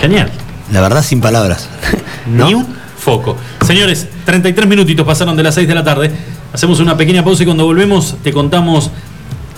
Genial. 0.00 0.30
La 0.72 0.80
verdad, 0.80 1.02
sin 1.02 1.20
palabras. 1.20 1.68
Ni 2.26 2.54
un 2.54 2.66
foco. 2.98 3.36
Señores, 3.66 4.08
33 4.24 4.68
minutitos 4.68 5.06
pasaron 5.06 5.36
de 5.36 5.42
las 5.42 5.54
6 5.54 5.68
de 5.68 5.74
la 5.74 5.84
tarde. 5.84 6.10
Hacemos 6.52 6.80
una 6.80 6.96
pequeña 6.96 7.24
pausa 7.24 7.42
y 7.42 7.46
cuando 7.46 7.64
volvemos 7.64 8.16
te 8.22 8.32
contamos 8.32 8.90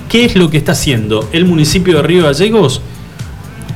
qué 0.09 0.25
es 0.25 0.37
lo 0.37 0.51
que 0.51 0.57
está 0.57 0.73
haciendo 0.73 1.29
el 1.33 1.45
municipio 1.45 1.97
de 1.97 2.03
Río 2.03 2.25
Gallegos. 2.25 2.81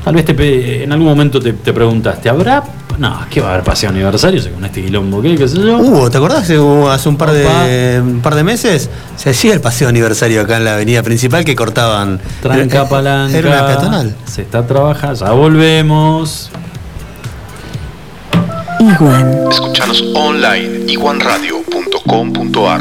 Tal 0.04 0.14
vez 0.14 0.24
te 0.26 0.84
en 0.84 0.92
algún 0.92 1.08
momento 1.08 1.40
te, 1.40 1.52
te 1.54 1.72
preguntaste, 1.72 2.28
¿habrá? 2.28 2.62
No, 2.98 3.20
¿qué 3.30 3.40
va 3.40 3.48
a 3.48 3.52
haber 3.54 3.64
paseo 3.64 3.88
aniversario 3.90 4.40
con 4.52 4.64
este 4.64 4.84
quilombo? 4.84 5.20
¿Qué, 5.22 5.34
qué 5.34 5.48
sé 5.48 5.56
yo? 5.56 5.78
Hubo, 5.78 6.10
¿te 6.10 6.18
acordás? 6.18 6.42
hace 6.42 7.08
un 7.08 7.16
par 7.16 7.32
de, 7.32 8.00
un 8.00 8.20
par 8.20 8.34
de 8.36 8.44
meses 8.44 8.88
se 9.16 9.30
hacía 9.30 9.52
el 9.54 9.60
paseo 9.60 9.88
aniversario 9.88 10.42
acá 10.42 10.58
en 10.58 10.64
la 10.64 10.74
avenida 10.74 11.02
principal 11.02 11.44
que 11.44 11.56
cortaban. 11.56 12.20
Tranca 12.42 12.80
Era- 12.80 12.88
palanca. 12.88 13.36
Era 13.36 13.48
una 13.48 13.66
peatonal. 13.66 14.14
Se 14.26 14.42
está 14.42 14.64
trabajando, 14.66 15.18
ya 15.24 15.30
volvemos. 15.32 16.50
Iguan. 18.78 19.48
Escuchanos 19.50 20.04
online 20.14 20.84
iguanradio.com.ar 20.92 22.80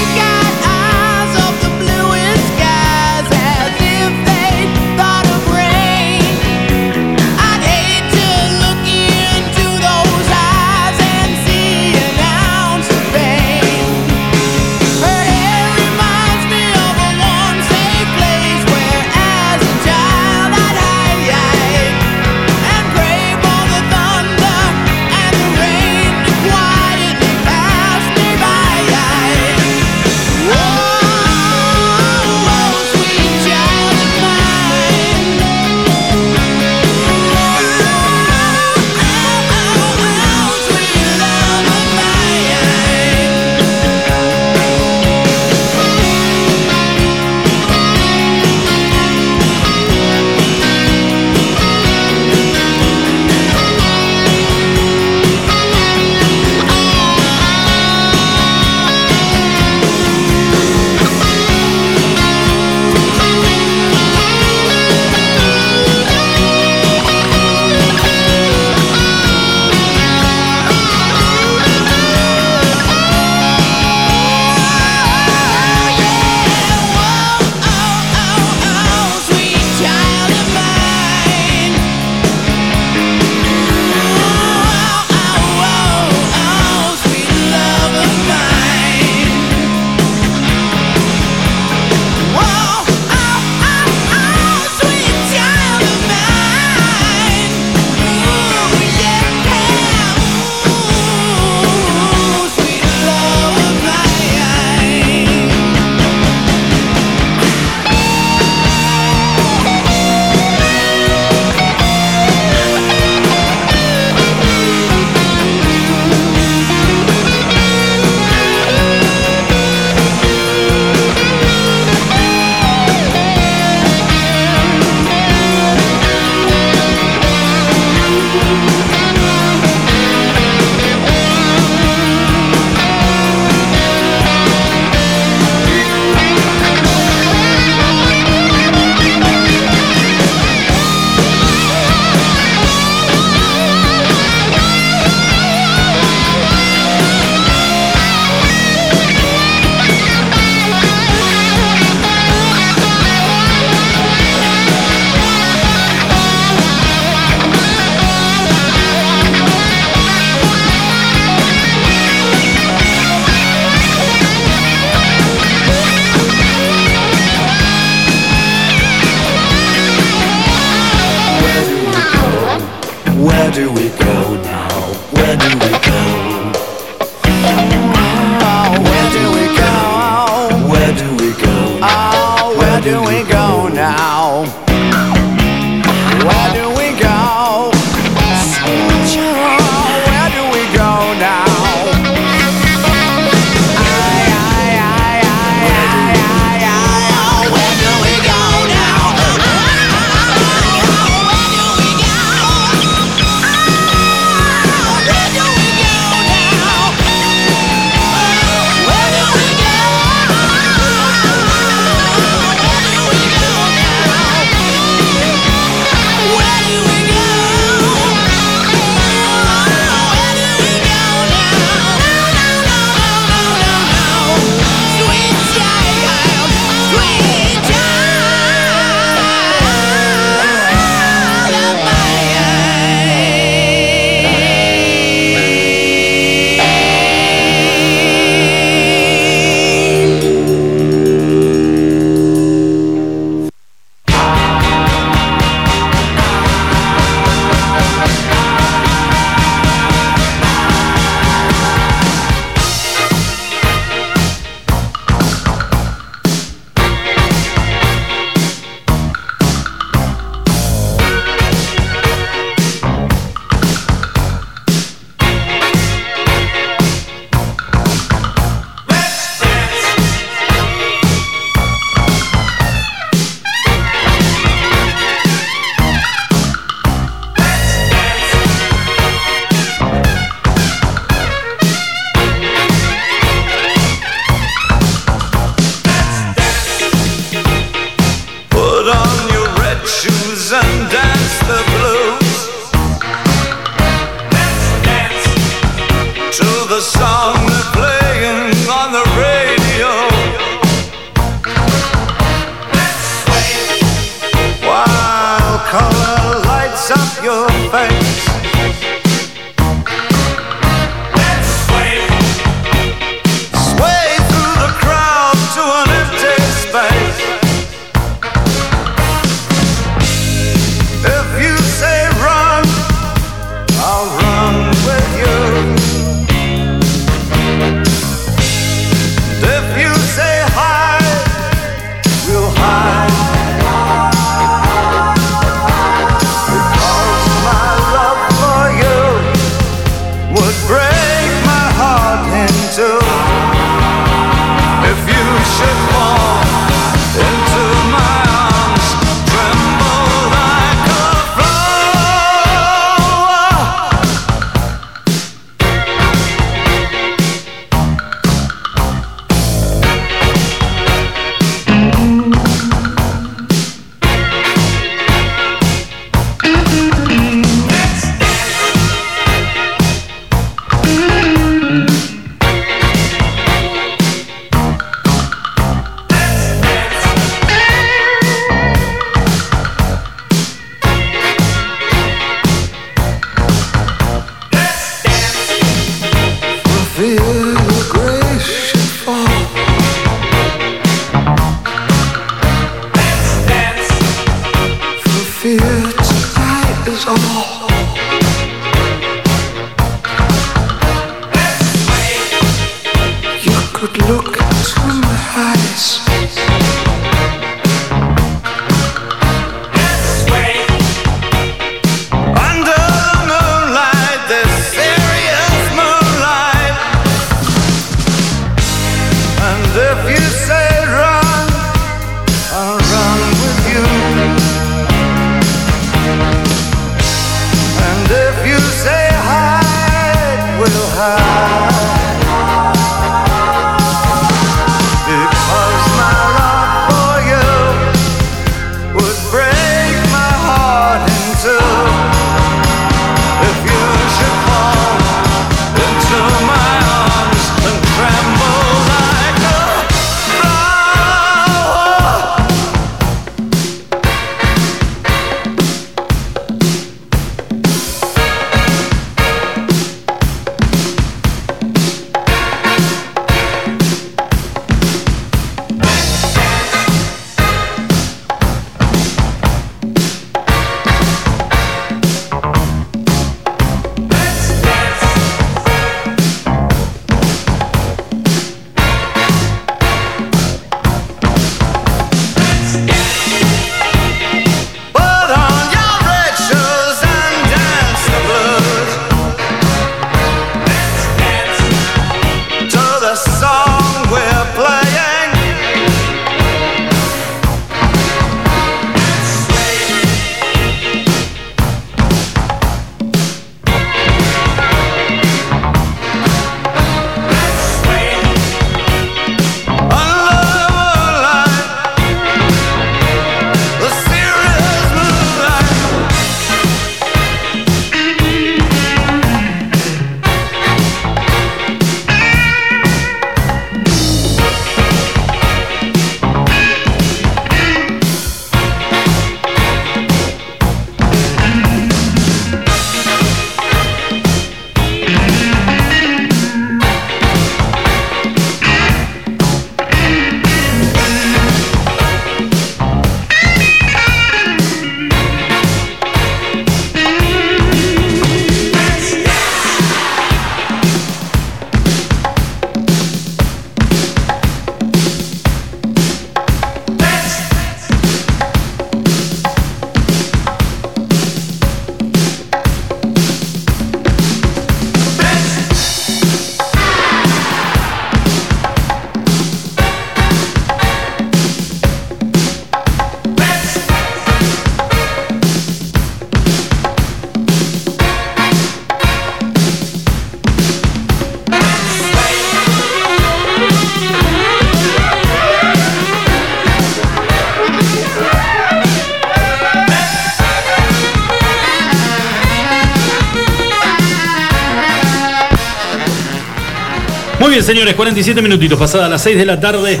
señores, 597.68 597.96
47 597.96 598.40
minutitos, 598.40 598.78
pasadas 598.78 599.10
las 599.10 599.20
6 599.20 599.36
de 599.36 599.44
la 599.44 599.60
tarde. 599.60 600.00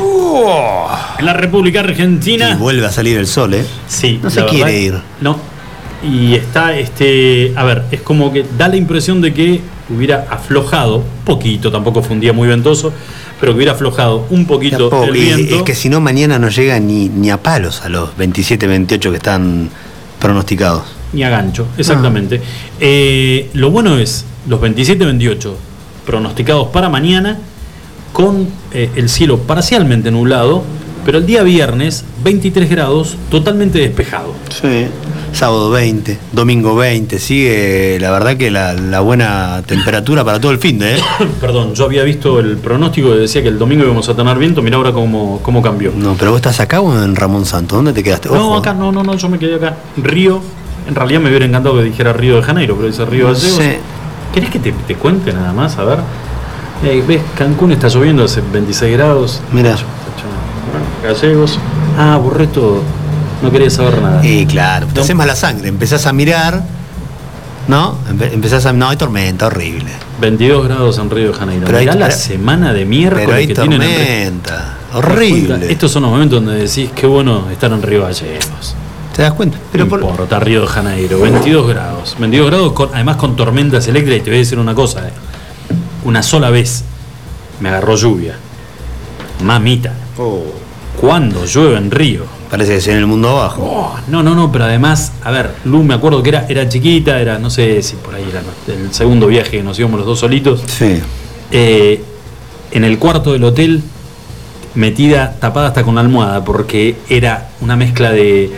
En 1.18 1.26
la 1.26 1.34
República 1.34 1.80
Argentina. 1.80 2.52
Y 2.52 2.54
vuelve 2.54 2.86
a 2.86 2.90
salir 2.90 3.18
el 3.18 3.26
sol, 3.26 3.52
¿eh? 3.52 3.64
Sí, 3.86 4.18
No 4.22 4.30
se 4.30 4.42
quiere 4.46 4.80
ir. 4.80 4.94
No. 5.20 5.38
Y 6.02 6.34
está, 6.34 6.74
este, 6.78 7.52
a 7.56 7.64
ver, 7.64 7.84
es 7.90 8.00
como 8.00 8.32
que 8.32 8.46
da 8.56 8.68
la 8.68 8.76
impresión 8.76 9.20
de 9.20 9.34
que 9.34 9.60
hubiera 9.90 10.28
aflojado, 10.30 11.04
poquito, 11.26 11.70
tampoco 11.70 12.02
fue 12.02 12.14
un 12.14 12.20
día 12.20 12.32
muy 12.32 12.48
ventoso, 12.48 12.90
pero 13.38 13.52
que 13.52 13.56
hubiera 13.56 13.72
aflojado 13.72 14.24
un 14.30 14.46
poquito 14.46 15.04
el 15.04 15.12
viento. 15.12 15.56
Es 15.56 15.62
que 15.62 15.74
si 15.74 15.90
no, 15.90 16.00
mañana 16.00 16.38
no 16.38 16.48
llega 16.48 16.80
ni, 16.80 17.10
ni 17.10 17.28
a 17.28 17.42
palos 17.42 17.82
a 17.82 17.90
los 17.90 18.16
27, 18.16 18.66
28 18.66 19.10
que 19.10 19.16
están 19.18 19.68
pronosticados. 20.18 20.84
Ni 21.12 21.22
a 21.22 21.28
gancho, 21.28 21.66
exactamente. 21.76 22.40
Eh, 22.80 23.50
lo 23.52 23.70
bueno 23.70 23.98
es 23.98 24.24
los 24.46 24.58
27-28 24.58 25.52
pronosticados 26.06 26.68
para 26.68 26.88
mañana 26.88 27.38
con 28.12 28.48
eh, 28.72 28.90
el 28.96 29.08
cielo 29.08 29.38
parcialmente 29.38 30.10
nublado, 30.10 30.62
pero 31.04 31.18
el 31.18 31.26
día 31.26 31.42
viernes 31.42 32.04
23 32.24 32.68
grados 32.68 33.16
totalmente 33.30 33.78
despejado. 33.78 34.34
Sí. 34.50 34.86
Sábado 35.32 35.70
20, 35.70 36.18
domingo 36.32 36.74
20, 36.74 37.18
sigue 37.18 37.98
la 38.00 38.10
verdad 38.10 38.36
que 38.38 38.50
la, 38.50 38.72
la 38.72 39.00
buena 39.00 39.62
temperatura 39.66 40.24
para 40.24 40.40
todo 40.40 40.52
el 40.52 40.58
fin 40.58 40.78
de, 40.78 40.96
¿eh? 40.96 41.00
Perdón, 41.40 41.74
yo 41.74 41.84
había 41.84 42.02
visto 42.02 42.40
el 42.40 42.56
pronóstico 42.56 43.10
que 43.10 43.16
decía 43.16 43.42
que 43.42 43.48
el 43.48 43.58
domingo 43.58 43.84
íbamos 43.84 44.08
a 44.08 44.14
tener 44.14 44.38
viento, 44.38 44.62
mira 44.62 44.76
ahora 44.78 44.92
cómo, 44.92 45.40
cómo 45.42 45.60
cambió. 45.62 45.92
No, 45.94 46.14
pero 46.14 46.30
vos 46.30 46.38
estás 46.38 46.60
acá 46.60 46.80
o 46.80 47.02
en 47.04 47.14
Ramón 47.14 47.44
Santo, 47.44 47.76
¿dónde 47.76 47.92
te 47.92 48.02
quedaste? 48.02 48.30
No, 48.30 48.48
Ojo. 48.48 48.56
acá 48.56 48.72
no, 48.72 48.90
no, 48.90 49.02
no, 49.02 49.14
yo 49.16 49.28
me 49.28 49.38
quedé 49.38 49.56
acá. 49.56 49.76
Río, 49.98 50.40
en 50.88 50.94
realidad 50.94 51.20
me 51.20 51.28
hubiera 51.28 51.44
encantado 51.44 51.76
que 51.76 51.82
dijera 51.84 52.14
Río 52.14 52.36
de 52.36 52.42
Janeiro, 52.42 52.74
pero 52.76 52.88
dice 52.88 53.04
Río 53.04 53.26
Gallegos. 53.26 53.58
Sí. 53.62 53.72
¿Querés 54.32 54.50
que 54.50 54.58
te, 54.58 54.72
te 54.72 54.94
cuente 54.94 55.32
nada 55.34 55.52
más? 55.52 55.76
A 55.78 55.84
ver. 55.84 55.98
Eh, 56.84 57.02
¿Ves? 57.06 57.20
Cancún 57.36 57.72
está 57.72 57.88
lloviendo 57.88 58.24
hace 58.24 58.40
26 58.40 58.96
grados. 58.96 59.40
Mira. 59.52 59.76
Gallegos. 61.02 61.58
Ah, 61.98 62.16
borré 62.22 62.46
todo. 62.46 62.82
No 63.42 63.50
quería 63.50 63.70
saber 63.70 64.00
nada. 64.02 64.24
Y 64.26 64.46
claro, 64.46 64.86
te 64.92 65.00
haces 65.00 65.14
mala 65.14 65.36
sangre, 65.36 65.68
empezás 65.68 66.06
a 66.06 66.12
mirar, 66.12 66.62
¿no? 67.68 67.96
Empe- 68.10 68.32
Empezás 68.32 68.66
a. 68.66 68.72
No, 68.72 68.88
hay 68.88 68.96
tormenta, 68.96 69.46
horrible. 69.46 69.90
22 70.20 70.64
grados 70.66 70.98
en 70.98 71.08
Río 71.10 71.28
de 71.28 71.34
Janeiro. 71.34 71.62
Pero 71.66 71.78
hay- 71.78 71.84
Mirá 71.84 71.94
la 71.96 72.06
pero- 72.08 72.18
semana 72.18 72.72
de 72.72 72.84
miércoles 72.84 73.26
pero 73.26 73.38
hay 73.38 73.46
que 73.46 73.54
tienen 73.54 73.80
en 73.82 73.88
Río- 73.88 73.96
tormenta. 73.98 74.48
¿Te 74.90 74.96
das 74.96 75.04
Horrible. 75.04 75.70
Estos 75.72 75.90
son 75.92 76.02
los 76.02 76.10
momentos 76.10 76.42
donde 76.44 76.60
decís 76.66 76.90
qué 76.94 77.06
bueno 77.06 77.44
estar 77.50 77.70
en 77.72 77.82
Río 77.82 78.02
Gallegos. 78.02 78.74
¿Te 79.14 79.22
das 79.22 79.32
cuenta? 79.34 79.58
Pero 79.70 79.84
no 79.86 79.96
importa, 79.96 80.40
Río 80.40 80.62
de 80.62 80.66
Janeiro, 80.66 81.20
22 81.20 81.68
grados. 81.68 82.16
22 82.18 82.46
grados, 82.50 82.72
con, 82.72 82.90
además 82.94 83.16
con 83.16 83.36
tormentas 83.36 83.86
eléctricas. 83.86 84.20
Y 84.20 84.24
te 84.24 84.30
voy 84.30 84.36
a 84.36 84.40
decir 84.40 84.58
una 84.58 84.74
cosa: 84.74 85.06
eh. 85.08 85.12
Una 86.08 86.22
sola 86.22 86.48
vez 86.48 86.84
me 87.60 87.68
agarró 87.68 87.94
lluvia. 87.94 88.34
Mamita. 89.44 89.92
¿Cuándo 90.98 91.44
llueve 91.44 91.76
en 91.76 91.90
Río? 91.90 92.24
Parece 92.50 92.72
que 92.72 92.78
es 92.78 92.88
en 92.88 92.96
el 92.96 93.06
mundo 93.06 93.28
abajo. 93.28 93.62
Oh, 93.62 94.00
no, 94.08 94.22
no, 94.22 94.34
no, 94.34 94.50
pero 94.50 94.64
además, 94.64 95.12
a 95.22 95.30
ver, 95.30 95.54
Lu, 95.66 95.82
me 95.84 95.92
acuerdo 95.92 96.22
que 96.22 96.30
era, 96.30 96.46
era 96.48 96.66
chiquita, 96.66 97.20
era, 97.20 97.38
no 97.38 97.50
sé 97.50 97.82
si 97.82 97.96
por 97.96 98.14
ahí 98.14 98.24
era 98.28 98.42
el 98.74 98.92
segundo 98.94 99.26
viaje 99.26 99.50
que 99.50 99.62
nos 99.62 99.78
íbamos 99.78 99.98
los 99.98 100.06
dos 100.06 100.18
solitos. 100.18 100.62
Sí. 100.66 100.98
Eh, 101.52 102.02
en 102.70 102.84
el 102.84 102.98
cuarto 102.98 103.34
del 103.34 103.44
hotel, 103.44 103.82
metida, 104.74 105.36
tapada 105.38 105.68
hasta 105.68 105.84
con 105.84 105.96
la 105.96 106.00
almohada, 106.00 106.42
porque 106.42 106.96
era 107.10 107.50
una 107.60 107.76
mezcla 107.76 108.12
de, 108.12 108.50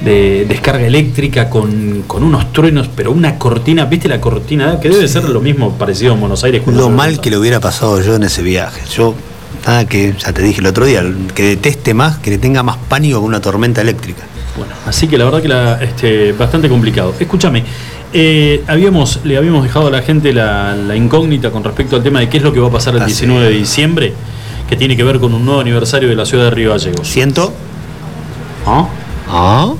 de 0.00 0.44
descarga 0.48 0.86
eléctrica 0.86 1.48
con, 1.50 2.02
con 2.06 2.22
unos 2.22 2.52
truenos, 2.52 2.88
pero 2.94 3.10
una 3.12 3.38
cortina, 3.38 3.84
¿viste 3.86 4.08
la 4.08 4.20
cortina? 4.20 4.78
Que 4.80 4.88
debe 4.90 5.08
ser 5.08 5.24
lo 5.28 5.40
mismo 5.40 5.72
parecido 5.72 6.14
en 6.14 6.20
Buenos 6.20 6.44
Aires. 6.44 6.62
Lo 6.66 6.90
mal 6.90 7.20
que 7.20 7.30
le 7.30 7.38
hubiera 7.38 7.60
pasado 7.60 8.00
yo 8.00 8.14
en 8.14 8.22
ese 8.24 8.42
viaje. 8.42 8.82
Yo, 8.94 9.14
nada 9.66 9.86
que, 9.86 10.14
ya 10.18 10.32
te 10.32 10.42
dije 10.42 10.60
el 10.60 10.66
otro 10.66 10.84
día, 10.84 11.02
que 11.34 11.42
deteste 11.44 11.94
más, 11.94 12.18
que 12.18 12.30
le 12.30 12.38
tenga 12.38 12.62
más 12.62 12.76
pánico 12.88 13.20
que 13.20 13.26
una 13.26 13.40
tormenta 13.40 13.80
eléctrica. 13.80 14.22
Bueno, 14.56 14.72
así 14.86 15.06
que 15.06 15.18
la 15.18 15.24
verdad 15.24 15.42
que 15.42 15.48
la, 15.48 15.82
este, 15.82 16.32
bastante 16.32 16.68
complicado. 16.68 17.14
Escúchame, 17.18 17.64
eh, 18.12 18.62
habíamos, 18.66 19.20
le 19.24 19.36
habíamos 19.36 19.62
dejado 19.62 19.88
a 19.88 19.90
la 19.90 20.02
gente 20.02 20.32
la, 20.32 20.74
la 20.74 20.96
incógnita 20.96 21.50
con 21.50 21.64
respecto 21.64 21.96
al 21.96 22.02
tema 22.02 22.20
de 22.20 22.28
qué 22.28 22.38
es 22.38 22.42
lo 22.42 22.52
que 22.52 22.60
va 22.60 22.68
a 22.68 22.70
pasar 22.70 22.94
el 22.96 23.02
Ah, 23.02 23.06
19 23.06 23.44
de 23.44 23.50
diciembre, 23.50 24.14
que 24.68 24.76
tiene 24.76 24.96
que 24.96 25.02
ver 25.02 25.18
con 25.18 25.34
un 25.34 25.44
nuevo 25.44 25.60
aniversario 25.60 26.08
de 26.08 26.14
la 26.14 26.24
ciudad 26.24 26.44
de 26.44 26.50
Río 26.50 26.70
Gallegos. 26.70 27.06
¿Ciento? 27.06 27.52
¿Ah? 28.66 28.88
¿Ah? 29.28 29.74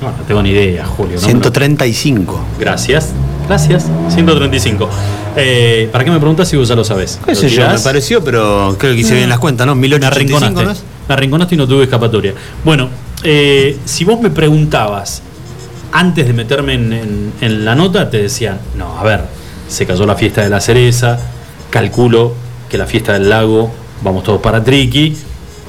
No, 0.00 0.08
no 0.16 0.22
tengo 0.26 0.42
ni 0.42 0.50
idea, 0.50 0.86
Julio. 0.86 1.16
¿no? 1.16 1.20
135. 1.26 2.40
Gracias, 2.60 3.08
gracias. 3.46 3.86
135. 4.10 4.88
Eh, 5.36 5.88
¿Para 5.92 6.04
qué 6.04 6.10
me 6.10 6.18
preguntas 6.18 6.48
si 6.48 6.56
vos 6.56 6.68
ya 6.68 6.76
lo 6.76 6.84
sabés? 6.84 7.18
¿Qué 7.24 7.32
¿Lo 7.34 7.40
sé 7.40 7.48
yo? 7.48 7.68
Me 7.68 7.78
pareció, 7.80 8.22
pero 8.22 8.76
creo 8.78 8.94
que 8.94 9.00
hice 9.00 9.14
bien 9.14 9.28
las 9.28 9.38
cuentas, 9.38 9.66
¿no? 9.66 9.74
Me 9.74 9.82
1885, 9.82 10.36
arrinconaste. 10.46 10.64
¿no 10.64 10.70
es? 10.70 11.08
Me 11.08 11.14
arrinconaste 11.14 11.54
y 11.54 11.58
no 11.58 11.66
tuve 11.66 11.84
escapatoria. 11.84 12.34
Bueno, 12.64 12.88
eh, 13.24 13.76
si 13.84 14.04
vos 14.04 14.20
me 14.20 14.30
preguntabas 14.30 15.22
antes 15.92 16.26
de 16.26 16.32
meterme 16.32 16.74
en, 16.74 16.92
en- 16.92 17.32
en 17.40 17.64
la 17.64 17.74
nota, 17.74 18.08
te 18.10 18.22
decían, 18.22 18.58
no, 18.76 18.98
a 18.98 19.02
ver, 19.04 19.22
se 19.68 19.86
cayó 19.86 20.06
la 20.06 20.14
fiesta 20.14 20.42
de 20.42 20.50
la 20.50 20.60
cereza, 20.60 21.18
calculo 21.70 22.34
que 22.68 22.78
la 22.78 22.86
fiesta 22.86 23.14
del 23.14 23.28
lago, 23.30 23.70
vamos 24.02 24.22
todos 24.22 24.40
para 24.40 24.62
Triqui, 24.62 25.16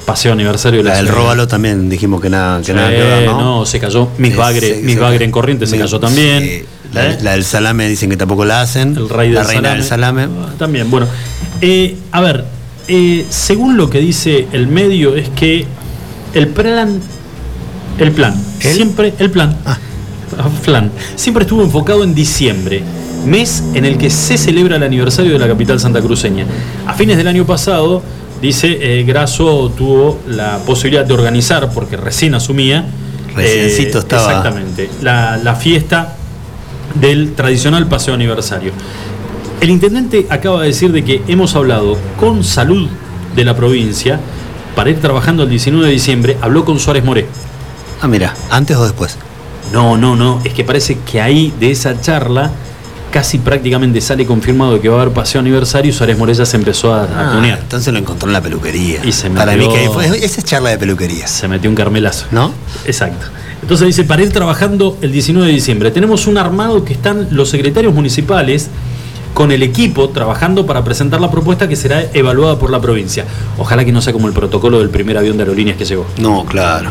paseo 0.04 0.32
aniversario 0.32 0.80
de 0.80 0.84
la, 0.84 0.90
La 0.90 0.96
del. 0.96 1.08
Róbalo 1.08 1.46
también 1.46 1.88
dijimos 1.88 2.20
que 2.20 2.30
nada 2.30 2.60
que, 2.62 2.72
nada 2.72 2.90
que 2.90 2.96
ver, 2.96 3.26
¿no? 3.26 3.40
no, 3.40 3.66
se 3.66 3.78
cayó 3.78 4.08
Miss 4.18 4.32
Sí, 4.32 4.38
Bagre. 4.38 4.96
Bagre 4.96 5.24
en 5.24 5.30
Corrientes 5.30 5.70
se 5.70 5.78
cayó 5.78 6.00
también. 6.00 6.64
La, 6.92 7.10
¿Eh? 7.10 7.18
la 7.22 7.32
del 7.32 7.44
salame 7.44 7.88
dicen 7.88 8.10
que 8.10 8.16
tampoco 8.16 8.44
la 8.44 8.60
hacen. 8.62 8.96
El 8.96 9.08
rey 9.08 9.30
la 9.30 9.40
del 9.40 9.48
reina 9.48 9.70
del 9.70 9.84
salame. 9.84 10.24
Ah, 10.24 10.52
También, 10.58 10.90
bueno. 10.90 11.06
Eh, 11.60 11.96
a 12.10 12.20
ver, 12.20 12.44
eh, 12.88 13.24
según 13.28 13.76
lo 13.76 13.88
que 13.88 14.00
dice 14.00 14.48
el 14.52 14.66
medio, 14.66 15.14
es 15.14 15.28
que 15.28 15.66
el 16.34 16.48
plan. 16.48 17.00
El 17.98 18.12
plan. 18.12 18.34
Siempre. 18.58 19.14
El 19.18 19.30
plan. 19.30 19.56
Ah. 20.38 20.48
Plan. 20.64 20.92
Siempre 21.16 21.42
estuvo 21.42 21.60
enfocado 21.60 22.04
en 22.04 22.14
diciembre. 22.14 22.82
Mes 23.26 23.64
en 23.74 23.84
el 23.84 23.98
que 23.98 24.10
se 24.10 24.38
celebra 24.38 24.76
el 24.76 24.82
aniversario 24.84 25.32
de 25.32 25.38
la 25.40 25.48
capital 25.48 25.80
santacruceña. 25.80 26.46
A 26.86 26.94
fines 26.94 27.16
del 27.16 27.26
año 27.26 27.44
pasado, 27.44 28.00
dice, 28.40 29.00
eh, 29.00 29.04
Grasso 29.04 29.72
tuvo 29.76 30.18
la 30.28 30.58
posibilidad 30.58 31.04
de 31.04 31.14
organizar, 31.14 31.70
porque 31.72 31.96
recién 31.96 32.34
asumía. 32.34 32.86
Reciencito 33.34 33.98
eh, 33.98 34.00
estaba. 34.00 34.28
Exactamente. 34.28 34.90
La, 35.02 35.36
la 35.36 35.54
fiesta 35.54 36.16
del 36.94 37.34
tradicional 37.34 37.86
paseo 37.86 38.14
aniversario. 38.14 38.72
El 39.60 39.70
intendente 39.70 40.26
acaba 40.30 40.62
de 40.62 40.68
decir 40.68 40.90
de 40.90 41.04
que 41.04 41.22
hemos 41.28 41.54
hablado 41.54 41.98
con 42.18 42.42
salud 42.44 42.88
de 43.36 43.44
la 43.44 43.54
provincia 43.54 44.18
para 44.74 44.90
ir 44.90 45.00
trabajando 45.00 45.42
el 45.42 45.50
19 45.50 45.86
de 45.86 45.92
diciembre. 45.92 46.36
Habló 46.40 46.64
con 46.64 46.78
Suárez 46.78 47.04
Moré. 47.04 47.26
Ah, 48.00 48.08
mira, 48.08 48.34
antes 48.50 48.76
o 48.76 48.84
después. 48.84 49.18
No, 49.72 49.96
no, 49.96 50.16
no. 50.16 50.40
Es 50.44 50.54
que 50.54 50.64
parece 50.64 50.98
que 50.98 51.20
ahí 51.20 51.52
de 51.60 51.70
esa 51.70 52.00
charla 52.00 52.50
casi 53.12 53.38
prácticamente 53.38 54.00
sale 54.00 54.24
confirmado 54.26 54.80
que 54.80 54.88
va 54.88 54.98
a 54.98 55.02
haber 55.02 55.12
paseo 55.14 55.40
aniversario 55.40 55.90
y 55.90 55.92
Suárez 55.92 56.16
Moré 56.18 56.34
ya 56.34 56.46
se 56.46 56.56
empezó 56.56 56.94
a, 56.94 57.02
a 57.04 57.30
Ah, 57.30 57.32
tunear. 57.32 57.58
entonces 57.58 57.92
lo 57.92 57.98
encontró 57.98 58.28
en 58.28 58.32
la 58.34 58.40
peluquería. 58.40 59.04
Y 59.04 59.12
se 59.12 59.28
Para 59.30 59.52
metió- 59.52 59.68
mí 59.70 59.74
que 59.76 59.90
fue, 59.90 60.06
esa 60.24 60.40
es 60.40 60.44
charla 60.44 60.70
de 60.70 60.78
peluquería. 60.78 61.26
Se 61.26 61.48
metió 61.48 61.68
un 61.68 61.76
carmelazo. 61.76 62.26
¿No? 62.30 62.52
Exacto. 62.84 63.26
Entonces 63.62 63.86
dice, 63.88 64.04
para 64.04 64.22
ir 64.22 64.32
trabajando 64.32 64.96
el 65.02 65.12
19 65.12 65.46
de 65.48 65.52
diciembre, 65.54 65.90
tenemos 65.90 66.26
un 66.26 66.38
armado 66.38 66.84
que 66.84 66.92
están 66.92 67.28
los 67.30 67.50
secretarios 67.50 67.92
municipales 67.94 68.68
con 69.34 69.52
el 69.52 69.62
equipo 69.62 70.08
trabajando 70.08 70.66
para 70.66 70.82
presentar 70.82 71.20
la 71.20 71.30
propuesta 71.30 71.68
que 71.68 71.76
será 71.76 72.02
evaluada 72.14 72.58
por 72.58 72.70
la 72.70 72.80
provincia. 72.80 73.24
Ojalá 73.58 73.84
que 73.84 73.92
no 73.92 74.00
sea 74.02 74.12
como 74.12 74.26
el 74.28 74.32
protocolo 74.34 74.78
del 74.80 74.90
primer 74.90 75.16
avión 75.18 75.36
de 75.36 75.42
aerolíneas 75.44 75.76
que 75.76 75.84
llegó. 75.84 76.04
No, 76.18 76.44
claro. 76.46 76.90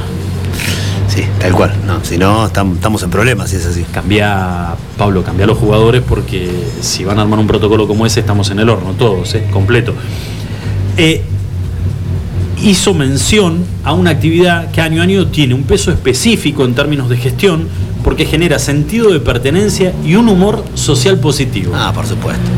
Sí, 1.20 1.26
tal 1.40 1.52
cual. 1.54 1.74
No, 1.86 2.00
si 2.04 2.18
no, 2.18 2.48
estam- 2.50 2.76
estamos 2.76 3.04
en 3.04 3.10
problemas 3.10 3.50
si 3.50 3.58
es 3.58 3.66
así. 3.66 3.84
Cambia, 3.92 4.76
Pablo, 4.98 5.22
cambia 5.24 5.44
a 5.44 5.48
los 5.48 5.58
jugadores 5.58 6.02
porque 6.08 6.50
si 6.82 7.04
van 7.04 7.20
a 7.20 7.24
armar 7.24 7.40
un 7.40 7.48
protocolo 7.48 7.88
como 7.88 8.06
ese, 8.06 8.22
estamos 8.22 8.50
en 8.52 8.60
el 8.60 8.70
horno, 8.70 8.92
todos, 8.94 9.36
¿eh? 9.36 9.44
completo. 9.52 9.94
Eh, 10.96 11.22
hizo 12.64 12.94
mención 12.94 13.66
a 13.84 13.92
una 13.94 14.12
actividad 14.12 14.72
que 14.72 14.80
año 14.80 15.02
a 15.02 15.04
año 15.04 15.28
tiene 15.28 15.54
un 15.56 15.64
peso 15.64 15.92
específico 15.92 16.64
en 16.64 16.74
términos 16.74 17.10
de 17.10 17.18
gestión 17.18 17.68
porque 18.04 18.26
genera 18.26 18.58
sentido 18.60 19.12
de 19.12 19.20
pertenencia 19.20 19.92
y 20.06 20.16
un 20.16 20.30
humor 20.30 20.64
social 20.74 21.20
positivo. 21.20 21.74
Ah, 21.76 21.92
por 21.94 22.06
supuesto. 22.08 22.50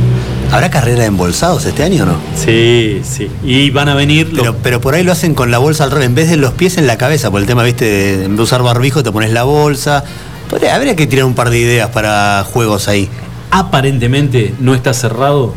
¿Habrá 0.52 0.70
carrera 0.70 1.00
de 1.02 1.06
embolsados 1.06 1.66
este 1.66 1.84
año 1.84 2.04
o 2.04 2.08
no? 2.08 2.16
Sí, 2.36 3.02
sí. 3.04 3.30
Y 3.44 3.70
van 3.70 3.88
a 3.88 3.96
venir 3.96 4.28
los- 4.34 4.42
Pero, 4.42 4.56
pero 4.62 4.82
por 4.82 4.96
ahí 4.96 5.04
lo 5.04 5.12
hacen 5.14 5.34
con 5.34 5.50
la 5.50 5.60
bolsa 5.60 5.86
al 5.86 5.92
revés, 5.92 6.08
en 6.08 6.16
vez 6.16 6.30
de 6.30 6.36
los 6.38 6.52
pies 6.54 6.78
en 6.78 6.88
la 6.88 6.98
cabeza, 6.98 7.32
por 7.32 7.40
el 7.40 7.48
tema, 7.48 7.64
viste, 7.64 7.86
de, 7.86 8.14
en 8.26 8.32
vez 8.32 8.38
de 8.38 8.44
usar 8.44 8.62
barbijo 8.62 9.02
te 9.02 9.12
pones 9.12 9.32
la 9.32 9.44
bolsa. 9.44 10.04
Podría- 10.50 10.76
habría 10.76 10.96
que 10.98 11.08
tirar 11.08 11.24
un 11.26 11.36
par 11.36 11.50
de 11.50 11.60
ideas 11.60 11.90
para 11.90 12.44
juegos 12.52 12.88
ahí. 12.88 13.08
aparentemente 13.54 14.54
no 14.60 14.74
está 14.74 14.94
cerrado, 14.94 15.54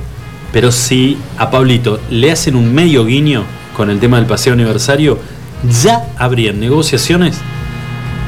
pero 0.53 0.71
si 0.73 1.17
a 1.39 1.51
Pablito 1.51 2.01
le 2.11 2.31
hacen 2.33 2.55
un 2.57 2.73
medio 2.75 3.05
guiño 3.05 3.45
con 3.77 3.89
el 3.91 3.99
tema 4.01 4.17
del 4.19 4.27
paseo 4.27 4.53
aniversario, 4.53 5.19
ya 5.83 6.05
habrían 6.19 6.59
negociaciones 6.61 7.37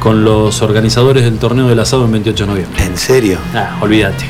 con 0.00 0.24
los 0.24 0.62
organizadores 0.62 1.24
del 1.24 1.38
torneo 1.38 1.66
del 1.68 1.78
asado 1.80 2.04
en 2.04 2.12
28 2.12 2.44
de 2.44 2.50
noviembre. 2.52 2.84
¿En 2.84 2.96
serio? 2.96 3.38
Ah, 3.54 3.76
olvídate. 3.80 4.24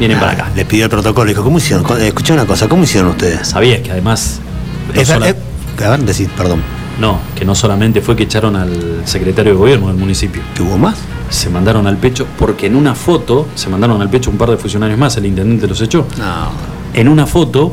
Vienen 0.00 0.18
para 0.18 0.32
acá. 0.32 0.48
Les 0.56 0.64
pidió 0.66 0.84
el 0.84 0.90
protocolo. 0.90 1.28
Dijo, 1.28 1.44
¿cómo 1.44 1.58
hicieron? 1.58 1.84
Escuché 2.02 2.32
una 2.32 2.44
cosa, 2.46 2.68
¿cómo 2.68 2.82
hicieron 2.82 3.10
ustedes? 3.10 3.46
Sabías 3.46 3.80
que 3.80 3.92
además. 3.92 4.40
no 4.94 5.00
Es- 5.00 5.06
sola- 5.08 5.28
eh, 5.28 5.34
a 5.84 5.90
ver, 5.90 6.00
decid, 6.00 6.28
perdón. 6.36 6.60
No, 6.98 7.18
que 7.36 7.44
no 7.44 7.54
solamente 7.54 8.00
fue 8.02 8.14
que 8.16 8.24
echaron 8.24 8.56
al 8.56 9.02
secretario 9.04 9.52
de 9.52 9.58
gobierno 9.58 9.86
del 9.86 9.96
municipio. 9.96 10.42
¿Que 10.54 10.62
hubo 10.62 10.76
más? 10.76 10.96
Se 11.30 11.48
mandaron 11.48 11.86
al 11.86 11.96
pecho, 11.96 12.26
porque 12.38 12.66
en 12.66 12.74
una 12.76 12.94
foto 12.94 13.46
se 13.54 13.68
mandaron 13.70 14.02
al 14.02 14.10
pecho 14.10 14.30
un 14.30 14.36
par 14.36 14.50
de 14.50 14.56
funcionarios 14.58 14.98
más, 14.98 15.16
el 15.16 15.24
intendente 15.26 15.66
los 15.68 15.80
echó. 15.80 16.06
No. 16.18 16.50
En 16.92 17.08
una 17.08 17.26
foto. 17.26 17.72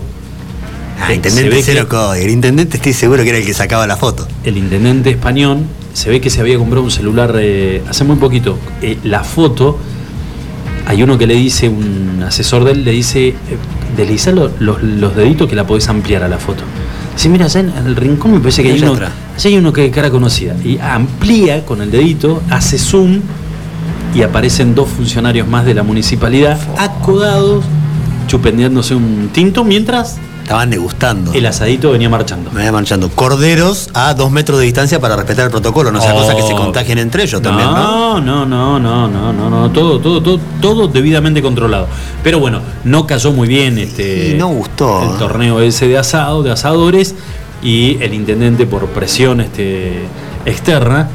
Ah, 1.02 1.12
eh, 1.12 1.16
intendente 1.16 1.62
se 1.64 1.74
ve 1.74 1.86
que. 1.88 2.24
El 2.24 2.30
intendente 2.30 2.78
estoy 2.78 2.94
seguro 2.94 3.24
que 3.24 3.30
era 3.30 3.38
el 3.40 3.46
que 3.46 3.54
sacaba 3.54 3.86
la 3.88 3.98
foto. 3.98 4.28
el 4.46 4.58
intendente 4.58 5.10
español 5.10 5.64
se 5.94 6.10
ve 6.10 6.22
que 6.22 6.30
se 6.30 6.40
había 6.42 6.58
comprado 6.58 6.84
un 6.84 6.92
celular 6.92 7.34
eh, 7.38 7.84
hace 7.90 8.04
muy 8.04 8.16
poquito. 8.18 8.58
Eh, 8.82 8.98
la 9.04 9.24
foto, 9.24 9.78
hay 10.90 11.04
uno 11.04 11.18
que 11.18 11.28
le 11.28 11.36
dice, 11.36 11.68
un 11.70 12.24
asesor 12.26 12.64
de 12.64 12.72
él, 12.72 12.86
le 12.86 12.92
dice, 12.92 13.28
eh, 13.30 13.36
deslizar 13.98 14.34
lo- 14.34 14.52
los, 14.60 14.82
los 14.82 15.16
deditos 15.16 15.50
que 15.50 15.56
la 15.56 15.68
podés 15.68 15.88
ampliar 15.90 16.24
a 16.24 16.28
la 16.30 16.38
foto. 16.38 16.64
Dice, 17.14 17.28
mira, 17.30 17.46
allá 17.46 17.60
en 17.60 17.74
el 17.86 17.96
rincón 17.96 18.32
me 18.32 18.40
parece 18.40 18.64
que 18.64 18.70
hay 18.72 18.80
uno, 18.82 18.94
allá 19.36 19.50
hay 19.50 19.58
uno 19.58 19.74
que 19.74 19.92
cara 19.92 20.10
conocida. 20.10 20.56
Y 20.64 20.78
amplía 20.80 21.66
con 21.66 21.82
el 21.82 21.92
dedito, 21.92 22.42
hace 22.50 22.78
zoom 22.78 23.20
y 24.16 24.22
aparecen 24.22 24.74
dos 24.76 24.88
funcionarios 24.90 25.48
más 25.48 25.66
de 25.66 25.74
la 25.74 25.84
municipalidad 25.84 26.58
acodados, 26.78 27.66
chupendeándose 28.28 28.96
un 28.96 29.30
tinto, 29.34 29.64
mientras 29.64 30.18
Estaban 30.48 30.70
degustando. 30.70 31.34
el 31.34 31.46
asadito 31.46 31.92
venía 31.92 32.08
marchando. 32.08 32.50
Venía 32.52 32.72
marchando. 32.72 33.10
Corderos 33.10 33.90
a 33.94 34.14
dos 34.14 34.32
metros 34.32 34.60
de 34.60 34.64
distancia 34.64 34.98
para 34.98 35.18
respetar 35.18 35.44
el 35.44 35.52
protocolo. 35.52 35.92
No 35.92 36.00
sea 36.00 36.14
Oh. 36.14 36.20
cosa 36.20 36.36
que 36.38 36.42
se 36.42 36.54
contagien 36.54 37.00
entre 37.00 37.24
ellos 37.24 37.42
también, 37.42 37.68
¿no? 37.70 38.22
No, 38.22 38.46
no, 38.46 38.80
no, 38.80 39.10
no, 39.10 39.34
no, 39.34 39.50
no, 39.50 39.72
todo, 39.72 40.00
todo, 40.00 40.24
todo, 40.24 40.40
todo 40.62 40.88
debidamente 40.88 41.42
controlado. 41.42 41.88
Pero 42.24 42.40
bueno, 42.40 42.62
no 42.86 43.06
cayó 43.06 43.34
muy 43.34 43.50
bien 43.50 43.78
este 43.78 44.30
Y 44.30 44.34
no 44.36 44.48
gustó. 44.48 45.12
el 45.12 45.18
torneo 45.20 45.60
ese 45.60 45.90
de 45.90 45.98
asado, 45.98 46.44
de 46.44 46.52
asadores, 46.52 47.14
y 47.62 48.02
el 48.02 48.14
intendente 48.14 48.66
por 48.66 48.86
presión 48.88 49.42
este, 49.42 50.04
externa 50.46 51.10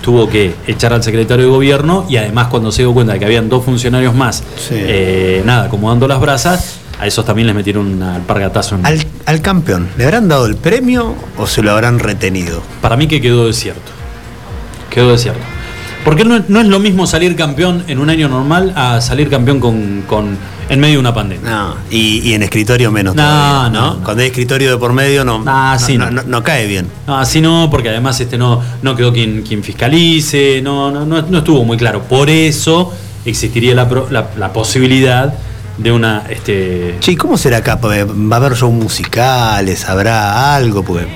tuvo 0.00 0.30
que 0.30 0.54
echar 0.66 0.94
al 0.94 1.02
secretario 1.02 1.44
de 1.44 1.50
gobierno 1.50 2.06
y 2.08 2.16
además 2.16 2.46
cuando 2.46 2.72
se 2.72 2.80
dio 2.82 2.94
cuenta 2.94 3.12
de 3.12 3.18
que 3.18 3.26
habían 3.26 3.50
dos 3.50 3.64
funcionarios 3.66 4.14
más, 4.14 4.36
Sí. 4.56 4.74
eh, 4.76 5.42
nada, 5.44 5.64
acomodando 5.64 6.08
las 6.08 6.20
brasas, 6.20 6.77
a 7.00 7.06
esos 7.06 7.24
también 7.24 7.46
les 7.46 7.54
metieron 7.56 7.86
una 7.86 8.16
alpargatazo. 8.16 8.74
en- 8.76 8.86
Al, 8.86 9.04
al 9.26 9.40
campeón, 9.40 9.88
¿le 9.96 10.04
habrán 10.04 10.28
dado 10.28 10.46
el 10.46 10.56
premio 10.56 11.14
o 11.36 11.46
se 11.46 11.62
lo 11.62 11.70
habrán 11.72 11.98
retenido? 11.98 12.62
Para 12.80 12.96
mí 12.96 13.06
que 13.06 13.20
quedó 13.20 13.46
desierto. 13.46 13.92
Quedó 14.90 15.12
desierto. 15.12 15.40
Porque 16.04 16.24
no, 16.24 16.42
no 16.48 16.60
es 16.60 16.66
lo 16.66 16.78
mismo 16.80 17.06
salir 17.06 17.36
campeón 17.36 17.84
en 17.88 17.98
un 17.98 18.08
año 18.08 18.28
normal 18.28 18.72
a 18.76 19.00
salir 19.00 19.28
campeón 19.28 19.60
con, 19.60 20.02
con- 20.06 20.36
en 20.70 20.80
medio 20.80 20.94
de 20.94 21.00
una 21.00 21.14
pandemia. 21.14 21.50
No, 21.50 21.74
y, 21.90 22.20
y 22.28 22.34
en 22.34 22.42
escritorio 22.42 22.90
menos 22.90 23.14
No, 23.14 23.22
todavía, 23.22 23.70
no, 23.70 23.94
no. 23.96 24.04
Cuando 24.04 24.22
hay 24.22 24.28
escritorio 24.28 24.70
de 24.70 24.76
por 24.76 24.92
medio 24.92 25.24
no, 25.24 25.42
Ah, 25.46 25.76
sí, 25.80 25.98
no, 25.98 26.42
cae 26.42 26.66
bien. 26.66 26.86
No, 27.06 27.18
así 27.18 27.40
no, 27.40 27.68
porque 27.70 27.88
además 27.90 28.20
este 28.20 28.36
no, 28.38 28.62
no 28.82 28.94
quedó 28.96 29.12
quien, 29.12 29.42
quien 29.42 29.62
fiscalice, 29.62 30.60
no, 30.62 30.90
no, 30.90 31.04
no, 31.06 31.22
no 31.22 31.38
estuvo 31.38 31.64
muy 31.64 31.76
claro. 31.78 32.02
Por 32.02 32.28
eso 32.30 32.92
existiría 33.24 33.74
la- 33.74 33.88
la 34.36 34.52
posibilidad 34.52 35.34
de 35.78 35.92
una 35.92 36.24
este, 36.28 36.96
Che, 37.00 37.12
¿y 37.12 37.16
cómo 37.16 37.38
será 37.38 37.58
acá? 37.58 37.76
¿Va 37.76 37.94
a 37.96 38.36
haber 38.36 38.54
shows 38.54 38.74
musicales? 38.74 39.88
¿Habrá 39.88 40.54
algo? 40.54 40.82
Porque 40.82 41.06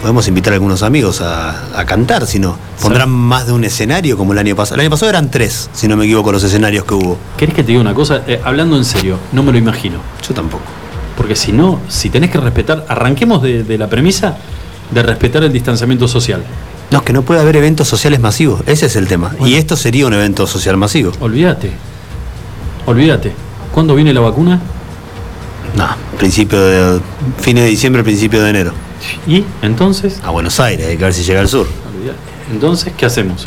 podemos 0.00 0.26
invitar 0.28 0.52
a 0.52 0.56
algunos 0.56 0.82
amigos 0.82 1.20
a, 1.20 1.78
a 1.78 1.84
cantar, 1.84 2.26
si 2.26 2.38
no. 2.38 2.56
¿Pondrán 2.80 3.10
más 3.10 3.46
de 3.46 3.52
un 3.52 3.64
escenario 3.64 4.16
como 4.16 4.32
el 4.32 4.38
año 4.38 4.56
pasado? 4.56 4.76
El 4.76 4.80
año 4.82 4.90
pasado 4.90 5.10
eran 5.10 5.30
tres, 5.30 5.68
si 5.72 5.88
no 5.88 5.96
me 5.96 6.04
equivoco, 6.04 6.32
los 6.32 6.42
escenarios 6.42 6.84
que 6.84 6.94
hubo. 6.94 7.18
¿Querés 7.36 7.54
que 7.54 7.62
te 7.62 7.68
diga 7.68 7.80
una 7.80 7.94
cosa? 7.94 8.22
Eh, 8.26 8.40
hablando 8.44 8.76
en 8.76 8.84
serio, 8.84 9.18
no 9.32 9.42
me 9.42 9.52
lo 9.52 9.58
imagino. 9.58 9.98
Yo 10.26 10.34
tampoco. 10.34 10.64
Porque 11.16 11.34
si 11.36 11.52
no, 11.52 11.80
si 11.88 12.10
tenés 12.10 12.30
que 12.30 12.38
respetar, 12.38 12.84
arranquemos 12.88 13.42
de, 13.42 13.64
de 13.64 13.76
la 13.78 13.88
premisa 13.88 14.36
de 14.90 15.02
respetar 15.02 15.42
el 15.44 15.52
distanciamiento 15.52 16.08
social. 16.08 16.42
No, 16.90 16.98
es 16.98 17.04
que 17.04 17.12
no 17.12 17.22
puede 17.22 17.40
haber 17.40 17.56
eventos 17.56 17.88
sociales 17.88 18.20
masivos. 18.20 18.62
Ese 18.66 18.86
es 18.86 18.96
el 18.96 19.06
tema. 19.08 19.32
Y 19.44 19.54
esto 19.54 19.76
sería 19.76 20.06
un 20.06 20.14
evento 20.14 20.46
social 20.46 20.76
masivo. 20.78 21.12
Olvídate. 21.20 21.72
Olvídate. 22.86 23.32
¿Cuándo 23.72 23.94
viene 23.94 24.12
la 24.12 24.20
vacuna? 24.20 24.60
No, 25.76 25.86
principio 26.18 26.60
de. 26.60 27.00
Fines 27.38 27.64
de 27.64 27.70
diciembre, 27.70 28.02
principio 28.02 28.42
de 28.42 28.50
enero. 28.50 28.72
¿Y 29.26 29.44
entonces? 29.62 30.20
A 30.24 30.30
Buenos 30.30 30.58
Aires, 30.60 30.86
hay 30.88 30.96
que 30.96 31.04
ver 31.04 31.14
si 31.14 31.22
llega 31.22 31.40
al 31.40 31.48
sur. 31.48 31.66
Entonces, 32.52 32.92
¿qué 32.96 33.06
hacemos? 33.06 33.46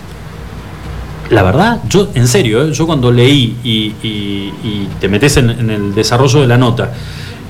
La 1.30 1.43
verdad, 1.43 1.80
yo, 1.89 2.10
en 2.14 2.27
serio, 2.27 2.65
¿eh? 2.68 2.73
yo 2.73 2.85
cuando 2.85 3.11
leí 3.11 3.57
y, 3.64 3.95
y- 4.06 4.53
y 4.64 4.88
te 4.99 5.07
metes 5.07 5.38
en, 5.38 5.49
en 5.49 5.69
el 5.69 5.95
desarrollo 5.95 6.41
de 6.41 6.48
la 6.48 6.57
nota 6.57 6.91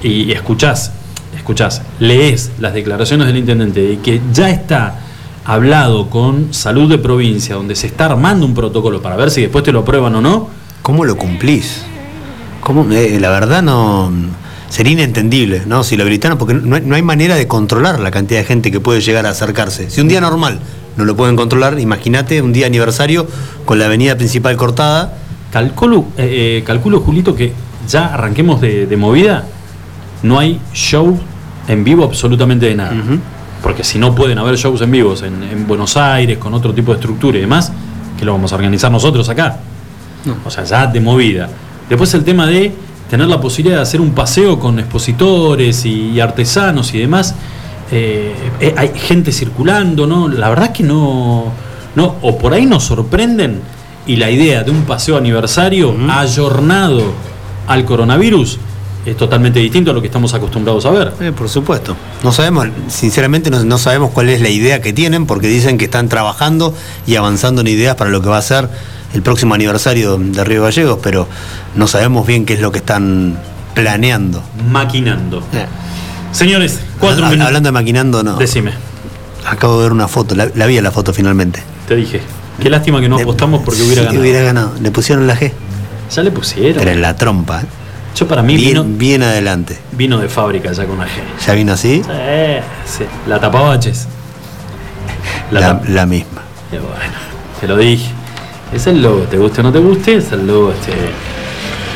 y 0.04 0.32
escuchás, 0.32 0.92
escuchás, 1.36 1.82
lees 2.00 2.52
las 2.60 2.74
declaraciones 2.76 3.26
del 3.28 3.38
intendente 3.38 3.82
de 3.82 4.00
que 4.00 4.22
ya 4.32 4.50
está 4.52 5.00
hablado 5.46 6.10
con 6.12 6.54
salud 6.54 6.90
de 6.90 7.00
provincia, 7.00 7.56
donde 7.56 7.76
se 7.76 7.88
está 7.88 8.06
armando 8.06 8.46
un 8.46 8.54
protocolo 8.54 9.02
para 9.02 9.16
ver 9.16 9.32
si 9.32 9.42
después 9.42 9.64
te 9.64 9.72
lo 9.72 9.80
aprueban 9.80 10.16
o 10.16 10.22
no, 10.22 10.50
¿Cómo 10.84 11.04
lo 11.06 11.16
cumplís? 11.18 11.84
¿Cómo? 12.62 12.90
Eh, 12.92 13.20
la 13.20 13.30
verdad 13.30 13.62
no. 13.62 14.12
Sería 14.70 14.94
inentendible, 14.94 15.64
¿no? 15.66 15.84
Si 15.84 15.98
lo 15.98 16.04
habilitaran, 16.04 16.38
porque 16.38 16.54
no 16.54 16.78
hay, 16.78 16.82
no 16.82 16.96
hay 16.96 17.02
manera 17.02 17.36
de 17.36 17.46
controlar 17.46 18.00
la 18.00 18.10
cantidad 18.10 18.40
de 18.40 18.46
gente 18.46 18.72
que 18.72 18.80
puede 18.80 19.02
llegar 19.02 19.26
a 19.26 19.32
acercarse. 19.32 19.90
Si 19.90 20.00
un 20.00 20.08
día 20.08 20.22
normal 20.22 20.60
no 20.96 21.04
lo 21.04 21.16
pueden 21.16 21.36
controlar, 21.36 21.78
imagínate 21.78 22.42
un 22.42 22.54
día 22.54 22.68
aniversario 22.68 23.28
con 23.66 23.80
la 23.80 23.86
avenida 23.86 24.16
principal 24.16 24.56
cortada. 24.56 25.14
Calculo, 25.52 26.06
eh, 26.18 26.60
eh, 26.60 26.64
calculo, 26.66 27.02
Julito, 27.02 27.36
que 27.36 27.52
ya 27.88 28.14
arranquemos 28.14 28.62
de, 28.62 28.88
de 28.88 28.98
movida, 28.98 29.44
no 30.24 30.40
hay 30.40 30.62
show 30.74 31.20
en 31.68 31.84
vivo 31.84 32.06
absolutamente 32.06 32.68
de 32.68 32.76
nada. 32.76 32.94
Porque 33.62 33.84
si 33.84 34.00
no 34.00 34.16
pueden 34.16 34.38
haber 34.38 34.56
shows 34.56 34.82
en 34.82 34.92
vivos 34.92 35.22
en, 35.24 35.44
en 35.44 35.68
Buenos 35.68 35.98
Aires, 35.98 36.38
con 36.38 36.54
otro 36.54 36.74
tipo 36.74 36.92
de 36.94 36.98
estructura 36.98 37.38
y 37.38 37.42
demás, 37.42 37.72
que 38.18 38.24
lo 38.24 38.32
vamos 38.32 38.52
a 38.54 38.56
organizar 38.56 38.92
nosotros 38.92 39.28
acá. 39.30 39.58
O 40.46 40.50
sea, 40.50 40.64
ya 40.64 40.88
de 40.88 41.00
movida. 41.02 41.50
Después 41.92 42.14
el 42.14 42.24
tema 42.24 42.48
de 42.48 42.72
tener 43.10 43.28
la 43.28 43.42
posibilidad 43.42 43.76
de 43.76 43.82
hacer 43.82 44.00
un 44.00 44.12
paseo 44.12 44.58
con 44.58 44.80
expositores 44.80 45.84
y, 45.86 46.22
artesanos 46.22 46.94
y 46.94 47.00
demás. 47.00 47.36
Eh, 47.92 48.34
eh, 48.62 48.74
hay 48.78 48.94
gente 48.96 49.34
circulando, 49.34 50.08
¿no? 50.08 50.30
La 50.30 50.48
verdad 50.48 50.68
es 50.68 50.72
que 50.72 50.84
no, 50.84 51.52
no. 51.94 52.16
O 52.22 52.38
por 52.38 52.54
ahí 52.54 52.66
nos 52.66 52.86
sorprenden 52.86 53.60
y 54.08 54.16
la 54.16 54.32
idea 54.32 54.64
de 54.64 54.72
un 54.72 54.84
paseo 54.84 55.18
aniversario 55.18 55.94
ayornado 56.10 57.12
al 57.68 57.84
coronavirus 57.84 58.58
es 59.06 59.18
totalmente 59.18 59.60
distinto 59.60 59.92
a 59.92 59.94
lo 59.94 60.00
que 60.00 60.08
estamos 60.08 60.34
acostumbrados 60.34 60.86
a 60.86 60.92
ver. 60.92 61.12
Eh, 61.20 61.34
por 61.34 61.50
supuesto. 61.50 61.98
No 62.24 62.32
sabemos, 62.32 62.68
sinceramente 62.88 63.50
no, 63.50 63.66
no 63.66 63.78
sabemos 63.78 64.12
cuál 64.12 64.30
es 64.30 64.40
la 64.40 64.48
idea 64.50 64.82
que 64.82 64.94
tienen, 64.94 65.26
porque 65.26 65.48
dicen 65.48 65.78
que 65.78 65.86
están 65.86 66.08
trabajando 66.08 66.74
y 67.06 67.18
avanzando 67.18 67.60
en 67.60 67.68
ideas 67.68 67.98
para 67.98 68.12
lo 68.12 68.22
que 68.22 68.30
va 68.30 68.38
a 68.38 68.42
ser 68.42 68.70
el 69.14 69.22
próximo 69.22 69.54
aniversario 69.56 70.18
de 70.18 70.44
Río 70.44 70.64
Gallegos, 70.64 71.00
pero 71.02 71.28
no 71.76 71.88
sabemos 71.88 72.26
bien 72.28 72.46
qué 72.46 72.54
es 72.54 72.62
lo 72.62 72.72
que 72.72 72.78
están 72.80 73.38
planeando. 73.74 74.42
Maquinando. 74.70 75.44
Señores, 76.32 76.80
cuatro 77.00 77.26
minutos. 77.26 77.48
Hablando 77.48 77.68
de 77.68 77.72
maquinando, 77.74 78.24
no. 78.24 78.38
Decime, 78.38 78.72
Acabo 79.46 79.78
de 79.78 79.84
ver 79.84 79.92
una 79.92 80.08
foto, 80.08 80.36
la, 80.36 80.50
la 80.56 80.66
vi 80.68 80.78
a 80.78 80.82
la 80.82 80.92
foto 80.92 81.14
finalmente. 81.14 81.62
te 81.88 81.96
dije. 81.96 82.22
Qué 82.62 82.70
lástima 82.70 83.02
que 83.02 83.10
no 83.10 83.18
apostamos 83.18 83.64
porque 83.64 83.82
hubiera 83.82 84.02
Sí, 84.02 84.06
ganado. 84.06 84.22
hubiera 84.22 84.42
ganado. 84.42 84.74
Le 84.82 84.92
pusieron 84.92 85.26
la 85.26 85.36
G. 85.36 85.52
Ya 86.16 86.22
le 86.22 86.30
pusieron. 86.32 86.78
Pero 86.78 86.92
en 86.92 87.02
la 87.02 87.16
trompa. 87.16 87.62
¿eh? 87.62 87.66
Yo 88.16 88.28
para 88.28 88.44
mí 88.44 88.56
bien, 88.56 88.70
vino, 88.70 88.84
bien 88.84 89.24
adelante. 89.24 89.80
vino 89.94 90.20
de 90.20 90.30
fábrica 90.30 90.72
ya 90.74 90.86
con 90.86 91.00
la 91.00 91.06
G. 91.06 91.10
¿Ya 91.48 91.54
vino 91.54 91.74
así? 91.74 92.04
Sí, 92.04 92.10
sí. 93.00 93.04
La 93.28 93.40
tapabaches. 93.40 94.08
La, 95.50 95.60
La, 95.60 95.68
tap- 95.82 95.88
la 95.90 96.06
misma. 96.06 96.42
Y 96.72 96.76
bueno, 96.76 97.14
te 97.60 97.68
lo 97.68 97.78
dije. 97.78 98.12
Es 98.74 98.88
el 98.88 99.02
logo, 99.02 99.22
te 99.24 99.38
guste 99.38 99.62
o 99.62 99.64
no 99.64 99.72
te 99.72 99.80
guste, 99.80 100.16
es 100.16 100.32
el 100.32 100.48
logo 100.48 100.72
este. 100.72 100.92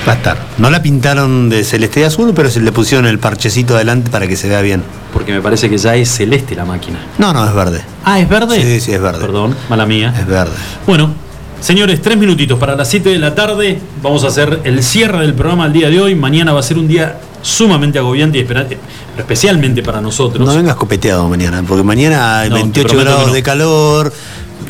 Va 0.08 0.12
a 0.12 0.16
estar. 0.16 0.38
No 0.60 0.70
la 0.70 0.82
pintaron 0.82 1.50
de 1.50 1.64
celeste 1.64 2.02
y 2.02 2.04
azul, 2.04 2.32
pero 2.36 2.50
se 2.52 2.60
le 2.60 2.72
pusieron 2.72 3.08
el 3.08 3.18
parchecito 3.18 3.76
adelante 3.76 4.12
para 4.12 4.28
que 4.28 4.36
se 4.36 4.48
vea 4.50 4.62
bien. 4.62 4.84
Porque 5.14 5.32
me 5.32 5.42
parece 5.42 5.70
que 5.70 5.78
ya 5.78 5.96
es 5.96 6.10
celeste 6.10 6.54
la 6.56 6.66
máquina. 6.66 7.00
No, 7.18 7.34
no, 7.34 7.44
es 7.48 7.54
verde. 7.56 7.82
Ah, 8.04 8.20
¿es 8.20 8.30
verde? 8.30 8.62
Sí, 8.62 8.82
sí, 8.82 8.92
es 8.94 9.02
verde. 9.02 9.20
Perdón, 9.22 9.56
mala 9.70 9.86
mía. 9.86 10.14
Es 10.20 10.28
verde. 10.28 10.52
Bueno, 10.86 11.12
señores, 11.60 12.02
tres 12.04 12.18
minutitos 12.18 12.60
para 12.60 12.76
las 12.76 12.88
7 12.90 13.10
de 13.10 13.18
la 13.18 13.34
tarde. 13.34 13.80
Vamos 14.04 14.24
a 14.26 14.28
hacer 14.28 14.60
el 14.64 14.84
cierre 14.84 15.22
del 15.22 15.34
programa 15.34 15.66
el 15.66 15.74
día 15.74 15.90
de 15.90 16.00
hoy. 16.00 16.14
Mañana 16.14 16.54
va 16.54 16.60
a 16.60 16.64
ser 16.64 16.78
un 16.78 16.88
día 16.88 17.18
sumamente 17.42 17.98
agobiante 17.98 18.38
y 18.38 18.42
esperante, 18.42 18.78
especialmente 19.18 19.82
para 19.82 20.02
nosotros. 20.02 20.48
No 20.48 20.56
vengas 20.56 20.76
copeteado 20.76 21.28
mañana, 21.30 21.64
porque 21.68 21.84
mañana 21.84 22.40
hay 22.42 22.50
No, 22.50 22.56
te 22.58 22.62
28 22.62 22.88
prometo 22.90 23.06
que 23.06 23.12
grados 23.12 23.28
no. 23.28 23.34
de 23.34 23.44
calor, 23.44 24.14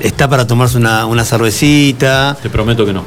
está 0.02 0.28
para 0.30 0.46
tomarse 0.48 0.78
una, 0.78 1.06
una 1.06 1.24
cervecita. 1.24 2.38
Te 2.42 2.50
prometo 2.50 2.86
que 2.86 2.94
no. 2.94 3.04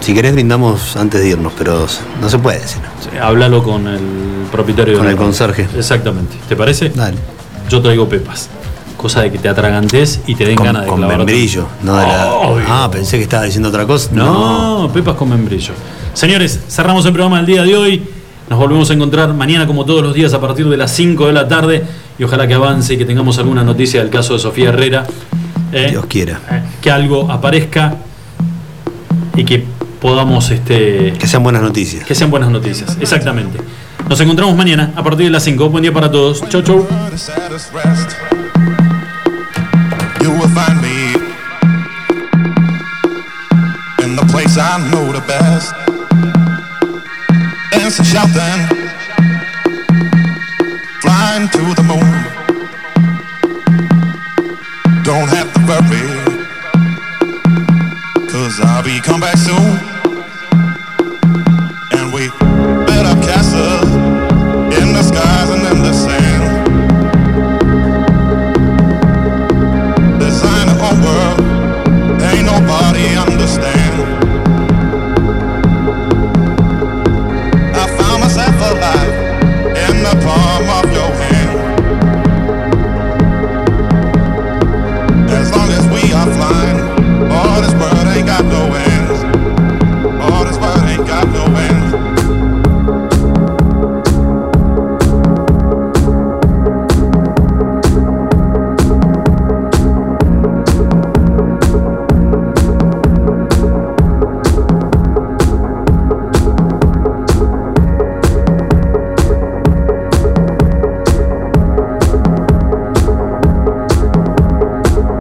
Si 0.00 0.12
querés 0.12 0.34
brindamos 0.34 0.96
antes 0.96 1.20
de 1.22 1.28
irnos, 1.30 1.52
pero 1.56 1.86
no 2.20 2.28
se 2.28 2.38
puede. 2.38 2.60
no. 2.60 3.24
Háblalo 3.24 3.62
con 3.62 3.86
el 3.86 4.00
propietario 4.52 4.94
Con 4.98 5.06
el 5.06 5.12
radio. 5.12 5.24
conserje. 5.24 5.68
Exactamente. 5.76 6.36
¿Te 6.48 6.56
parece? 6.56 6.90
Dale. 6.90 7.16
Yo 7.70 7.80
traigo 7.80 8.08
pepas. 8.08 8.48
Cosa 8.98 9.22
de 9.22 9.32
que 9.32 9.38
te 9.38 9.48
atragantes 9.48 10.20
y 10.26 10.34
te 10.34 10.44
den 10.44 10.56
Con, 10.56 10.66
ganas 10.66 10.82
de 10.82 10.88
con 10.88 11.00
membrillo, 11.06 11.66
no 11.82 11.96
de 11.96 12.06
la-. 12.06 12.30
Ah, 12.68 12.88
pensé 12.90 13.16
que 13.18 13.22
estaba 13.24 13.44
diciendo 13.44 13.68
otra 13.68 13.86
cosa. 13.86 14.10
No, 14.12 14.90
pepas 14.92 15.14
con 15.16 15.28
membrillo. 15.30 15.72
Señores, 16.14 16.60
cerramos 16.68 17.04
el 17.06 17.12
programa 17.12 17.38
del 17.38 17.46
día 17.46 17.62
de 17.62 17.76
hoy. 17.76 18.02
Nos 18.48 18.58
volvemos 18.58 18.90
a 18.90 18.94
encontrar 18.94 19.32
mañana 19.34 19.66
como 19.66 19.84
todos 19.86 20.02
los 20.02 20.14
días 20.14 20.34
a 20.34 20.40
partir 20.40 20.68
de 20.68 20.76
las 20.76 20.92
5 20.92 21.26
de 21.26 21.32
la 21.32 21.48
tarde 21.48 21.82
y 22.18 22.24
ojalá 22.24 22.46
que 22.46 22.54
avance 22.54 22.92
y 22.94 22.98
que 22.98 23.04
tengamos 23.06 23.38
alguna 23.38 23.64
noticia 23.64 24.00
del 24.00 24.10
caso 24.10 24.34
de 24.34 24.38
Sofía 24.38 24.68
Herrera. 24.68 25.06
Eh, 25.72 25.88
Dios 25.90 26.06
quiera. 26.06 26.40
eh, 26.50 26.62
que 26.80 26.90
algo 26.90 27.30
aparezca 27.30 27.94
y 29.34 29.44
que 29.44 29.64
podamos 30.00 30.50
este 30.50 31.14
Que 31.18 31.26
sean 31.26 31.42
buenas 31.42 31.62
noticias. 31.62 32.04
que 32.04 32.14
sean 32.14 32.30
buenas 32.30 32.50
noticias. 32.50 32.96
Exactamente. 33.00 33.58
Nos 34.08 34.20
encontramos 34.20 34.56
mañana 34.56 34.92
a 34.96 35.02
partir 35.02 35.26
de 35.26 35.30
las 35.30 35.42
5. 35.44 35.70
Buen 35.70 35.82
día 35.82 35.92
para 35.92 36.10
todos. 36.10 36.46
Chau, 36.48 36.62
chau. 36.62 36.86
place 44.34 44.58
I 44.58 44.90
know 44.90 45.12
the 45.12 45.20
best. 45.30 45.72
Dancing, 47.70 48.04
shouting, 48.04 48.66